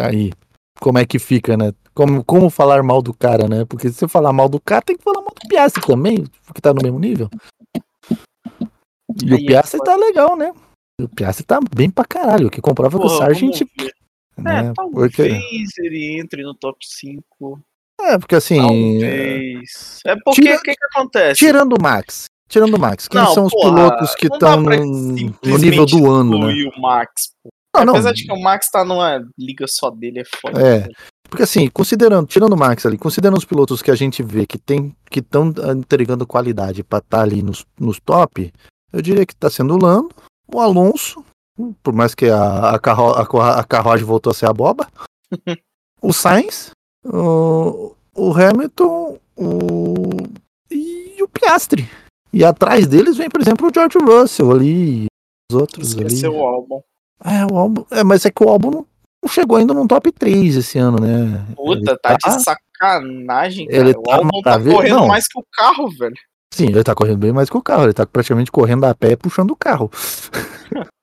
Aí, 0.05 0.33
como 0.81 0.99
é 0.99 1.07
que 1.07 1.19
fica, 1.19 1.57
né? 1.57 1.73
Como, 1.95 2.25
como 2.25 2.49
falar 2.49 2.83
mal 2.83 3.03
do 3.03 3.13
cara, 3.13 3.47
né? 3.47 3.65
Porque 3.67 3.89
se 3.89 3.95
você 3.95 4.09
falar 4.09 4.33
mal 4.33 4.49
do 4.49 4.59
cara, 4.59 4.83
tem 4.83 4.97
que 4.97 5.05
falar 5.05 5.21
mal 5.21 5.35
do 5.35 5.49
Piastri 5.49 5.87
também, 5.87 6.25
porque 6.47 6.61
tá 6.61 6.73
no 6.73 6.83
mesmo 6.83 6.99
nível. 6.99 7.29
E 9.23 9.33
o 9.33 9.37
Aí 9.37 9.45
é 9.45 9.47
Piastri 9.47 9.81
tá 9.85 9.95
legal, 9.95 10.37
né? 10.37 10.53
O 11.01 11.09
Piastri 11.09 11.45
tá 11.45 11.61
bem 11.75 11.91
pra 11.91 12.05
caralho, 12.05 12.47
o 12.49 12.51
que 12.51 12.61
comprova 12.61 12.99
que 12.99 13.05
o 13.05 13.09
Porra, 13.09 13.27
Sargent. 13.27 13.61
Né? 14.39 14.69
É, 14.69 14.73
porque, 14.73 15.29
talvez 15.29 15.71
ele 15.79 16.19
entre 16.19 16.43
no 16.43 16.55
top 16.55 16.79
5. 16.81 17.61
É, 18.05 18.19
porque 18.19 18.35
assim. 18.35 18.57
Talvez. 18.57 20.01
É 20.07 20.15
porque 20.25 20.55
o 20.55 20.63
que, 20.63 20.75
que 20.75 20.85
acontece? 20.93 21.39
Tirando 21.39 21.75
o 21.75 21.83
Max. 21.83 22.27
Tirando 22.49 22.75
o 22.75 22.79
Max. 22.79 23.09
Quem 23.09 23.21
Não, 23.21 23.33
são 23.33 23.47
os 23.47 23.53
porra, 23.53 23.75
pilotos 23.75 24.15
que 24.15 24.27
estão 24.27 24.61
no, 24.61 25.59
nível 25.59 25.87
do 25.87 26.11
ano, 26.11 26.39
né? 26.39 26.71
o 26.77 26.81
Max. 26.81 27.31
Não, 27.75 27.87
não. 27.87 27.95
Apesar 27.95 28.13
de 28.13 28.25
que 28.25 28.33
o 28.33 28.41
Max 28.41 28.69
tá 28.71 28.85
numa 28.85 29.25
liga 29.39 29.67
só 29.67 29.91
dele, 29.91 30.21
é 30.21 30.25
foda. 30.25 30.61
É. 30.61 30.81
né? 30.81 30.89
Porque 31.33 31.45
assim, 31.45 31.67
considerando, 31.71 32.27
tirando 32.27 32.53
o 32.53 32.59
Max 32.59 32.85
ali, 32.85 32.99
considerando 32.99 33.39
os 33.39 33.47
pilotos 33.47 33.81
que 33.81 33.91
a 33.91 33.95
gente 33.95 34.23
vê 34.23 34.45
que 34.45 34.59
tem, 34.59 34.95
que 35.11 35.21
estão 35.21 35.51
entregando 35.75 36.27
qualidade 36.27 36.85
pra 36.85 36.99
estar 36.99 37.23
ali 37.23 37.43
nos, 37.43 37.65
nos 37.81 37.99
top, 37.99 38.53
eu 38.93 39.01
diria 39.01 39.25
que 39.25 39.35
tá 39.35 39.49
sendo 39.49 39.75
o 39.75 39.83
Lando, 39.83 40.15
o 40.47 40.61
Alonso, 40.61 41.25
por 41.83 41.95
mais 41.95 42.15
que 42.15 42.29
a, 42.29 42.75
a, 42.75 42.79
carro, 42.79 43.15
a, 43.15 43.61
a 43.61 43.65
carruagem 43.65 44.05
voltou 44.05 44.31
a 44.31 44.35
ser 44.35 44.45
a 44.45 44.53
boba, 44.53 44.87
o 46.03 46.13
Sainz, 46.13 46.73
o, 47.05 47.95
o 48.15 48.33
Hamilton, 48.33 49.19
o, 49.37 50.11
e 50.71 51.23
o 51.23 51.29
Piastri. 51.29 51.89
E 52.33 52.45
atrás 52.45 52.87
deles 52.87 53.17
vem, 53.17 53.29
por 53.29 53.41
exemplo, 53.41 53.69
o 53.69 53.73
George 53.73 53.99
Russell 53.99 54.51
ali, 54.51 55.07
os 55.51 55.57
outros 55.57 55.95
ali. 55.95 56.07
Esqueceu 56.07 56.35
o 56.35 56.43
álbum. 56.43 56.81
É, 57.25 57.45
o 57.53 57.57
álbum, 57.57 57.85
é, 57.91 58.03
mas 58.03 58.25
é 58.25 58.31
que 58.31 58.43
o 58.43 58.49
álbum 58.49 58.71
não, 58.71 58.87
chegou 59.29 59.59
ainda 59.59 59.75
no 59.75 59.87
top 59.87 60.11
3 60.11 60.57
esse 60.57 60.79
ano, 60.79 60.99
né? 60.99 61.47
Puta, 61.55 61.93
Ele 61.93 61.99
tá, 61.99 62.17
de 62.17 62.43
sacanagem, 62.43 63.69
cara. 63.69 63.79
Ele 63.79 63.91
o 63.91 64.03
tá 64.03 64.17
álbum 64.17 64.43
tá 64.43 64.59
correndo 64.59 64.97
não. 64.97 65.09
mais 65.09 65.27
que 65.29 65.39
o 65.39 65.45
carro, 65.53 65.89
velho. 65.91 66.17
Sim, 66.53 66.67
ele 66.67 66.85
tá 66.85 66.95
correndo 66.95 67.19
bem 67.19 67.33
mais 67.33 67.49
que 67.49 67.57
o 67.57 67.63
carro, 67.63 67.85
ele 67.85 67.93
tá 67.93 68.07
praticamente 68.07 68.51
correndo 68.51 68.85
a 68.85 68.95
pé 68.95 69.17
puxando 69.17 69.53
o 69.53 69.57
carro. 69.57 69.91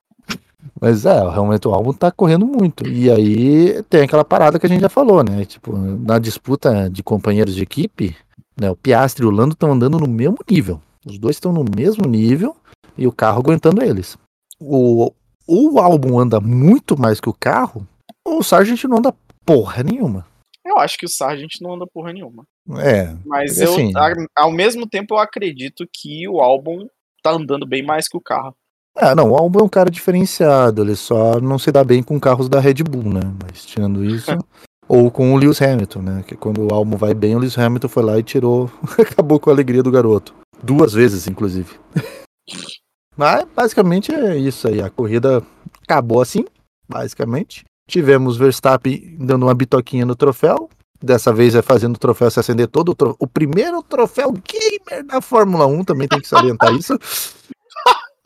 Mas 0.82 1.06
é, 1.06 1.14
realmente 1.30 1.68
o 1.68 1.74
álbum 1.74 1.92
tá 1.94 2.12
correndo 2.12 2.46
muito. 2.46 2.88
E 2.88 3.12
aí 3.12 3.84
tem 3.84 4.04
aquela 4.04 4.24
parada 4.24 4.58
que 4.60 4.66
a 4.66 4.70
gente 4.70 4.82
já 4.82 4.90
falou, 4.90 5.24
né? 5.24 5.44
Tipo, 5.46 5.76
na 5.78 6.20
disputa 6.20 6.90
de 6.90 7.04
companheiros 7.04 7.54
de 7.56 7.64
equipe, 7.64 8.16
né? 8.60 8.70
O 8.72 8.76
Piastri 8.76 9.24
e 9.26 9.28
o 9.28 9.32
Lando 9.32 9.54
estão 9.54 9.72
andando 9.72 10.00
no 10.00 10.08
mesmo 10.08 10.38
nível. 10.50 10.82
Os 11.06 11.18
dois 11.18 11.36
estão 11.36 11.52
no 11.52 11.66
mesmo 11.76 12.08
nível 12.08 12.56
e 12.98 13.06
o 13.08 13.12
carro 13.12 13.40
aguentando 13.40 13.84
eles. 13.84 14.18
O, 14.60 15.12
o 15.48 15.80
álbum 15.80 16.20
anda 16.20 16.40
muito 16.40 17.00
mais 17.00 17.20
que 17.20 17.30
o 17.30 17.34
carro, 17.34 17.86
o 18.26 18.44
Sargent 18.44 18.84
não 18.86 18.98
anda 18.98 19.14
porra 19.46 19.84
nenhuma. 19.84 20.26
Eu 20.66 20.78
acho 20.78 20.98
que 20.98 21.06
o 21.06 21.10
Sargent 21.10 21.54
não 21.62 21.74
anda 21.74 21.88
porra 21.88 22.14
nenhuma. 22.14 22.44
É, 22.78 23.16
Mas 23.26 23.60
eu, 23.60 23.72
assim- 23.74 23.92
a- 23.96 24.14
ao 24.44 24.52
mesmo 24.52 24.88
tempo, 24.88 25.16
eu 25.16 25.18
acredito 25.18 25.86
que 25.92 26.28
o 26.28 26.40
álbum 26.42 26.86
tá 27.24 27.32
andando 27.32 27.66
bem 27.66 27.84
mais 27.84 28.08
que 28.08 28.16
o 28.18 28.22
carro. 28.22 28.54
Ah, 28.96 29.16
não, 29.16 29.32
o 29.32 29.36
Albon 29.38 29.60
é 29.60 29.64
um 29.64 29.70
cara 29.70 29.90
diferenciado, 29.90 30.82
ele 30.82 30.96
só 30.96 31.40
não 31.40 31.58
se 31.58 31.72
dá 31.72 31.84
bem 31.84 32.04
com 32.04 32.20
carros 32.20 32.50
da 32.50 32.60
Red 32.60 32.84
Bull, 32.84 33.14
né? 33.14 33.22
Mas 33.42 33.64
tirando 33.66 34.04
isso, 34.04 34.32
ou 34.88 35.10
com 35.10 35.34
o 35.34 35.38
Lewis 35.38 35.62
Hamilton, 35.62 36.02
né? 36.02 36.24
Que 36.28 36.36
quando 36.36 36.66
o 36.70 36.74
Albon 36.74 36.98
vai 36.98 37.14
bem, 37.14 37.36
o 37.36 37.40
Lewis 37.40 37.58
Hamilton 37.58 37.88
foi 37.88 38.04
lá 38.04 38.20
e 38.20 38.24
tirou, 38.24 38.70
acabou 39.00 39.40
com 39.40 39.50
a 39.50 39.54
alegria 39.54 39.82
do 39.84 39.92
garoto. 39.92 40.34
Duas 40.62 40.92
vezes, 40.94 41.28
inclusive. 41.28 41.76
Mas 43.16 43.46
basicamente 43.56 44.14
é 44.14 44.38
isso 44.38 44.68
aí, 44.68 44.82
a 44.82 44.90
corrida 44.90 45.44
acabou 45.84 46.22
assim, 46.22 46.46
basicamente. 46.88 47.64
Tivemos 47.90 48.38
Verstappen 48.38 49.16
dando 49.20 49.44
uma 49.44 49.54
bitoquinha 49.54 50.06
no 50.06 50.16
troféu, 50.16 50.70
dessa 51.02 51.34
vez 51.34 51.56
é 51.56 51.62
fazendo 51.62 51.96
o 51.96 52.00
troféu 52.00 52.30
se 52.30 52.40
acender 52.40 52.68
todo, 52.68 52.90
o, 52.90 52.96
tro- 52.96 53.16
o 53.20 53.28
primeiro 53.28 53.82
troféu 53.82 54.32
gamer 54.34 55.06
da 55.06 55.22
Fórmula 55.22 55.66
1, 55.66 55.84
também 55.86 56.08
tem 56.08 56.20
que 56.22 56.28
salientar 56.28 56.74
isso. 56.74 56.98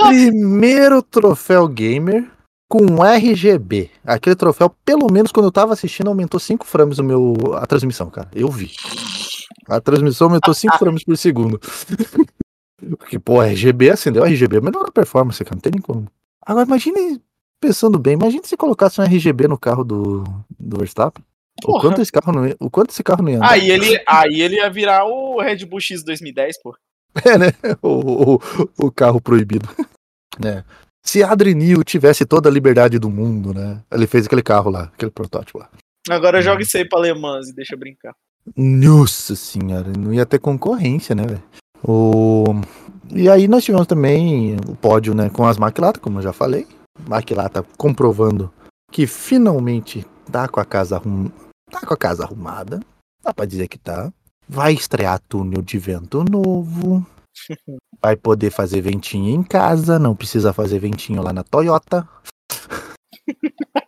Primeiro 0.07 1.01
troféu 1.01 1.67
gamer 1.67 2.29
com 2.69 3.03
RGB. 3.03 3.91
Aquele 4.03 4.35
troféu, 4.35 4.69
pelo 4.83 5.11
menos 5.11 5.31
quando 5.31 5.45
eu 5.45 5.51
tava 5.51 5.73
assistindo, 5.73 6.07
aumentou 6.07 6.39
5 6.39 6.65
frames 6.65 6.97
o 6.97 7.03
meu 7.03 7.35
a 7.55 7.65
transmissão, 7.65 8.09
cara. 8.09 8.29
Eu 8.33 8.49
vi. 8.49 8.71
A 9.67 9.79
transmissão 9.79 10.27
aumentou 10.27 10.53
5 10.53 10.77
frames 10.77 11.03
por 11.03 11.17
segundo. 11.17 11.59
Porque, 12.97 13.17
pô, 13.17 13.41
RGB 13.41 13.91
acendeu 13.91 14.25
RGB, 14.25 14.59
melhor 14.59 14.91
performance, 14.91 15.43
cara. 15.43 15.55
Não 15.55 15.61
tem 15.61 15.71
nem 15.71 15.81
como. 15.81 16.07
Agora, 16.45 16.65
imagine, 16.65 17.21
pensando 17.61 17.97
bem, 17.97 18.13
imagine 18.13 18.45
se 18.45 18.57
colocasse 18.57 18.99
um 18.99 19.03
RGB 19.03 19.47
no 19.47 19.57
carro 19.57 19.83
do, 19.83 20.23
do 20.59 20.77
Verstappen. 20.77 21.23
O 21.63 21.79
quanto, 21.79 22.01
esse 22.01 22.11
carro 22.11 22.33
não 22.33 22.47
ia, 22.47 22.57
o 22.59 22.69
quanto 22.69 22.89
esse 22.89 23.03
carro 23.03 23.21
não 23.21 23.29
ia 23.29 23.37
andar. 23.37 23.51
Aí 23.51 23.69
ele, 23.69 24.03
aí 24.07 24.41
ele 24.41 24.55
ia 24.55 24.69
virar 24.69 25.05
o 25.05 25.39
Red 25.39 25.65
Bull 25.65 25.79
X 25.79 26.03
2010, 26.03 26.61
pô. 26.61 26.75
É, 27.25 27.37
né? 27.37 27.47
O, 27.81 28.35
o, 28.35 28.39
o 28.87 28.91
carro 28.91 29.21
proibido. 29.21 29.67
né? 30.39 30.63
Se 31.05 31.21
Adrenil 31.23 31.83
tivesse 31.83 32.25
toda 32.25 32.49
a 32.49 32.51
liberdade 32.51 32.97
do 32.97 33.09
mundo, 33.09 33.53
né? 33.53 33.81
Ele 33.91 34.07
fez 34.07 34.25
aquele 34.25 34.41
carro 34.41 34.71
lá, 34.71 34.83
aquele 34.93 35.11
protótipo 35.11 35.59
lá. 35.59 35.69
Agora 36.09 36.37
Uhum. 36.37 36.43
joga 36.43 36.63
isso 36.63 36.75
aí 36.77 36.87
pra 36.87 36.97
alemãs 36.99 37.49
e 37.49 37.53
deixa 37.55 37.75
brincar. 37.77 38.13
Nossa 38.57 39.35
senhora, 39.35 39.91
não 39.97 40.13
ia 40.13 40.25
ter 40.25 40.39
concorrência, 40.39 41.13
né, 41.15 41.25
velho? 41.25 41.43
O... 41.83 42.43
E 43.11 43.29
aí 43.29 43.47
nós 43.47 43.63
tivemos 43.63 43.85
também 43.87 44.55
o 44.67 44.75
pódio, 44.75 45.13
né, 45.13 45.29
com 45.29 45.45
as 45.45 45.57
Maquilata, 45.57 45.99
como 45.99 46.19
eu 46.19 46.23
já 46.23 46.33
falei. 46.33 46.67
Maquilata 47.07 47.63
comprovando 47.77 48.51
que 48.91 49.05
finalmente 49.07 50.05
tá 50.31 50.47
com 50.47 50.59
a 50.59 50.65
casa 50.65 50.95
arrum... 50.97 51.29
tá 51.69 51.81
com 51.85 51.93
a 51.93 51.97
casa 51.97 52.23
arrumada. 52.23 52.79
Dá 53.23 53.33
pra 53.33 53.45
dizer 53.45 53.67
que 53.67 53.77
tá. 53.77 54.11
Vai 54.53 54.73
estrear 54.73 55.19
túnel 55.27 55.63
de 55.63 55.79
vento 55.79 56.23
novo. 56.23 57.03
Vai 57.99 58.15
poder 58.15 58.51
fazer 58.51 58.81
ventinho 58.81 59.33
em 59.33 59.41
casa, 59.41 59.97
não 59.97 60.15
precisa 60.15 60.53
fazer 60.53 60.77
ventinho 60.77 61.23
lá 61.23 61.33
na 61.33 61.43
Toyota. 61.43 62.07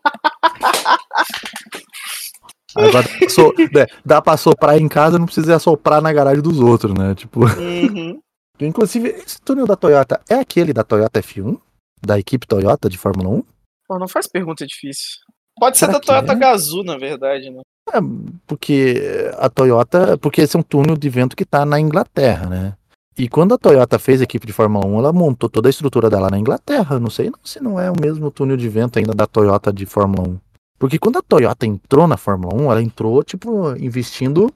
Agora 2.75 3.03
dá 3.03 3.05
pra 3.19 3.29
so- 3.29 3.53
né, 3.73 3.85
dá 4.05 4.21
pra 4.21 4.37
soprar 4.37 4.79
em 4.81 4.87
casa, 4.87 5.17
não 5.19 5.25
precisa 5.25 5.55
assoprar 5.55 6.01
na 6.01 6.11
garagem 6.11 6.41
dos 6.41 6.59
outros, 6.59 6.93
né? 6.93 7.13
Tipo, 7.15 7.41
Uhum. 7.45 8.19
inclusive, 8.59 9.09
esse 9.09 9.39
túnel 9.41 9.65
da 9.67 9.75
Toyota 9.75 10.19
é 10.29 10.35
aquele 10.35 10.73
da 10.73 10.83
Toyota 10.83 11.19
F1? 11.21 11.59
Da 12.01 12.19
equipe 12.19 12.45
Toyota 12.47 12.89
de 12.89 12.97
Fórmula 12.97 13.29
1? 13.29 13.43
Pô, 13.87 13.99
não 13.99 14.07
faz 14.07 14.27
pergunta 14.27 14.65
difícil. 14.65 15.19
Pode 15.57 15.77
ser 15.77 15.85
Será 15.85 15.93
da 15.93 15.99
que 16.01 16.07
Toyota 16.07 16.33
é? 16.33 16.35
Gazoo, 16.35 16.83
na 16.83 16.97
verdade, 16.97 17.49
né? 17.49 17.61
É, 17.93 17.99
porque 18.47 19.31
a 19.37 19.49
Toyota, 19.49 20.17
porque 20.17 20.41
esse 20.41 20.55
é 20.55 20.59
um 20.59 20.63
túnel 20.63 20.97
de 20.97 21.09
vento 21.09 21.35
que 21.35 21.45
tá 21.45 21.65
na 21.65 21.79
Inglaterra, 21.79 22.47
né? 22.49 22.73
E 23.17 23.29
quando 23.29 23.53
a 23.53 23.57
Toyota 23.57 23.97
fez 23.97 24.19
a 24.19 24.23
equipe 24.25 24.45
de 24.45 24.51
Fórmula 24.51 24.85
1, 24.85 24.99
ela 24.99 25.13
montou 25.13 25.49
toda 25.49 25.69
a 25.69 25.71
estrutura 25.71 26.09
dela 26.09 26.29
na 26.29 26.37
Inglaterra. 26.37 26.99
Não 26.99 27.09
sei 27.09 27.31
se 27.43 27.61
não 27.63 27.79
é 27.79 27.89
o 27.89 27.95
mesmo 28.01 28.29
túnel 28.29 28.57
de 28.57 28.67
vento 28.67 28.99
ainda 28.99 29.13
da 29.13 29.25
Toyota 29.25 29.71
de 29.71 29.85
Fórmula 29.85 30.27
1. 30.27 30.37
Porque 30.77 30.99
quando 30.99 31.17
a 31.17 31.21
Toyota 31.21 31.65
entrou 31.65 32.07
na 32.07 32.17
Fórmula 32.17 32.53
1, 32.53 32.71
ela 32.71 32.81
entrou, 32.83 33.23
tipo, 33.23 33.73
investindo, 33.77 34.51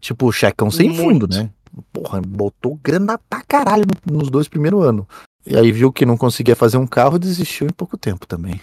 tipo, 0.00 0.32
checão 0.32 0.70
sem 0.72 0.88
fundo, 0.96 1.28
né? 1.28 1.50
Porra, 1.92 2.20
botou 2.20 2.80
grana 2.82 3.16
pra 3.30 3.42
caralho 3.46 3.84
no- 4.10 4.18
nos 4.18 4.28
dois 4.28 4.48
primeiros 4.48 4.82
anos. 4.84 5.04
E 5.46 5.56
aí 5.56 5.70
viu 5.70 5.92
que 5.92 6.04
não 6.04 6.16
conseguia 6.16 6.56
fazer 6.56 6.78
um 6.78 6.86
carro 6.88 7.14
e 7.14 7.20
desistiu 7.20 7.68
em 7.68 7.72
pouco 7.72 7.96
tempo 7.96 8.26
também. 8.26 8.60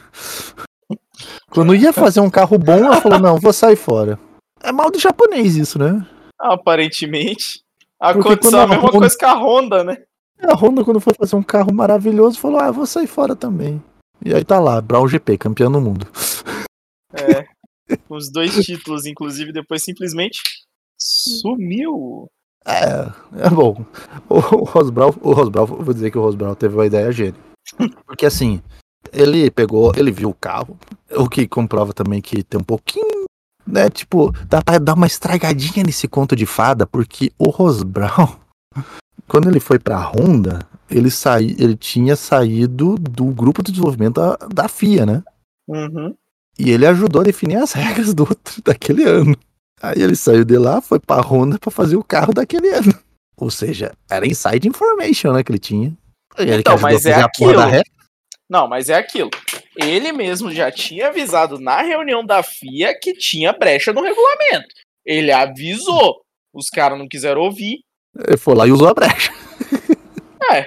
Quando 1.49 1.75
ia 1.75 1.91
fazer 1.93 2.19
um 2.19 2.29
carro 2.29 2.57
bom, 2.57 2.73
ela 2.73 3.01
falou, 3.01 3.19
não, 3.19 3.37
vou 3.37 3.53
sair 3.53 3.75
fora. 3.75 4.19
É 4.61 4.71
mal 4.71 4.91
do 4.91 4.99
japonês 4.99 5.55
isso, 5.55 5.77
né? 5.79 6.05
Aparentemente. 6.39 7.61
Aconteceu 7.99 8.59
a 8.59 8.67
mesma 8.67 8.83
Honda- 8.83 8.99
coisa 8.99 9.17
com 9.17 9.25
a 9.25 9.33
Honda, 9.33 9.83
né? 9.83 9.97
A 10.43 10.53
Honda, 10.55 10.83
quando 10.83 10.99
foi 10.99 11.13
fazer 11.15 11.35
um 11.35 11.41
carro 11.43 11.73
maravilhoso, 11.73 12.39
falou, 12.39 12.59
ah, 12.59 12.71
vou 12.71 12.85
sair 12.85 13.07
fora 13.07 13.35
também. 13.35 13.81
E 14.23 14.33
aí 14.33 14.43
tá 14.43 14.59
lá, 14.59 14.79
Brown 14.81 15.07
GP, 15.07 15.37
campeão 15.37 15.71
do 15.71 15.81
mundo. 15.81 16.07
É. 17.13 17.45
Os 18.09 18.29
dois 18.31 18.53
títulos, 18.65 19.05
inclusive, 19.05 19.51
depois 19.51 19.83
simplesmente 19.83 20.41
sumiu. 20.99 22.27
É, 22.65 23.45
é 23.45 23.49
bom. 23.49 23.85
O, 24.29 24.35
o 24.35 24.63
Rosbral, 24.65 25.15
o 25.21 25.31
Rosbral, 25.31 25.65
vou 25.65 25.93
dizer 25.93 26.11
que 26.11 26.17
o 26.17 26.21
Rosbral 26.21 26.55
teve 26.55 26.75
uma 26.75 26.85
ideia 26.85 27.11
gênia. 27.11 27.39
Porque 28.05 28.25
assim, 28.25 28.61
ele 29.13 29.49
pegou, 29.51 29.91
ele 29.95 30.11
viu 30.11 30.29
o 30.29 30.33
carro, 30.33 30.77
o 31.11 31.27
que 31.27 31.47
comprova 31.47 31.93
também 31.93 32.21
que 32.21 32.43
tem 32.43 32.59
um 32.59 32.63
pouquinho, 32.63 33.25
né, 33.65 33.89
tipo, 33.89 34.31
dá 34.47 34.61
pra 34.61 34.77
dar 34.77 34.93
uma 34.93 35.07
estragadinha 35.07 35.83
nesse 35.85 36.07
conto 36.07 36.35
de 36.35 36.45
fada, 36.45 36.87
porque 36.87 37.31
o 37.37 37.49
Rosbral, 37.49 38.39
quando 39.27 39.49
ele 39.49 39.59
foi 39.59 39.77
pra 39.77 39.99
Honda, 39.99 40.65
ele, 40.89 41.11
saí, 41.11 41.55
ele 41.59 41.75
tinha 41.75 42.15
saído 42.15 42.95
do 42.97 43.25
grupo 43.25 43.61
de 43.61 43.71
desenvolvimento 43.71 44.15
da, 44.15 44.35
da 44.47 44.67
FIA, 44.67 45.05
né? 45.05 45.23
Uhum. 45.67 46.15
E 46.57 46.71
ele 46.71 46.87
ajudou 46.87 47.21
a 47.21 47.25
definir 47.25 47.57
as 47.57 47.73
regras 47.73 48.13
do 48.13 48.23
outro, 48.23 48.61
daquele 48.63 49.03
ano. 49.03 49.37
Aí 49.81 50.01
ele 50.01 50.15
saiu 50.15 50.43
de 50.43 50.57
lá, 50.57 50.81
foi 50.81 50.99
pra 50.99 51.21
Honda 51.21 51.59
pra 51.59 51.69
fazer 51.69 51.97
o 51.97 52.03
carro 52.03 52.33
daquele 52.33 52.69
ano. 52.69 52.93
Ou 53.35 53.51
seja, 53.51 53.91
era 54.09 54.25
inside 54.25 54.67
information, 54.67 55.33
né, 55.33 55.43
que 55.43 55.51
ele 55.51 55.59
tinha. 55.59 55.95
Ele 56.37 56.53
que 56.53 56.59
Então, 56.59 56.73
ajudou 56.73 56.91
mas 56.91 57.05
a 57.05 57.09
é 57.09 57.21
aquilo. 57.21 57.53
Não, 58.49 58.67
mas 58.67 58.89
é 58.89 58.95
aquilo. 58.95 59.29
Ele 59.75 60.11
mesmo 60.11 60.51
já 60.51 60.71
tinha 60.71 61.07
avisado 61.07 61.59
na 61.59 61.81
reunião 61.81 62.25
da 62.25 62.41
FIA 62.41 62.97
que 62.99 63.13
tinha 63.13 63.53
brecha 63.53 63.91
no 63.91 64.01
regulamento. 64.01 64.67
Ele 65.05 65.31
avisou. 65.31 66.21
Os 66.53 66.69
caras 66.69 66.97
não 66.97 67.07
quiseram 67.07 67.41
ouvir. 67.41 67.79
Ele 68.27 68.37
foi 68.37 68.55
lá 68.55 68.65
e 68.65 68.71
usou 68.71 68.87
a 68.87 68.93
brecha. 68.93 69.31
É. 70.51 70.65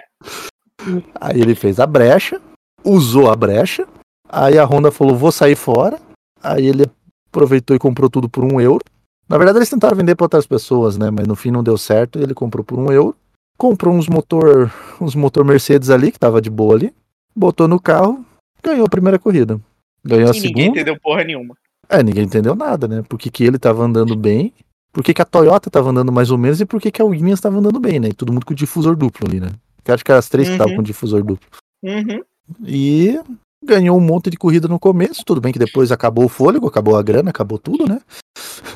Aí 1.21 1.41
ele 1.41 1.55
fez 1.55 1.81
a 1.81 1.87
brecha, 1.87 2.41
usou 2.85 3.31
a 3.31 3.37
brecha. 3.37 3.89
Aí 4.29 4.59
a 4.59 4.65
Honda 4.65 4.91
falou, 4.91 5.17
vou 5.17 5.33
sair 5.33 5.57
fora. 5.57 5.99
Aí 6.43 6.67
ele 6.67 6.85
aproveitou 7.29 7.75
e 7.75 7.79
comprou 7.79 8.11
tudo 8.11 8.29
por 8.29 8.45
um 8.45 8.61
euro. 8.61 8.85
Na 9.29 9.39
verdade, 9.39 9.59
eles 9.59 9.71
tentaram 9.71 9.97
vender 9.97 10.17
para 10.17 10.25
outras 10.25 10.47
pessoas, 10.47 10.99
né? 10.99 11.11
Mas 11.11 11.27
no 11.27 11.37
fim 11.37 11.51
não 11.51 11.63
deu 11.63 11.79
certo. 11.79 12.19
Ele 12.19 12.35
comprou 12.35 12.65
por 12.65 12.79
um 12.79 12.91
euro. 12.93 13.17
Comprou 13.57 13.95
uns 13.95 14.09
motor, 14.09 14.73
uns 15.01 15.15
motor 15.15 15.45
Mercedes 15.45 15.91
ali, 15.91 16.11
que 16.11 16.19
tava 16.19 16.41
de 16.41 16.51
boa 16.51 16.75
ali. 16.75 16.95
Botou 17.35 17.69
no 17.69 17.81
carro, 17.81 18.25
ganhou 18.63 18.87
a 18.87 18.91
primeira 18.91 19.19
corrida. 19.19 19.61
Ganhou 20.05 20.31
a 20.31 20.35
E 20.35 20.41
ninguém 20.41 20.49
segunda. 20.65 20.81
entendeu 20.81 21.01
porra 21.01 21.25
nenhuma. 21.25 21.55
É, 21.89 22.03
ninguém 22.03 22.25
entendeu 22.25 22.55
nada, 22.55 22.87
né? 22.89 23.03
Por 23.09 23.19
que, 23.19 23.31
que 23.31 23.45
ele 23.45 23.59
tava 23.59 23.83
andando 23.85 24.17
bem, 24.17 24.53
por 24.93 25.03
que, 25.05 25.13
que 25.15 25.23
a 25.23 25.25
Toyota 25.25 25.71
tava 25.71 25.91
andando 25.91 26.13
mais 26.13 26.31
ou 26.31 26.39
menos 26.39 26.61
e 26.61 26.67
por 26.67 26.81
que, 26.81 26.91
que 26.91 27.03
a 27.03 27.05
Williams 27.05 27.41
tava 27.41 27.59
andando 27.59 27.81
bem, 27.81 27.99
né? 28.01 28.09
E 28.09 28.13
todo 28.15 28.33
mundo 28.33 28.47
com 28.47 28.55
difusor 28.55 28.97
duplo 28.97 29.27
ali, 29.29 29.41
né? 29.41 29.49
Eu 29.85 29.95
acho 29.95 30.05
que 30.05 30.11
eram 30.11 30.19
as 30.19 30.29
três 30.29 30.47
que 30.49 30.55
estavam 30.55 30.73
Uhum. 30.73 30.77
com 30.79 30.83
difusor 30.85 31.23
duplo. 31.25 31.49
Uhum. 31.83 32.23
E 32.65 33.19
ganhou 33.65 33.97
um 33.97 34.01
monte 34.01 34.31
de 34.31 34.37
corrida 34.37 34.69
no 34.69 34.79
começo, 34.79 35.25
tudo 35.25 35.41
bem 35.41 35.53
que 35.53 35.59
depois 35.59 35.91
acabou 35.93 36.25
o 36.25 36.29
fôlego, 36.29 36.67
acabou 36.69 36.97
a 36.97 37.03
grana, 37.03 37.31
acabou 37.31 37.59
tudo, 37.59 37.87
né? 37.87 38.01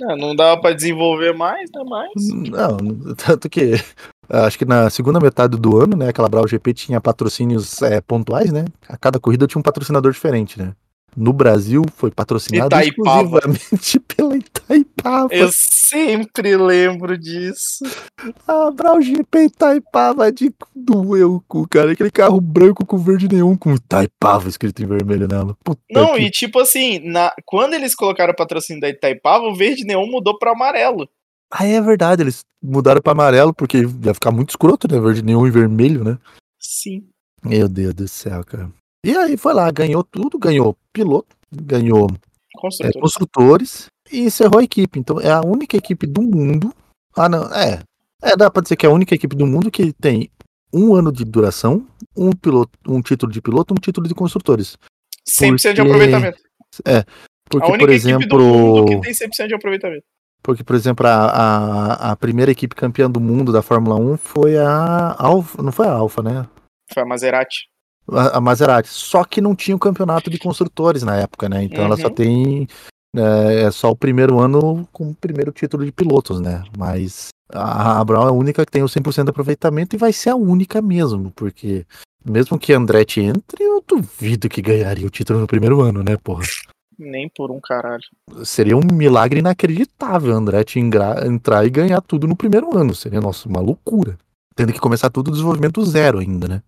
É, 0.02 0.16
não 0.16 0.34
dava 0.34 0.60
pra 0.60 0.72
desenvolver 0.72 1.32
mais, 1.34 1.70
né? 1.72 1.82
Mas. 1.88 2.28
Não, 2.50 2.76
tanto 3.14 3.48
que 3.48 3.72
acho 4.28 4.58
que 4.58 4.64
na 4.64 4.90
segunda 4.90 5.20
metade 5.20 5.56
do 5.56 5.78
ano, 5.80 5.96
né, 5.96 6.08
aquela 6.08 6.28
Brau 6.28 6.46
GP 6.46 6.74
tinha 6.74 7.00
patrocínios 7.00 7.82
é, 7.82 8.00
pontuais, 8.00 8.52
né? 8.52 8.64
A 8.88 8.96
cada 8.96 9.18
corrida 9.18 9.46
tinha 9.46 9.60
um 9.60 9.62
patrocinador 9.62 10.12
diferente, 10.12 10.58
né? 10.58 10.72
No 11.16 11.32
Brasil 11.32 11.84
foi 11.96 12.10
patrocinado 12.10 12.74
Itaipava. 12.74 13.38
exclusivamente 13.38 14.00
pela 14.16 14.36
Itaipava. 14.36 15.28
Eu 15.30 15.48
sempre 15.52 16.56
lembro 16.56 17.16
disso. 17.16 17.84
A 18.48 18.70
Brau 18.72 19.00
GP 19.00 19.44
Itaipava 19.44 20.32
de 20.32 20.52
doeu 20.74 21.36
o 21.36 21.40
cu, 21.46 21.68
cara. 21.68 21.92
Aquele 21.92 22.10
carro 22.10 22.40
branco 22.40 22.84
com 22.84 22.98
verde 22.98 23.28
neon 23.28 23.56
com 23.56 23.74
Itaipava 23.74 24.48
escrito 24.48 24.82
em 24.82 24.86
vermelho 24.86 25.28
nela. 25.28 25.56
Puta 25.62 25.80
Não, 25.90 26.14
que 26.14 26.22
e 26.22 26.30
tipo 26.30 26.58
assim, 26.58 26.98
na... 26.98 27.32
quando 27.44 27.74
eles 27.74 27.94
colocaram 27.94 28.32
o 28.32 28.36
patrocínio 28.36 28.80
da 28.80 28.88
Itaipava, 28.88 29.44
o 29.44 29.54
verde 29.54 29.84
neon 29.84 30.06
mudou 30.06 30.36
pra 30.36 30.50
amarelo. 30.50 31.08
Ah, 31.56 31.64
é 31.66 31.80
verdade, 31.80 32.22
eles 32.22 32.40
mudaram 32.60 33.00
pra 33.00 33.12
amarelo 33.12 33.54
porque 33.54 33.78
ia 33.78 34.12
ficar 34.14 34.32
muito 34.32 34.50
escroto, 34.50 34.88
né? 34.92 34.98
Verde 34.98 35.22
neon 35.22 35.46
e 35.46 35.50
vermelho, 35.50 36.02
né? 36.02 36.18
Sim. 36.58 37.06
Meu 37.44 37.68
Deus 37.68 37.94
do 37.94 38.08
céu, 38.08 38.42
cara. 38.44 38.70
E 39.06 39.16
aí 39.16 39.36
foi 39.36 39.54
lá, 39.54 39.70
ganhou 39.70 40.02
tudo, 40.02 40.36
ganhou 40.38 40.76
piloto, 40.92 41.28
ganhou 41.52 42.08
é, 42.10 42.58
Construtor. 42.60 43.00
construtores 43.02 43.86
e 44.10 44.20
encerrou 44.22 44.58
a 44.58 44.64
equipe. 44.64 44.98
Então 44.98 45.20
é 45.20 45.30
a 45.30 45.42
única 45.42 45.76
equipe 45.76 46.06
do 46.06 46.22
mundo. 46.22 46.74
Ah, 47.14 47.28
não, 47.28 47.44
é. 47.54 47.82
É, 48.22 48.36
dá 48.36 48.50
pra 48.50 48.62
dizer 48.62 48.74
que 48.76 48.86
é 48.86 48.88
a 48.88 48.92
única 48.92 49.14
equipe 49.14 49.36
do 49.36 49.46
mundo 49.46 49.70
que 49.70 49.92
tem 49.92 50.30
um 50.72 50.94
ano 50.94 51.12
de 51.12 51.24
duração, 51.24 51.86
um 52.16 52.32
piloto, 52.32 52.72
um 52.88 53.00
título 53.00 53.30
de 53.30 53.40
piloto, 53.40 53.72
um 53.74 53.80
título 53.80 54.08
de 54.08 54.14
construtores. 54.14 54.76
100% 55.28 55.74
de 55.74 55.76
porque- 55.76 55.80
aproveitamento. 55.82 56.38
Porque, 57.48 57.66
a 57.66 57.68
única 57.74 57.86
por 57.86 57.90
equipe 57.92 58.26
do 58.26 58.38
mundo 58.38 58.42
exemplo, 58.42 58.84
que 58.86 59.00
tem 59.02 59.14
100% 59.14 59.48
de 59.48 59.54
aproveitamento. 59.54 60.04
Porque, 60.44 60.62
por 60.62 60.76
exemplo, 60.76 61.06
a, 61.06 61.14
a, 61.26 62.12
a 62.12 62.16
primeira 62.16 62.52
equipe 62.52 62.74
campeã 62.76 63.10
do 63.10 63.18
mundo 63.18 63.50
da 63.50 63.62
Fórmula 63.62 63.96
1 63.96 64.18
foi 64.18 64.58
a 64.58 65.16
Alfa, 65.18 65.62
não 65.62 65.72
foi 65.72 65.86
a 65.86 65.92
Alfa, 65.92 66.22
né? 66.22 66.46
Foi 66.92 67.02
a 67.02 67.06
Maserati. 67.06 67.66
a, 68.12 68.36
a 68.36 68.40
Maserati. 68.40 68.88
Só 68.90 69.24
que 69.24 69.40
não 69.40 69.56
tinha 69.56 69.74
o 69.74 69.80
campeonato 69.80 70.28
de 70.28 70.38
construtores 70.38 71.02
na 71.02 71.16
época, 71.16 71.48
né? 71.48 71.64
Então 71.64 71.82
ela 71.82 71.96
só 71.96 72.08
Uhum. 72.08 72.14
tem. 72.14 72.68
É, 73.16 73.62
é 73.62 73.70
só 73.70 73.90
o 73.90 73.96
primeiro 73.96 74.38
ano 74.38 74.86
com 74.92 75.10
o 75.10 75.14
primeiro 75.14 75.50
título 75.50 75.84
de 75.84 75.92
pilotos, 75.92 76.40
né? 76.40 76.62
Mas 76.76 77.28
a, 77.50 78.00
a 78.00 78.04
Brown 78.04 78.24
é 78.26 78.28
a 78.28 78.32
única 78.32 78.66
que 78.66 78.72
tem 78.72 78.82
o 78.82 78.86
100% 78.88 79.24
de 79.24 79.30
aproveitamento 79.30 79.96
e 79.96 79.98
vai 79.98 80.12
ser 80.12 80.30
a 80.30 80.36
única 80.36 80.82
mesmo, 80.82 81.30
porque 81.30 81.86
mesmo 82.24 82.58
que 82.58 82.72
Andretti 82.72 83.20
entre, 83.20 83.62
eu 83.62 83.82
duvido 83.86 84.48
que 84.48 84.60
ganharia 84.60 85.06
o 85.06 85.10
título 85.10 85.38
no 85.40 85.46
primeiro 85.46 85.80
ano, 85.80 86.02
né, 86.02 86.16
porra? 86.16 86.42
Nem 86.98 87.28
por 87.28 87.50
um 87.50 87.60
caralho. 87.60 88.02
Seria 88.44 88.76
um 88.76 88.82
milagre 88.92 89.40
inacreditável 89.40 90.32
Andretti 90.34 90.78
entrar 90.78 91.64
e 91.64 91.70
ganhar 91.70 92.00
tudo 92.00 92.26
no 92.26 92.36
primeiro 92.36 92.76
ano. 92.76 92.94
Seria, 92.94 93.20
nossa, 93.20 93.48
uma 93.48 93.60
loucura. 93.60 94.18
Tendo 94.54 94.72
que 94.72 94.80
começar 94.80 95.10
tudo 95.10 95.30
do 95.30 95.32
desenvolvimento 95.32 95.84
zero 95.84 96.18
ainda, 96.18 96.46
né? 96.46 96.62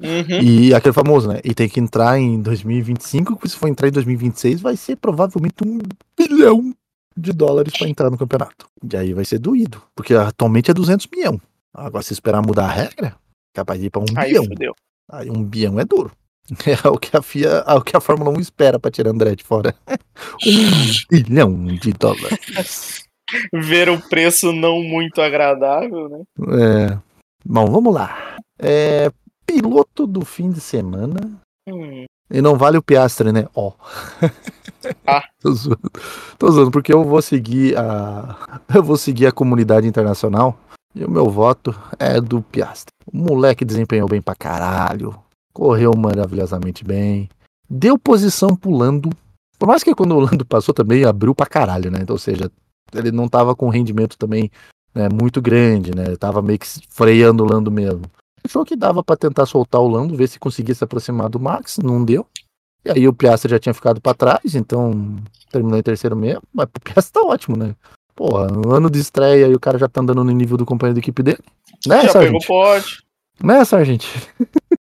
Uhum. 0.00 0.42
E 0.42 0.74
aquele 0.74 0.92
famoso, 0.92 1.28
né? 1.28 1.40
E 1.44 1.54
tem 1.54 1.68
que 1.68 1.80
entrar 1.80 2.18
em 2.18 2.40
2025, 2.42 3.34
porque 3.34 3.48
se 3.48 3.56
for 3.56 3.68
entrar 3.68 3.88
em 3.88 3.92
2026, 3.92 4.60
vai 4.60 4.76
ser 4.76 4.96
provavelmente 4.96 5.56
um 5.64 5.78
bilhão 6.16 6.74
de 7.16 7.32
dólares 7.32 7.72
para 7.76 7.88
entrar 7.88 8.10
no 8.10 8.18
campeonato. 8.18 8.66
E 8.90 8.96
aí 8.96 9.12
vai 9.12 9.24
ser 9.24 9.38
doído, 9.38 9.82
porque 9.94 10.14
atualmente 10.14 10.70
é 10.70 10.74
200 10.74 11.06
milhões. 11.14 11.40
Agora, 11.72 12.02
se 12.02 12.12
esperar 12.12 12.42
mudar 12.42 12.66
a 12.66 12.72
regra, 12.72 13.16
capaz 13.54 13.80
de 13.80 13.86
ir 13.86 13.90
para 13.90 14.00
um 14.02 14.06
Aí 14.16 14.28
bilhão. 14.28 14.44
fudeu. 14.44 14.74
Aí 15.10 15.30
um 15.30 15.42
bilhão 15.42 15.78
é 15.80 15.84
duro. 15.84 16.12
É 16.66 16.88
o 16.88 16.96
que 16.96 17.16
a 17.16 17.22
FIA, 17.22 17.64
é 17.66 17.74
o 17.74 17.82
que 17.82 17.96
a 17.96 18.00
Fórmula 18.00 18.30
1 18.30 18.40
espera 18.40 18.78
para 18.78 18.90
tirar 18.90 19.10
Andretti 19.10 19.44
fora. 19.44 19.74
um 20.46 20.92
bilhão 21.10 21.64
de 21.66 21.92
dólares. 21.92 23.04
Ver 23.52 23.90
o 23.90 24.00
preço 24.08 24.52
não 24.52 24.82
muito 24.82 25.20
agradável, 25.20 26.08
né? 26.08 26.22
É. 26.58 26.98
Bom, 27.44 27.66
vamos 27.70 27.92
lá. 27.92 28.38
É, 28.58 29.10
piloto 29.46 30.06
do 30.06 30.24
fim 30.24 30.50
de 30.50 30.60
semana. 30.60 31.20
Hum. 31.68 32.06
E 32.30 32.42
não 32.42 32.56
vale 32.56 32.76
o 32.76 32.82
Piastre, 32.82 33.32
né? 33.32 33.46
Ó. 33.54 33.72
Ah. 35.06 35.22
Tô 35.40 35.52
zoando. 35.52 35.90
Tô 36.38 36.50
zoando, 36.50 36.70
porque 36.70 36.92
eu 36.92 37.04
vou 37.04 37.22
seguir 37.22 37.76
a. 37.76 38.60
Eu 38.74 38.82
vou 38.82 38.96
seguir 38.96 39.26
a 39.26 39.32
comunidade 39.32 39.86
internacional. 39.86 40.58
E 40.94 41.04
o 41.04 41.10
meu 41.10 41.30
voto 41.30 41.74
é 41.98 42.20
do 42.20 42.42
Piastre. 42.42 42.92
O 43.10 43.16
moleque 43.16 43.64
desempenhou 43.64 44.08
bem 44.08 44.20
pra 44.20 44.34
caralho. 44.34 45.14
Correu 45.58 45.90
maravilhosamente 45.96 46.84
bem. 46.84 47.28
Deu 47.68 47.98
posição 47.98 48.54
pulando. 48.54 49.10
Por 49.58 49.66
mais 49.66 49.82
que 49.82 49.92
quando 49.92 50.14
o 50.14 50.20
Lando 50.20 50.46
passou 50.46 50.72
também 50.72 51.04
abriu 51.04 51.34
pra 51.34 51.46
caralho, 51.46 51.90
né? 51.90 51.98
Então, 52.00 52.14
ou 52.14 52.18
seja, 52.18 52.48
ele 52.94 53.10
não 53.10 53.28
tava 53.28 53.56
com 53.56 53.68
rendimento 53.68 54.16
também 54.16 54.52
né, 54.94 55.08
muito 55.08 55.42
grande, 55.42 55.92
né? 55.92 56.04
Ele 56.04 56.16
tava 56.16 56.40
meio 56.40 56.60
que 56.60 56.68
freando 56.88 57.42
o 57.42 57.52
Lando 57.52 57.72
mesmo. 57.72 58.02
Achou 58.44 58.64
que 58.64 58.76
dava 58.76 59.02
pra 59.02 59.16
tentar 59.16 59.46
soltar 59.46 59.80
o 59.80 59.88
Lando, 59.88 60.14
ver 60.14 60.28
se 60.28 60.38
conseguia 60.38 60.76
se 60.76 60.84
aproximar 60.84 61.28
do 61.28 61.40
Max, 61.40 61.78
não 61.78 62.04
deu. 62.04 62.24
E 62.84 62.92
aí 62.92 63.08
o 63.08 63.12
Piastri 63.12 63.50
já 63.50 63.58
tinha 63.58 63.74
ficado 63.74 64.00
pra 64.00 64.14
trás, 64.14 64.54
então 64.54 65.16
terminou 65.50 65.76
em 65.76 65.82
terceiro 65.82 66.14
mesmo. 66.14 66.42
Mas 66.54 66.66
pro 66.66 66.80
Piastri 66.80 67.14
tá 67.14 67.26
ótimo, 67.26 67.56
né? 67.56 67.74
Porra, 68.14 68.46
um 68.64 68.70
ano 68.72 68.88
de 68.88 69.00
estreia 69.00 69.48
e 69.48 69.54
o 69.56 69.60
cara 69.60 69.76
já 69.76 69.88
tá 69.88 70.00
andando 70.02 70.22
no 70.22 70.30
nível 70.30 70.56
do 70.56 70.64
companheiro 70.64 70.94
de 70.94 71.00
equipe 71.00 71.20
dele. 71.20 71.42
Né, 71.84 72.02
Já 72.02 72.12
pegou 72.12 72.40
Sargent? 72.40 72.46
pode. 72.46 73.02
Né, 73.42 73.64
Sargent? 73.64 74.04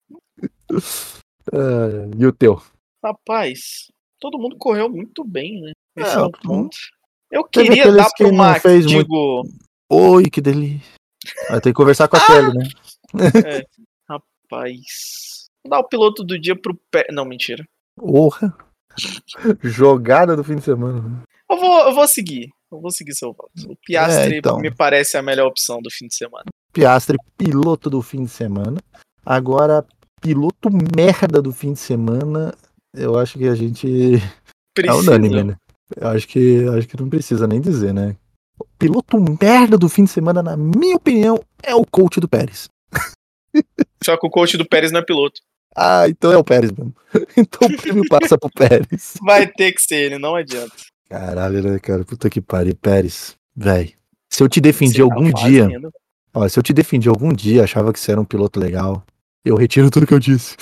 É, 0.72 2.09
e 2.18 2.26
o 2.26 2.32
teu? 2.34 2.61
Rapaz, 3.03 3.88
todo 4.20 4.38
mundo 4.39 4.57
correu 4.57 4.89
muito 4.89 5.24
bem, 5.24 5.61
né? 5.61 5.72
Esse 5.97 6.15
É, 6.15 6.20
é, 6.20 6.22
o 6.22 6.32
ponto. 6.32 6.78
Eu 7.32 7.43
queria 7.43 7.91
dar 7.91 8.09
que 8.11 8.24
pro 8.24 8.28
não 8.32 8.38
Max, 8.38 8.61
fez 8.61 8.86
muito- 8.86 8.97
digo, 9.03 9.43
Oi, 9.91 10.30
que 10.30 10.41
delícia. 10.41 10.93
Vai 11.49 11.59
ter 11.61 11.70
que 11.70 11.74
conversar 11.76 12.07
com 12.07 12.18
a 12.18 12.26
Kelly, 12.26 12.57
né? 12.57 13.63
rapaz. 14.09 15.45
Dar 15.68 15.80
o 15.80 15.88
piloto 15.88 16.24
do 16.24 16.39
dia 16.39 16.55
pro 16.55 16.76
pé. 16.91 17.07
Não, 17.11 17.26
mentira. 17.26 17.65
Porra. 17.95 18.55
Jogada 19.61 20.36
do 20.36 20.43
fim 20.43 20.55
de 20.55 20.63
semana. 20.63 21.24
Eu 21.49 21.57
vou, 21.57 21.80
eu 21.88 21.93
vou 21.93 22.07
seguir. 22.07 22.49
Eu 22.72 22.82
vou 22.82 22.91
seguir 22.91 23.13
seu 23.13 23.34
voto. 23.34 23.51
O 23.70 23.76
Piastri 23.86 24.36
É, 24.36 24.38
então. 24.39 24.59
me 24.59 24.74
parece 24.74 25.18
a 25.18 25.22
melhor 25.22 25.47
opção 25.47 25.82
do 25.82 25.89
fim 25.89 26.07
de 26.07 26.15
semana. 26.15 26.45
Piastre, 26.74 27.18
piloto 27.38 27.89
do 27.89 28.01
fim 28.01 28.24
de 28.24 28.30
semana. 28.30 28.78
Agora, 29.26 29.86
piloto 30.22 30.70
merda 30.95 31.41
do 31.41 31.51
fim 31.51 31.74
de 31.74 31.80
semana. 31.80 32.53
Eu 32.93 33.18
acho 33.18 33.38
que 33.38 33.47
a 33.47 33.55
gente 33.55 34.15
É 34.78 34.82
Precisa. 34.82 35.11
unânime, 35.11 35.43
né? 35.43 35.55
Eu 35.95 36.07
acho 36.09 36.28
que, 36.28 36.68
acho 36.78 36.88
que 36.88 36.99
não 36.99 37.09
precisa 37.09 37.47
nem 37.47 37.59
dizer, 37.59 37.93
né? 37.93 38.15
O 38.59 38.65
piloto 38.78 39.18
merda 39.41 39.78
do 39.78 39.89
fim 39.89 40.03
de 40.03 40.11
semana, 40.11 40.43
na 40.43 40.55
minha 40.55 40.95
opinião, 40.95 41.39
é 41.63 41.74
o 41.74 41.84
coach 41.86 42.20
do 42.20 42.28
Pérez. 42.28 42.70
Só 44.03 44.18
que 44.18 44.28
o 44.28 44.30
coach 44.30 44.57
do 44.57 44.68
Pérez 44.68 44.91
não 44.91 44.99
é 44.99 45.03
piloto. 45.03 45.41
Ah, 45.76 46.07
então 46.07 46.32
é 46.32 46.38
o 46.38 46.43
Pérez 46.43 46.72
mesmo. 46.72 46.93
Então 47.38 47.68
o 47.68 47.78
prêmio 47.78 48.03
passa 48.07 48.38
pro 48.38 48.49
Pérez. 48.51 49.13
Vai 49.24 49.47
ter 49.47 49.72
que 49.72 49.82
ser 49.82 49.95
ele, 49.95 50.18
não 50.20 50.36
adianta. 50.36 50.74
Caralho, 51.09 51.63
né, 51.63 51.80
cara? 51.80 52.03
Puta 52.03 52.30
que 52.30 52.41
pariu. 52.41 52.76
Pérez, 52.76 53.36
véi. 53.55 53.93
Se 54.30 54.43
eu 54.43 54.49
te 54.49 54.59
defendi 54.59 54.97
Você 55.01 55.07
tá 55.07 55.15
algum 55.15 55.32
dia, 55.32 55.70
ó, 56.34 56.47
se 56.47 56.59
eu 56.59 56.63
te 56.63 56.74
defendi 56.74 57.07
algum 57.07 57.32
dia, 57.32 57.63
achava 57.63 57.93
que 57.93 57.99
você 57.99 58.11
era 58.11 58.22
um 58.22 58.26
piloto 58.26 58.59
legal, 58.59 59.03
eu 59.45 59.55
retiro 59.55 59.89
tudo 59.89 60.07
que 60.07 60.13
eu 60.13 60.19
disse. 60.19 60.55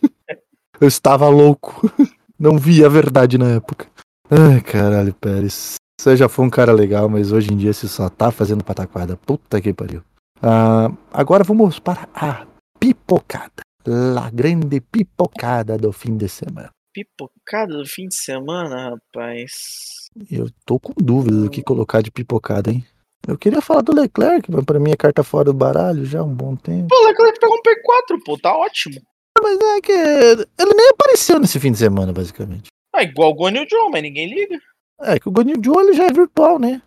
eu 0.80 0.88
estava 0.88 1.28
louco. 1.28 1.90
Não 2.38 2.58
vi 2.58 2.84
a 2.84 2.88
verdade 2.88 3.38
na 3.38 3.50
época. 3.50 3.86
Ai, 4.30 4.60
caralho, 4.60 5.14
Pérez. 5.14 5.76
Você 6.00 6.16
já 6.16 6.28
foi 6.28 6.44
um 6.44 6.50
cara 6.50 6.72
legal, 6.72 7.08
mas 7.08 7.30
hoje 7.30 7.52
em 7.52 7.56
dia 7.56 7.72
você 7.72 7.86
só 7.86 8.08
tá 8.08 8.30
fazendo 8.30 8.64
pataquada. 8.64 9.16
Puta 9.16 9.60
que 9.60 9.72
pariu. 9.72 10.02
Ah, 10.42 10.90
agora 11.12 11.44
vamos 11.44 11.78
para 11.78 12.08
a 12.14 12.46
pipocada. 12.80 13.62
La 13.86 14.30
grande 14.30 14.80
pipocada 14.80 15.78
do 15.78 15.92
fim 15.92 16.16
de 16.16 16.28
semana. 16.28 16.70
Pipocada 16.92 17.76
do 17.76 17.86
fim 17.86 18.08
de 18.08 18.16
semana, 18.16 18.90
rapaz. 18.90 20.10
Eu 20.30 20.50
tô 20.66 20.78
com 20.78 20.92
dúvida 20.96 21.36
do 21.36 21.50
que 21.50 21.62
colocar 21.62 22.02
de 22.02 22.10
pipocada, 22.10 22.70
hein? 22.70 22.84
Eu 23.26 23.38
queria 23.38 23.60
falar 23.60 23.82
do 23.82 23.94
Leclerc, 23.94 24.50
mas 24.50 24.64
pra 24.64 24.80
mim 24.80 24.90
é 24.90 24.96
carta 24.96 25.22
fora 25.22 25.44
do 25.44 25.54
baralho 25.54 26.04
já 26.04 26.20
há 26.20 26.24
um 26.24 26.34
bom 26.34 26.56
tempo. 26.56 26.88
Pô, 26.88 26.96
o 26.96 27.06
Leclerc 27.06 27.38
pegou 27.38 27.56
um 27.56 27.62
P4, 27.62 28.18
pô, 28.24 28.38
tá 28.38 28.56
ótimo. 28.56 29.00
Mas 29.40 29.58
é 29.58 29.80
que 29.80 29.92
ele 29.92 30.74
nem 30.74 30.88
apareceu 30.90 31.38
nesse 31.38 31.58
fim 31.58 31.72
de 31.72 31.78
semana, 31.78 32.12
basicamente. 32.12 32.68
Ah, 32.94 33.02
igual 33.02 33.30
o 33.30 33.34
Guanyu 33.34 33.66
John, 33.66 33.90
mas 33.90 34.02
ninguém 34.02 34.28
liga. 34.28 34.58
É 35.00 35.18
que 35.18 35.28
o 35.28 35.32
Guanyu 35.32 35.60
Joe 35.62 35.84
ele 35.84 35.94
já 35.94 36.06
é 36.06 36.12
virtual, 36.12 36.58
né? 36.58 36.82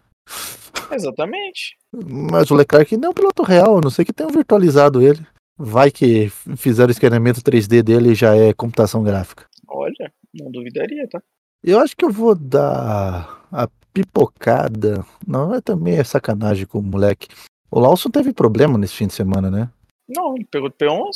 Exatamente. 0.91 1.75
Mas 1.93 2.51
o 2.51 2.55
Leclerc 2.55 2.95
não 2.97 3.07
é 3.07 3.11
um 3.11 3.13
piloto 3.13 3.43
real, 3.43 3.77
a 3.77 3.81
não 3.81 3.89
sei 3.89 4.05
que 4.05 4.13
tenham 4.13 4.31
virtualizado 4.31 5.01
ele. 5.01 5.25
Vai 5.57 5.89
que 5.89 6.29
fizeram 6.57 6.89
o 6.89 6.91
escaneamento 6.91 7.41
3D 7.41 7.81
dele 7.81 8.11
e 8.11 8.15
já 8.15 8.35
é 8.35 8.53
computação 8.53 9.03
gráfica. 9.03 9.45
Olha, 9.67 10.11
não 10.33 10.51
duvidaria, 10.51 11.07
tá? 11.09 11.21
Eu 11.63 11.79
acho 11.79 11.95
que 11.95 12.05
eu 12.05 12.11
vou 12.11 12.35
dar 12.35 13.47
a 13.51 13.67
pipocada. 13.95 15.05
Não, 15.25 15.55
é 15.55 15.61
também 15.61 15.95
é 15.95 16.03
sacanagem 16.03 16.65
com 16.65 16.79
o 16.79 16.83
moleque. 16.83 17.29
O 17.71 17.79
Lawson 17.79 18.09
teve 18.09 18.33
problema 18.33 18.77
nesse 18.77 18.93
fim 18.93 19.07
de 19.07 19.13
semana, 19.13 19.49
né? 19.49 19.69
Não, 20.07 20.35
ele 20.35 20.45
pegou 20.51 20.69
do 20.69 20.75
P11. 20.75 21.09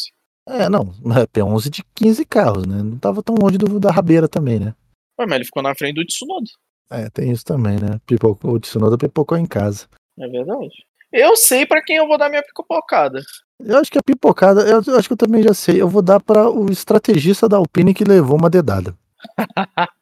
É, 0.47 0.69
não, 0.69 0.93
é 1.15 1.27
P11 1.27 1.69
de 1.69 1.84
15 1.93 2.25
carros, 2.25 2.65
né? 2.65 2.82
Não 2.82 2.97
tava 2.97 3.21
tão 3.21 3.36
longe 3.36 3.57
do, 3.57 3.80
da 3.80 3.91
rabeira 3.91 4.27
também, 4.27 4.59
né? 4.59 4.73
Ué, 5.19 5.25
mas 5.27 5.36
ele 5.36 5.45
ficou 5.45 5.61
na 5.61 5.75
frente 5.75 5.95
do 5.95 6.05
Tsunoda. 6.05 6.49
É, 6.89 7.09
tem 7.09 7.32
isso 7.32 7.43
também, 7.43 7.77
né? 7.77 7.99
Pipocou, 8.07 8.53
o 8.53 8.59
Tsunoda 8.59 8.97
pipocou 8.97 9.38
em 9.38 9.45
casa. 9.45 9.86
É 10.17 10.27
verdade. 10.27 10.73
Eu 11.11 11.36
sei 11.36 11.65
pra 11.65 11.84
quem 11.84 11.97
eu 11.97 12.07
vou 12.07 12.17
dar 12.17 12.30
minha 12.30 12.41
pipocada. 12.41 13.21
Eu 13.59 13.77
acho 13.77 13.91
que 13.91 13.97
a 13.97 14.03
pipocada, 14.03 14.61
eu, 14.61 14.82
eu 14.88 14.97
acho 14.97 15.07
que 15.07 15.13
eu 15.13 15.17
também 15.17 15.43
já 15.43 15.53
sei. 15.53 15.82
Eu 15.82 15.89
vou 15.89 16.01
dar 16.01 16.19
para 16.19 16.49
o 16.49 16.71
estrategista 16.71 17.47
da 17.49 17.57
Alpine 17.57 17.93
que 17.93 18.03
levou 18.03 18.38
uma 18.38 18.49
dedada. 18.49 18.95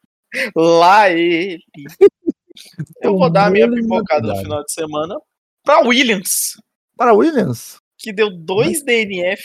Lá 0.54 1.10
ele. 1.10 1.62
Eu 3.02 3.16
vou 3.16 3.30
dar 3.30 3.46
a 3.46 3.50
minha 3.50 3.70
pipocada 3.70 4.28
no 4.28 4.36
final 4.36 4.64
de 4.64 4.72
semana 4.72 5.16
pra 5.64 5.80
Williams, 5.80 6.56
Para 6.96 7.12
Williams? 7.14 7.76
que 7.98 8.12
deu 8.12 8.30
dois 8.30 8.82
DNF. 8.84 9.42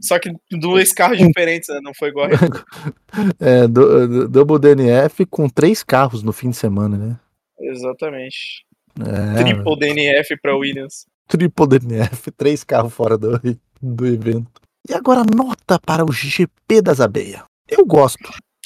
Só 0.00 0.18
que 0.18 0.32
dois 0.50 0.92
carros 0.94 1.18
diferentes, 1.18 1.68
né? 1.68 1.80
Não 1.82 1.92
foi 1.94 2.08
igual. 2.08 2.26
a- 2.26 2.30
É, 3.40 3.66
do- 3.68 4.06
do- 4.08 4.28
Double 4.28 4.58
DNF 4.58 5.26
com 5.26 5.48
três 5.48 5.82
carros 5.82 6.22
no 6.22 6.32
fim 6.32 6.50
de 6.50 6.56
semana, 6.56 6.96
né? 6.96 7.20
Exatamente. 7.58 8.64
É, 9.00 9.42
Triple 9.42 9.78
DNF 9.78 10.36
pra 10.40 10.56
Williams. 10.56 11.06
Triple 11.28 11.66
DNF, 11.66 12.30
três 12.32 12.64
carros 12.64 12.92
fora 12.92 13.16
do, 13.16 13.38
do 13.80 14.06
evento. 14.06 14.60
E 14.88 14.94
agora 14.94 15.22
nota 15.24 15.78
para 15.78 16.04
o 16.04 16.10
GP 16.12 16.82
das 16.82 17.00
Abelhas. 17.00 17.42
Eu 17.68 17.84
gosto 17.86 18.18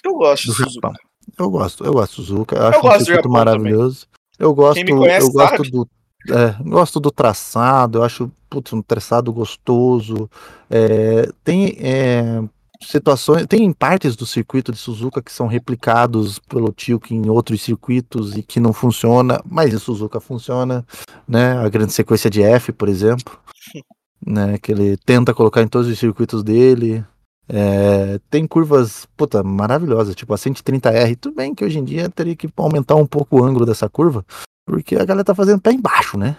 Eu 0.05 0.15
gosto 0.15 0.47
do 0.47 0.53
Suzuka. 0.55 0.89
Japão. 0.89 0.93
Eu 1.39 1.51
gosto, 1.51 1.85
eu 1.85 1.93
gosto 1.93 2.16
do 2.16 2.26
Suzuka. 2.26 2.57
Eu 2.57 2.66
acho 2.68 2.80
gosto 2.80 3.03
um 3.03 3.05
circuito 3.05 3.30
maravilhoso. 3.30 4.07
Eu 4.39 4.55
gosto, 4.55 4.85
conhece 4.85 5.26
eu 5.26 5.32
gosto 5.32 5.57
sabe. 5.57 5.70
do, 5.70 5.89
é, 6.30 6.62
gosto 6.62 7.01
do 7.01 7.11
traçado. 7.11 7.99
Eu 7.99 8.03
acho 8.05 8.30
putz, 8.49 8.72
um 8.72 8.82
traçado 8.82 9.32
gostoso. 9.32 10.30
É, 10.70 11.30
tem 11.43 11.76
é, 11.80 12.43
situações, 12.80 13.47
tem 13.47 13.72
partes 13.72 14.16
do 14.16 14.26
circuito 14.26 14.72
de 14.72 14.78
Suzuka 14.78 15.22
que 15.22 15.32
são 15.32 15.47
replicados 15.47 16.39
pelo 16.39 16.72
Tilke 16.72 17.14
em 17.14 17.28
outros 17.28 17.62
circuitos 17.62 18.37
e 18.37 18.43
que 18.43 18.61
não 18.61 18.72
funciona, 18.72 19.41
mas 19.45 19.72
em 19.72 19.78
Suzuka 19.78 20.20
funciona, 20.20 20.85
né? 21.26 21.59
A 21.59 21.68
grande 21.68 21.93
sequência 21.93 22.30
de 22.30 22.43
F, 22.43 22.72
por 22.72 22.89
exemplo, 22.89 23.39
né? 24.24 24.59
Que 24.59 24.72
ele 24.72 24.97
tenta 24.97 25.35
colocar 25.35 25.62
em 25.62 25.68
todos 25.68 25.89
os 25.89 25.99
circuitos 25.99 26.43
dele. 26.43 27.05
É, 27.49 28.19
tem 28.31 28.47
curvas, 28.47 29.07
puta, 29.17 29.43
maravilhosas, 29.43 30.15
tipo 30.15 30.33
a 30.33 30.37
130R. 30.37 31.17
Tudo 31.17 31.37
bem 31.37 31.55
que 31.55 31.65
hoje 31.65 31.79
em 31.79 31.85
dia 31.85 32.09
teria 32.09 32.37
que 32.37 32.49
aumentar 32.57 32.95
um 32.97 33.07
pouco 33.07 33.41
o 33.41 33.45
ângulo 33.45 33.67
dessa 33.67 33.89
curva, 33.89 34.25
porque 34.67 34.97
a 34.97 35.05
galera 35.05 35.25
tá 35.25 35.35
fazendo 35.35 35.61
pé 35.61 35.73
embaixo, 35.73 36.17
né? 36.17 36.37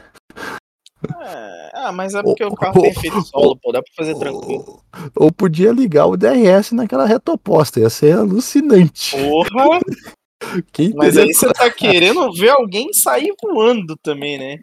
É, 1.22 1.72
ah, 1.76 1.92
mas 1.92 2.16
é 2.16 2.24
porque 2.24 2.44
Ô, 2.44 2.50
o 2.50 2.56
carro 2.58 2.82
tem 2.82 2.90
ô, 2.90 2.92
efeito 2.92 3.22
solo, 3.22 3.58
pô. 3.58 3.72
Dá 3.72 3.82
pra 3.82 3.92
fazer 3.96 4.18
tranquilo. 4.18 4.82
Ou, 5.16 5.26
ou 5.26 5.32
podia 5.32 5.72
ligar 5.72 6.08
o 6.08 6.18
DRS 6.18 6.72
naquela 6.72 7.06
reta 7.06 7.32
oposta, 7.32 7.80
ia 7.80 7.90
ser 7.90 8.18
alucinante. 8.18 9.16
Porra! 9.16 9.80
Mas 10.96 11.18
aí 11.18 11.34
você 11.34 11.52
tá 11.54 11.72
querendo 11.72 12.32
ver 12.34 12.50
alguém 12.50 12.94
sair 12.94 13.34
voando 13.42 13.96
também, 13.98 14.38
né? 14.38 14.60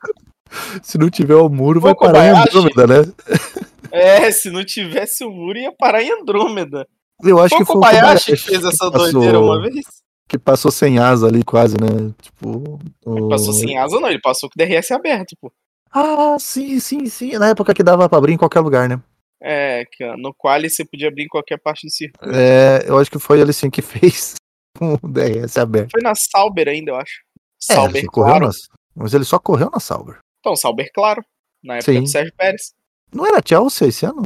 Se 0.82 0.98
não 0.98 1.08
tiver 1.10 1.34
o 1.36 1.48
muro, 1.48 1.78
Ô, 1.78 1.82
vai 1.82 1.94
parar 1.94 2.26
em. 2.26 2.30
Andrômeda, 2.30 2.86
né? 2.86 3.12
É, 3.94 4.30
se 4.32 4.50
não 4.50 4.64
tivesse 4.64 5.22
o 5.22 5.30
muro, 5.30 5.58
ia 5.58 5.70
parar 5.70 6.02
em 6.02 6.10
Andrômeda. 6.10 6.86
Eu 7.22 7.38
acho 7.38 7.50
Foi 7.50 7.58
que 7.58 7.62
o 7.62 7.66
foi 7.66 7.76
o 7.76 7.80
Kobayashi 7.80 8.32
que 8.32 8.36
fez 8.38 8.64
essa 8.64 8.90
passou- 8.90 9.12
doideira 9.12 9.38
uma 9.38 9.60
vez? 9.60 9.84
que 10.26 10.38
passou 10.38 10.70
sem 10.70 10.98
asa 10.98 11.26
ali, 11.26 11.44
quase, 11.44 11.76
né? 11.78 12.10
Tipo. 12.22 12.80
o- 13.04 13.28
Passou 13.28 13.52
sem 13.52 13.76
asa, 13.76 14.00
não. 14.00 14.08
Ele 14.08 14.18
passou 14.18 14.48
com 14.48 14.54
o 14.58 14.66
DRS 14.66 14.90
aberto, 14.92 15.36
pô. 15.38 15.52
Ah, 15.92 16.38
sim, 16.40 16.80
sim, 16.80 17.04
sim. 17.04 17.32
Na 17.36 17.48
época 17.50 17.74
que 17.74 17.82
dava 17.82 18.08
pra 18.08 18.16
abrir 18.16 18.32
em 18.32 18.38
qualquer 18.38 18.60
lugar, 18.60 18.88
né? 18.88 18.98
É, 19.42 19.84
que 19.92 20.06
no 20.16 20.32
qual 20.32 20.58
você 20.62 20.86
podia 20.86 21.08
abrir 21.08 21.24
em 21.24 21.28
qualquer 21.28 21.58
parte 21.58 21.86
do 21.86 21.90
circuito. 21.92 22.34
É, 22.34 22.84
eu 22.88 22.96
acho 22.98 23.10
que 23.10 23.18
foi 23.18 23.40
ele 23.40 23.52
sim 23.52 23.68
que 23.68 23.82
fez 24.22 24.36
com 24.78 24.94
o 24.94 25.06
DRS 25.06 25.58
aberto. 25.58 25.90
Foi 25.90 26.00
na 26.00 26.14
Sauber 26.14 26.66
ainda, 26.66 26.92
eu 26.92 26.96
acho. 26.96 27.20
É, 27.68 27.74
Sauber, 27.74 28.06
claro. 28.06 28.48
Mas 28.96 29.12
ele 29.12 29.24
só 29.24 29.38
correu 29.38 29.68
na 29.70 29.80
Sauber. 29.80 30.16
Então, 30.42 30.56
Sauber, 30.56 30.90
claro. 30.92 31.24
Na 31.62 31.74
época 31.76 31.92
Sim. 31.92 32.00
do 32.00 32.08
Sérgio 32.08 32.32
Pérez. 32.36 32.74
Não 33.14 33.24
era 33.24 33.40
Chelsea 33.44 33.86
esse 33.86 34.04
ano? 34.04 34.22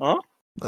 Hã? 0.00 0.16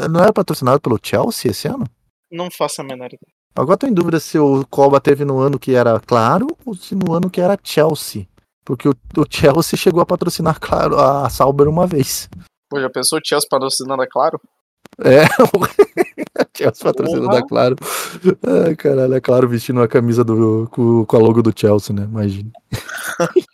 Não 0.08 0.20
era 0.20 0.32
patrocinado 0.32 0.80
pelo 0.80 0.98
Chelsea 1.02 1.50
esse 1.50 1.66
ano? 1.66 1.84
Não 2.30 2.48
faço 2.50 2.80
a 2.80 2.84
menor 2.84 3.06
ideia. 3.06 3.32
Agora 3.54 3.76
tô 3.76 3.86
em 3.88 3.92
dúvida 3.92 4.20
se 4.20 4.38
o 4.38 4.64
Coba 4.70 5.00
teve 5.00 5.24
no 5.24 5.40
ano 5.40 5.58
que 5.58 5.74
era 5.74 5.98
Claro 6.00 6.46
ou 6.64 6.74
se 6.74 6.94
no 6.94 7.12
ano 7.12 7.28
que 7.28 7.40
era 7.40 7.58
Chelsea. 7.62 8.28
Porque 8.64 8.88
o, 8.88 8.92
o 8.92 9.24
Chelsea 9.28 9.76
chegou 9.76 10.00
a 10.00 10.06
patrocinar, 10.06 10.60
claro, 10.60 10.96
a 10.98 11.28
Sauber 11.28 11.68
uma 11.68 11.86
vez. 11.86 12.30
Pô, 12.70 12.80
já 12.80 12.88
pensou 12.88 13.18
o 13.18 13.22
Chelsea 13.24 13.48
patrocinando 13.50 14.02
a 14.02 14.06
Claro? 14.06 14.40
É, 15.04 15.24
a 15.24 16.46
Chelsea 16.56 16.84
patrocinando 16.84 17.26
Porra. 17.26 17.38
a 17.40 17.46
Claro. 17.46 17.76
Ai, 18.66 18.76
caralho, 18.76 19.14
é 19.14 19.20
claro, 19.20 19.48
vestindo 19.48 19.82
a 19.82 19.88
camisa 19.88 20.22
do, 20.22 20.68
com, 20.70 21.04
com 21.04 21.16
a 21.16 21.18
logo 21.18 21.42
do 21.42 21.52
Chelsea, 21.54 21.94
né? 21.94 22.04
Imagina. 22.04 22.52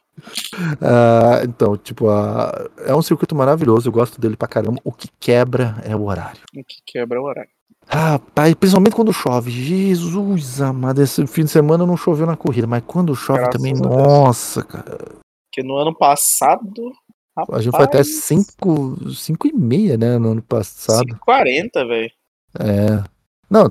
Ah, 0.81 1.41
então, 1.45 1.77
tipo, 1.77 2.09
a- 2.09 2.69
é 2.87 2.95
um 2.95 3.03
circuito 3.03 3.35
maravilhoso, 3.35 3.89
eu 3.89 3.93
gosto 3.93 4.21
dele 4.21 4.37
pra 4.37 4.49
caramba. 4.49 4.81
O 4.85 4.93
que 4.93 5.09
quebra 5.21 5.77
é 5.85 5.95
o 5.95 6.05
horário. 6.05 6.41
O 6.57 6.63
que 6.65 6.77
quebra 6.87 7.21
o 7.21 7.25
horário. 7.25 7.51
Rapaz, 7.87 8.55
principalmente 8.55 8.95
quando 8.95 9.13
chove. 9.13 9.51
Jesus 9.51 10.61
amado, 10.61 11.01
esse 11.03 11.27
fim 11.27 11.45
de 11.45 11.51
semana 11.51 11.87
não 11.87 11.97
choveu 11.97 12.27
na 12.27 12.37
corrida, 12.37 12.67
mas 12.67 12.83
quando 12.87 13.15
chove 13.15 13.39
Graças 13.41 13.55
também, 13.57 13.73
nossa, 13.75 14.63
cara. 14.63 14.99
Porque 15.51 15.63
no 15.67 15.77
ano 15.77 15.95
passado. 15.97 16.93
A 17.53 17.61
gente 17.61 17.75
foi 17.75 17.85
até 17.85 18.03
5 18.03 19.47
e 19.47 19.53
meia, 19.53 19.97
né? 19.97 20.19
No 20.19 20.33
ano 20.33 20.43
passado. 20.43 21.07
5,40, 21.07 21.87
velho. 21.87 22.11
É. 22.59 23.05
Não, 23.49 23.71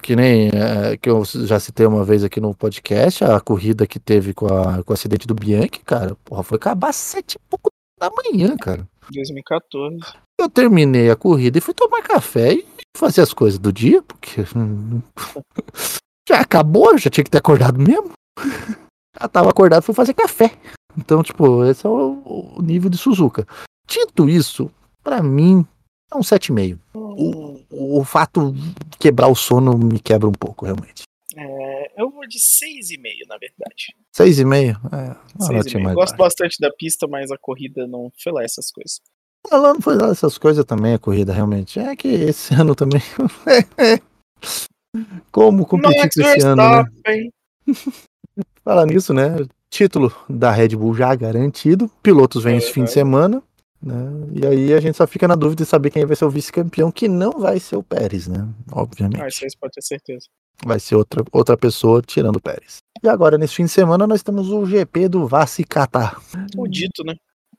que 0.00 0.16
nem 0.16 0.48
é, 0.48 0.96
que 0.96 1.08
eu 1.08 1.24
já 1.24 1.58
citei 1.60 1.86
uma 1.86 2.04
vez 2.04 2.24
aqui 2.24 2.40
no 2.40 2.54
podcast, 2.54 3.24
a 3.24 3.40
corrida 3.40 3.86
que 3.86 3.98
teve 3.98 4.32
com, 4.32 4.46
a, 4.46 4.82
com 4.82 4.92
o 4.92 4.94
acidente 4.94 5.26
do 5.26 5.34
Bianchi, 5.34 5.80
cara, 5.84 6.16
porra, 6.24 6.42
foi 6.42 6.56
acabar 6.56 6.92
sete 6.92 7.34
e 7.34 7.38
pouco 7.48 7.70
da 8.00 8.10
manhã, 8.10 8.56
cara. 8.56 8.88
2014. 9.12 9.98
Eu 10.40 10.48
terminei 10.48 11.10
a 11.10 11.16
corrida 11.16 11.58
e 11.58 11.60
fui 11.60 11.74
tomar 11.74 12.02
café 12.02 12.54
e 12.54 12.66
fazer 12.96 13.20
as 13.20 13.32
coisas 13.32 13.58
do 13.58 13.72
dia, 13.72 14.02
porque 14.02 14.44
hum, 14.56 15.00
já 16.28 16.40
acabou, 16.40 16.96
já 16.98 17.10
tinha 17.10 17.24
que 17.24 17.30
ter 17.30 17.38
acordado 17.38 17.78
mesmo. 17.78 18.12
Já 19.20 19.28
tava 19.28 19.50
acordado, 19.50 19.82
fui 19.82 19.94
fazer 19.94 20.14
café. 20.14 20.56
Então, 20.96 21.22
tipo, 21.22 21.64
esse 21.66 21.86
é 21.86 21.88
o, 21.88 22.54
o 22.56 22.62
nível 22.62 22.88
de 22.88 22.96
Suzuka. 22.96 23.46
Dito 23.86 24.26
isso, 24.26 24.70
pra 25.04 25.22
mim, 25.22 25.66
é 26.10 26.16
um 26.16 26.20
7,5. 26.20 26.78
O, 26.94 27.51
o 27.72 28.04
fato 28.04 28.52
de 28.52 28.74
quebrar 28.98 29.28
o 29.28 29.34
sono 29.34 29.76
me 29.78 29.98
quebra 29.98 30.28
um 30.28 30.32
pouco, 30.32 30.64
realmente. 30.66 31.02
É, 31.34 32.00
eu 32.02 32.10
vou 32.10 32.26
de 32.28 32.38
6,5, 32.38 33.26
na 33.28 33.38
verdade. 33.38 33.94
6,5? 34.14 34.76
É, 34.92 35.16
uma 35.38 35.48
6,5. 35.48 35.52
notinha 35.52 35.82
mais 35.82 35.94
Gosto 35.94 36.10
baixa. 36.16 36.24
bastante 36.24 36.56
da 36.60 36.70
pista, 36.70 37.06
mas 37.08 37.30
a 37.30 37.38
corrida 37.38 37.86
não 37.86 38.12
foi 38.22 38.32
lá 38.32 38.44
essas 38.44 38.70
coisas. 38.70 39.00
Ela 39.50 39.72
não 39.74 39.80
foi 39.80 39.96
lá 39.96 40.10
essas 40.10 40.36
coisas 40.38 40.64
também, 40.64 40.94
a 40.94 40.98
corrida, 40.98 41.32
realmente. 41.32 41.80
É 41.80 41.96
que 41.96 42.08
esse 42.08 42.52
ano 42.54 42.74
também. 42.74 43.00
Como 45.30 45.66
competir 45.66 45.98
Max 46.02 46.14
com 46.14 46.20
esse 46.22 46.46
ano, 46.46 46.56
né? 46.62 46.84
Verstappen. 47.04 47.32
Falar 48.64 48.86
nisso, 48.86 49.14
né? 49.14 49.36
Título 49.70 50.14
da 50.28 50.50
Red 50.50 50.68
Bull 50.76 50.94
já 50.94 51.14
garantido. 51.14 51.90
Pilotos 52.02 52.44
vêm 52.44 52.58
esse 52.58 52.70
fim 52.72 52.82
de 52.84 52.88
Uhum. 52.90 52.94
semana. 52.94 53.42
Né? 53.82 53.94
E 54.34 54.46
aí 54.46 54.72
a 54.74 54.80
gente 54.80 54.96
só 54.96 55.06
fica 55.06 55.26
na 55.26 55.34
dúvida 55.34 55.64
de 55.64 55.68
saber 55.68 55.90
quem 55.90 56.06
vai 56.06 56.14
ser 56.14 56.24
o 56.24 56.30
vice-campeão, 56.30 56.90
que 56.92 57.08
não 57.08 57.32
vai 57.32 57.58
ser 57.58 57.76
o 57.76 57.82
Pérez, 57.82 58.28
né? 58.28 58.48
Obviamente. 58.70 59.20
Ah, 59.20 59.26
isso 59.28 59.58
pode 59.60 59.72
ter 59.74 59.82
certeza. 59.82 60.26
Vai 60.64 60.78
ser 60.78 60.94
outra, 60.94 61.24
outra 61.32 61.56
pessoa 61.56 62.00
tirando 62.00 62.36
o 62.36 62.40
Pérez. 62.40 62.76
E 63.02 63.08
agora, 63.08 63.36
nesse 63.36 63.54
fim 63.56 63.64
de 63.64 63.70
semana, 63.70 64.06
nós 64.06 64.22
temos 64.22 64.48
o 64.50 64.64
GP 64.64 65.08
do 65.08 65.26
Vassi 65.26 65.64
Catar. 65.64 66.20
O 66.56 66.68
dito, 66.68 67.02
né? 67.04 67.14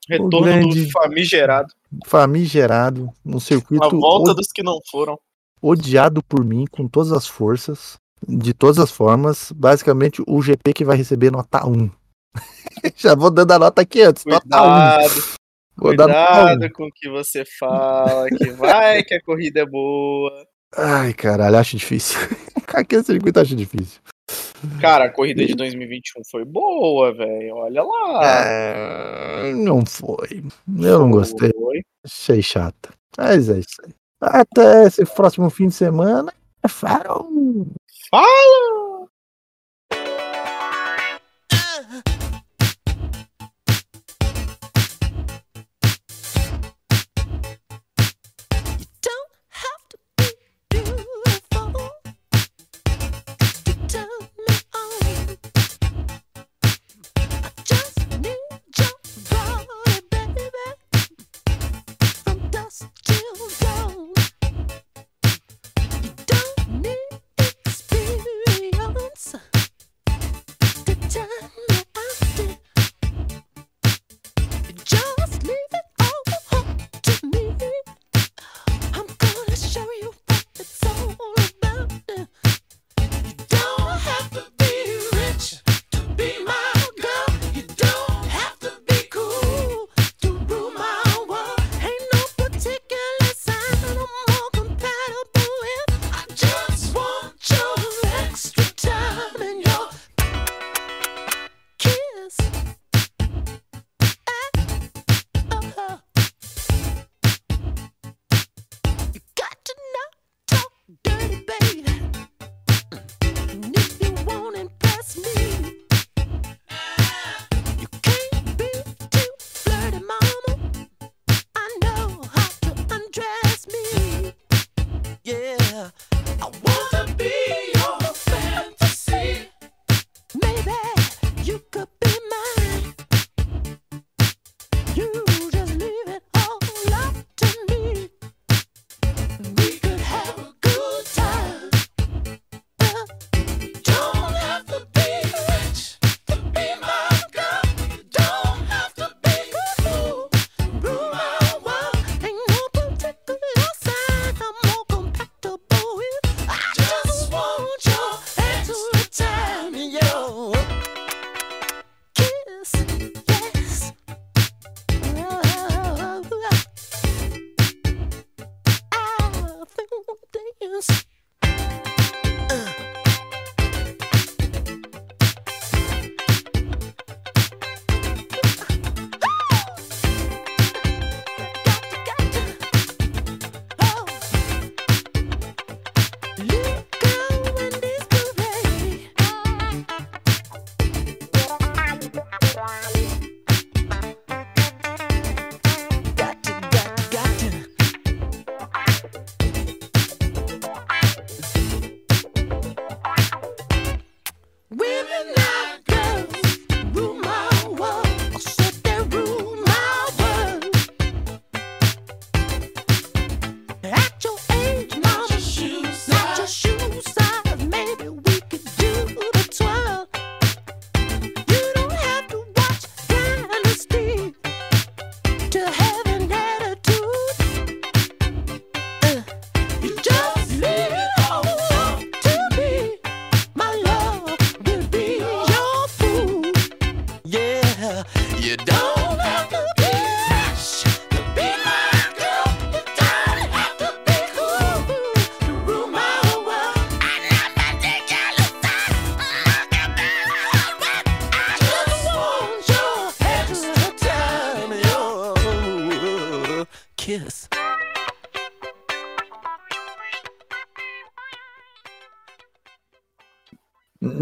Retorno 0.09 0.41
grande- 0.41 0.85
do 0.85 0.91
famigerado. 0.91 1.73
Famigerado, 2.05 3.09
um 3.25 3.39
circuito 3.39 3.83
A 3.85 3.89
volta 3.89 4.31
o- 4.31 4.33
dos 4.33 4.47
que 4.53 4.63
não 4.63 4.79
foram. 4.89 5.17
odiado 5.61 6.23
por 6.23 6.43
mim 6.45 6.65
com 6.71 6.87
todas 6.87 7.11
as 7.11 7.27
forças, 7.27 7.95
de 8.27 8.53
todas 8.53 8.79
as 8.79 8.91
formas. 8.91 9.51
Basicamente, 9.53 10.23
o 10.25 10.41
GP 10.41 10.73
que 10.73 10.85
vai 10.85 10.95
receber 10.95 11.31
nota 11.31 11.65
1. 11.67 11.89
Já 12.95 13.13
vou 13.15 13.29
dando 13.29 13.51
a 13.51 13.59
nota 13.59 13.81
aqui 13.81 14.01
antes. 14.01 14.23
Nota 14.25 14.61
1. 14.61 15.42
Cuidado, 15.79 15.79
Vou 15.79 15.95
dar 15.95 16.07
nota 16.07 16.31
1. 16.31 16.47
cuidado 16.49 16.73
com 16.73 16.83
o 16.85 16.91
que 16.91 17.09
você 17.09 17.43
fala, 17.59 18.29
que 18.29 18.49
vai 18.51 19.03
que 19.03 19.15
a 19.15 19.21
corrida 19.21 19.61
é 19.61 19.65
boa. 19.65 20.31
Ai, 20.75 21.13
caralho, 21.13 21.57
acho 21.57 21.77
difícil. 21.77 22.17
Aquele 22.73 23.03
circuito 23.03 23.39
acho 23.39 23.55
difícil. 23.55 24.01
Cara, 24.79 25.05
a 25.05 25.09
corrida 25.09 25.45
de 25.45 25.53
2021 25.55 26.21
foi 26.31 26.45
boa, 26.45 27.13
velho. 27.13 27.55
Olha 27.55 27.83
lá. 27.83 28.21
É, 28.25 29.53
não 29.53 29.85
foi. 29.85 30.43
Eu 30.67 30.99
não 30.99 31.11
gostei. 31.11 31.51
Foi. 31.51 31.81
Achei 32.03 32.41
chata. 32.41 32.89
Mas 33.17 33.49
é 33.49 33.59
isso 33.59 33.81
aí. 33.85 33.93
Até 34.21 34.85
esse 34.85 35.05
próximo 35.05 35.49
fim 35.49 35.67
de 35.67 35.75
semana. 35.75 36.33
Falou! 36.67 37.67
Fala! 38.09 39.02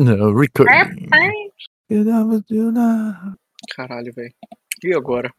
No, 0.02 0.34
recording. 0.34 1.08
Caralho, 3.76 4.12
velho. 4.12 4.34
E 4.84 4.96
agora? 4.96 5.32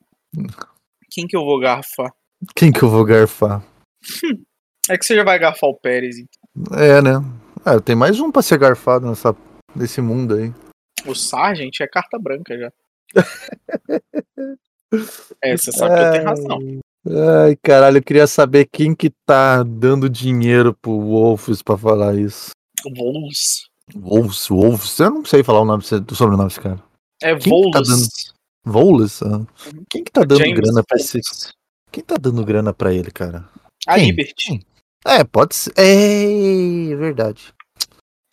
Quem 1.11 1.27
que 1.27 1.37
eu 1.37 1.45
vou 1.45 1.59
garfar? 1.59 2.13
Quem 2.55 2.71
que 2.71 2.81
eu 2.85 2.89
vou 2.89 3.05
garfar? 3.05 3.61
É 4.89 4.97
que 4.97 5.05
você 5.05 5.17
já 5.17 5.25
vai 5.25 5.37
garfar 5.37 5.69
o 5.69 5.75
Pérez. 5.75 6.17
então. 6.17 6.79
É, 6.79 7.03
né? 7.03 7.13
É, 7.67 7.81
tem 7.81 7.97
mais 7.97 8.21
um 8.21 8.31
pra 8.31 8.41
ser 8.41 8.57
garfado 8.57 9.09
nessa, 9.09 9.35
nesse 9.75 10.01
mundo 10.01 10.37
aí. 10.37 10.53
O 11.07 11.15
Sargent 11.15 11.81
é 11.81 11.89
carta 11.89 12.19
branca 12.19 12.57
já. 12.57 12.73
É, 15.43 15.57
você 15.57 15.73
sabe 15.73 15.95
que 15.97 16.03
eu 16.03 16.13
tenho 16.13 16.25
razão. 16.25 16.59
Ai, 17.47 17.57
caralho, 17.63 17.97
eu 17.97 18.03
queria 18.03 18.27
saber 18.27 18.69
quem 18.71 18.95
que 18.95 19.09
tá 19.25 19.63
dando 19.63 20.07
dinheiro 20.07 20.75
pro 20.75 21.01
Wolves 21.01 21.63
pra 21.63 21.79
falar 21.79 22.15
isso. 22.15 22.51
Volus. 22.95 23.72
Wolves, 23.95 24.49
Wolves, 24.49 24.99
eu 24.99 25.11
não 25.11 25.24
sei 25.24 25.43
falar 25.43 25.61
o 25.61 25.64
nome 25.64 25.82
do 25.82 26.14
sobrenome 26.14 26.49
desse 26.49 26.61
cara. 26.61 26.82
É 27.22 27.34
tá 27.34 27.80
dando? 27.80 28.07
Wolves? 28.64 29.22
ah. 29.22 29.47
Quem 29.88 30.05
que 30.05 30.11
tá 30.11 30.22
dando 30.22 30.38
James 30.38 30.61
grana 30.61 30.82
pra 30.86 30.97
esse. 30.97 31.20
Quem 31.90 32.03
tá 32.03 32.16
dando 32.16 32.45
grana 32.45 32.72
pra 32.72 32.93
ele, 32.93 33.11
cara? 33.11 33.49
A? 33.86 33.97
Liberty. 33.97 34.64
É, 35.05 35.24
pode 35.24 35.55
ser. 35.55 35.72
É 35.76 36.97
verdade. 36.97 37.53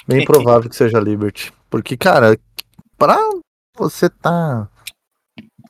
Bem 0.07 0.26
provável 0.26 0.70
que 0.70 0.76
seja 0.76 0.99
Liberty. 0.99 1.51
Porque, 1.70 1.97
cara, 1.97 2.39
pra 2.97 3.18
você 3.78 4.10
tá. 4.10 4.68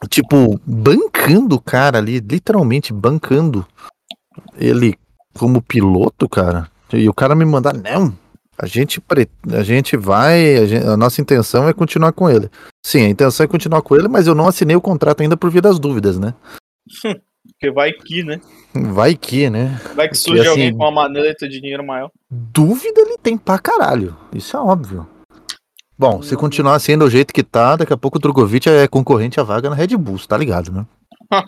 Tipo, 0.09 0.59
bancando 0.65 1.55
o 1.55 1.61
cara 1.61 1.97
ali, 1.97 2.19
literalmente 2.19 2.93
bancando 2.93 3.67
ele 4.55 4.97
como 5.37 5.61
piloto, 5.61 6.27
cara. 6.29 6.71
E 6.93 7.07
o 7.09 7.13
cara 7.13 7.35
me 7.35 7.45
mandar, 7.45 7.73
não. 7.73 8.17
A 8.61 8.65
gente, 8.65 8.99
pre- 8.99 9.29
a 9.53 9.63
gente 9.63 9.95
vai. 9.95 10.57
A, 10.57 10.65
gen- 10.65 10.83
a 10.89 10.97
nossa 10.97 11.21
intenção 11.21 11.67
é 11.67 11.73
continuar 11.73 12.11
com 12.11 12.29
ele. 12.29 12.49
Sim, 12.85 13.05
a 13.05 13.09
intenção 13.09 13.43
é 13.45 13.47
continuar 13.47 13.81
com 13.81 13.95
ele, 13.95 14.07
mas 14.09 14.27
eu 14.27 14.35
não 14.35 14.47
assinei 14.47 14.75
o 14.75 14.81
contrato 14.81 15.21
ainda 15.21 15.37
por 15.37 15.49
via 15.49 15.61
das 15.61 15.79
dúvidas, 15.79 16.19
né? 16.19 16.33
Porque 17.51 17.71
vai 17.71 17.91
que, 17.93 18.21
né? 18.23 18.41
Vai 18.73 19.15
que, 19.15 19.49
né? 19.49 19.79
Vai 19.95 20.09
que 20.09 20.17
surge 20.17 20.41
assim- 20.41 20.49
alguém 20.49 20.71
com 20.77 20.83
uma 20.83 20.91
maleta 20.91 21.47
de 21.47 21.59
dinheiro 21.61 21.83
maior. 21.85 22.11
Dúvida 22.29 22.99
ele 23.01 23.17
tem 23.17 23.37
pra 23.37 23.57
caralho. 23.57 24.15
Isso 24.33 24.55
é 24.55 24.59
óbvio. 24.59 25.07
Bom, 25.97 26.21
se 26.21 26.35
continuar 26.35 26.75
assim 26.75 26.97
do 26.97 27.09
jeito 27.09 27.33
que 27.33 27.43
tá, 27.43 27.75
daqui 27.77 27.91
a 27.93 27.97
pouco 27.97 28.17
o 28.17 28.21
Drogovic 28.21 28.69
é 28.69 28.87
concorrente 28.87 29.39
à 29.39 29.43
vaga 29.43 29.69
na 29.69 29.75
Red 29.75 29.95
Bull, 29.97 30.19
tá 30.19 30.37
ligado, 30.37 30.71
né? 30.71 30.85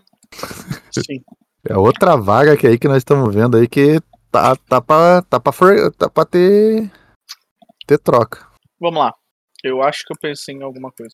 Sim. 0.91 1.22
É 1.68 1.78
outra 1.78 2.16
vaga 2.18 2.57
que 2.57 2.68
aí 2.68 2.78
que 2.78 2.88
nós 2.88 2.97
estamos 2.97 3.34
vendo 3.34 3.55
aí 3.57 3.68
que 3.68 3.99
tá, 4.32 4.55
tá, 4.68 4.82
pra, 4.82 5.22
tá, 5.22 5.39
pra, 5.39 5.51
for- 5.51 5.91
tá 5.97 6.09
pra 6.09 6.26
ter, 6.26 6.89
ter 7.91 7.99
troca. 7.99 8.47
Vamos 8.79 8.99
lá. 8.99 9.13
Eu 9.61 9.81
acho 9.81 10.05
que 10.05 10.13
eu 10.13 10.17
pensei 10.19 10.55
em 10.55 10.63
alguma 10.63 10.91
coisa. 10.91 11.09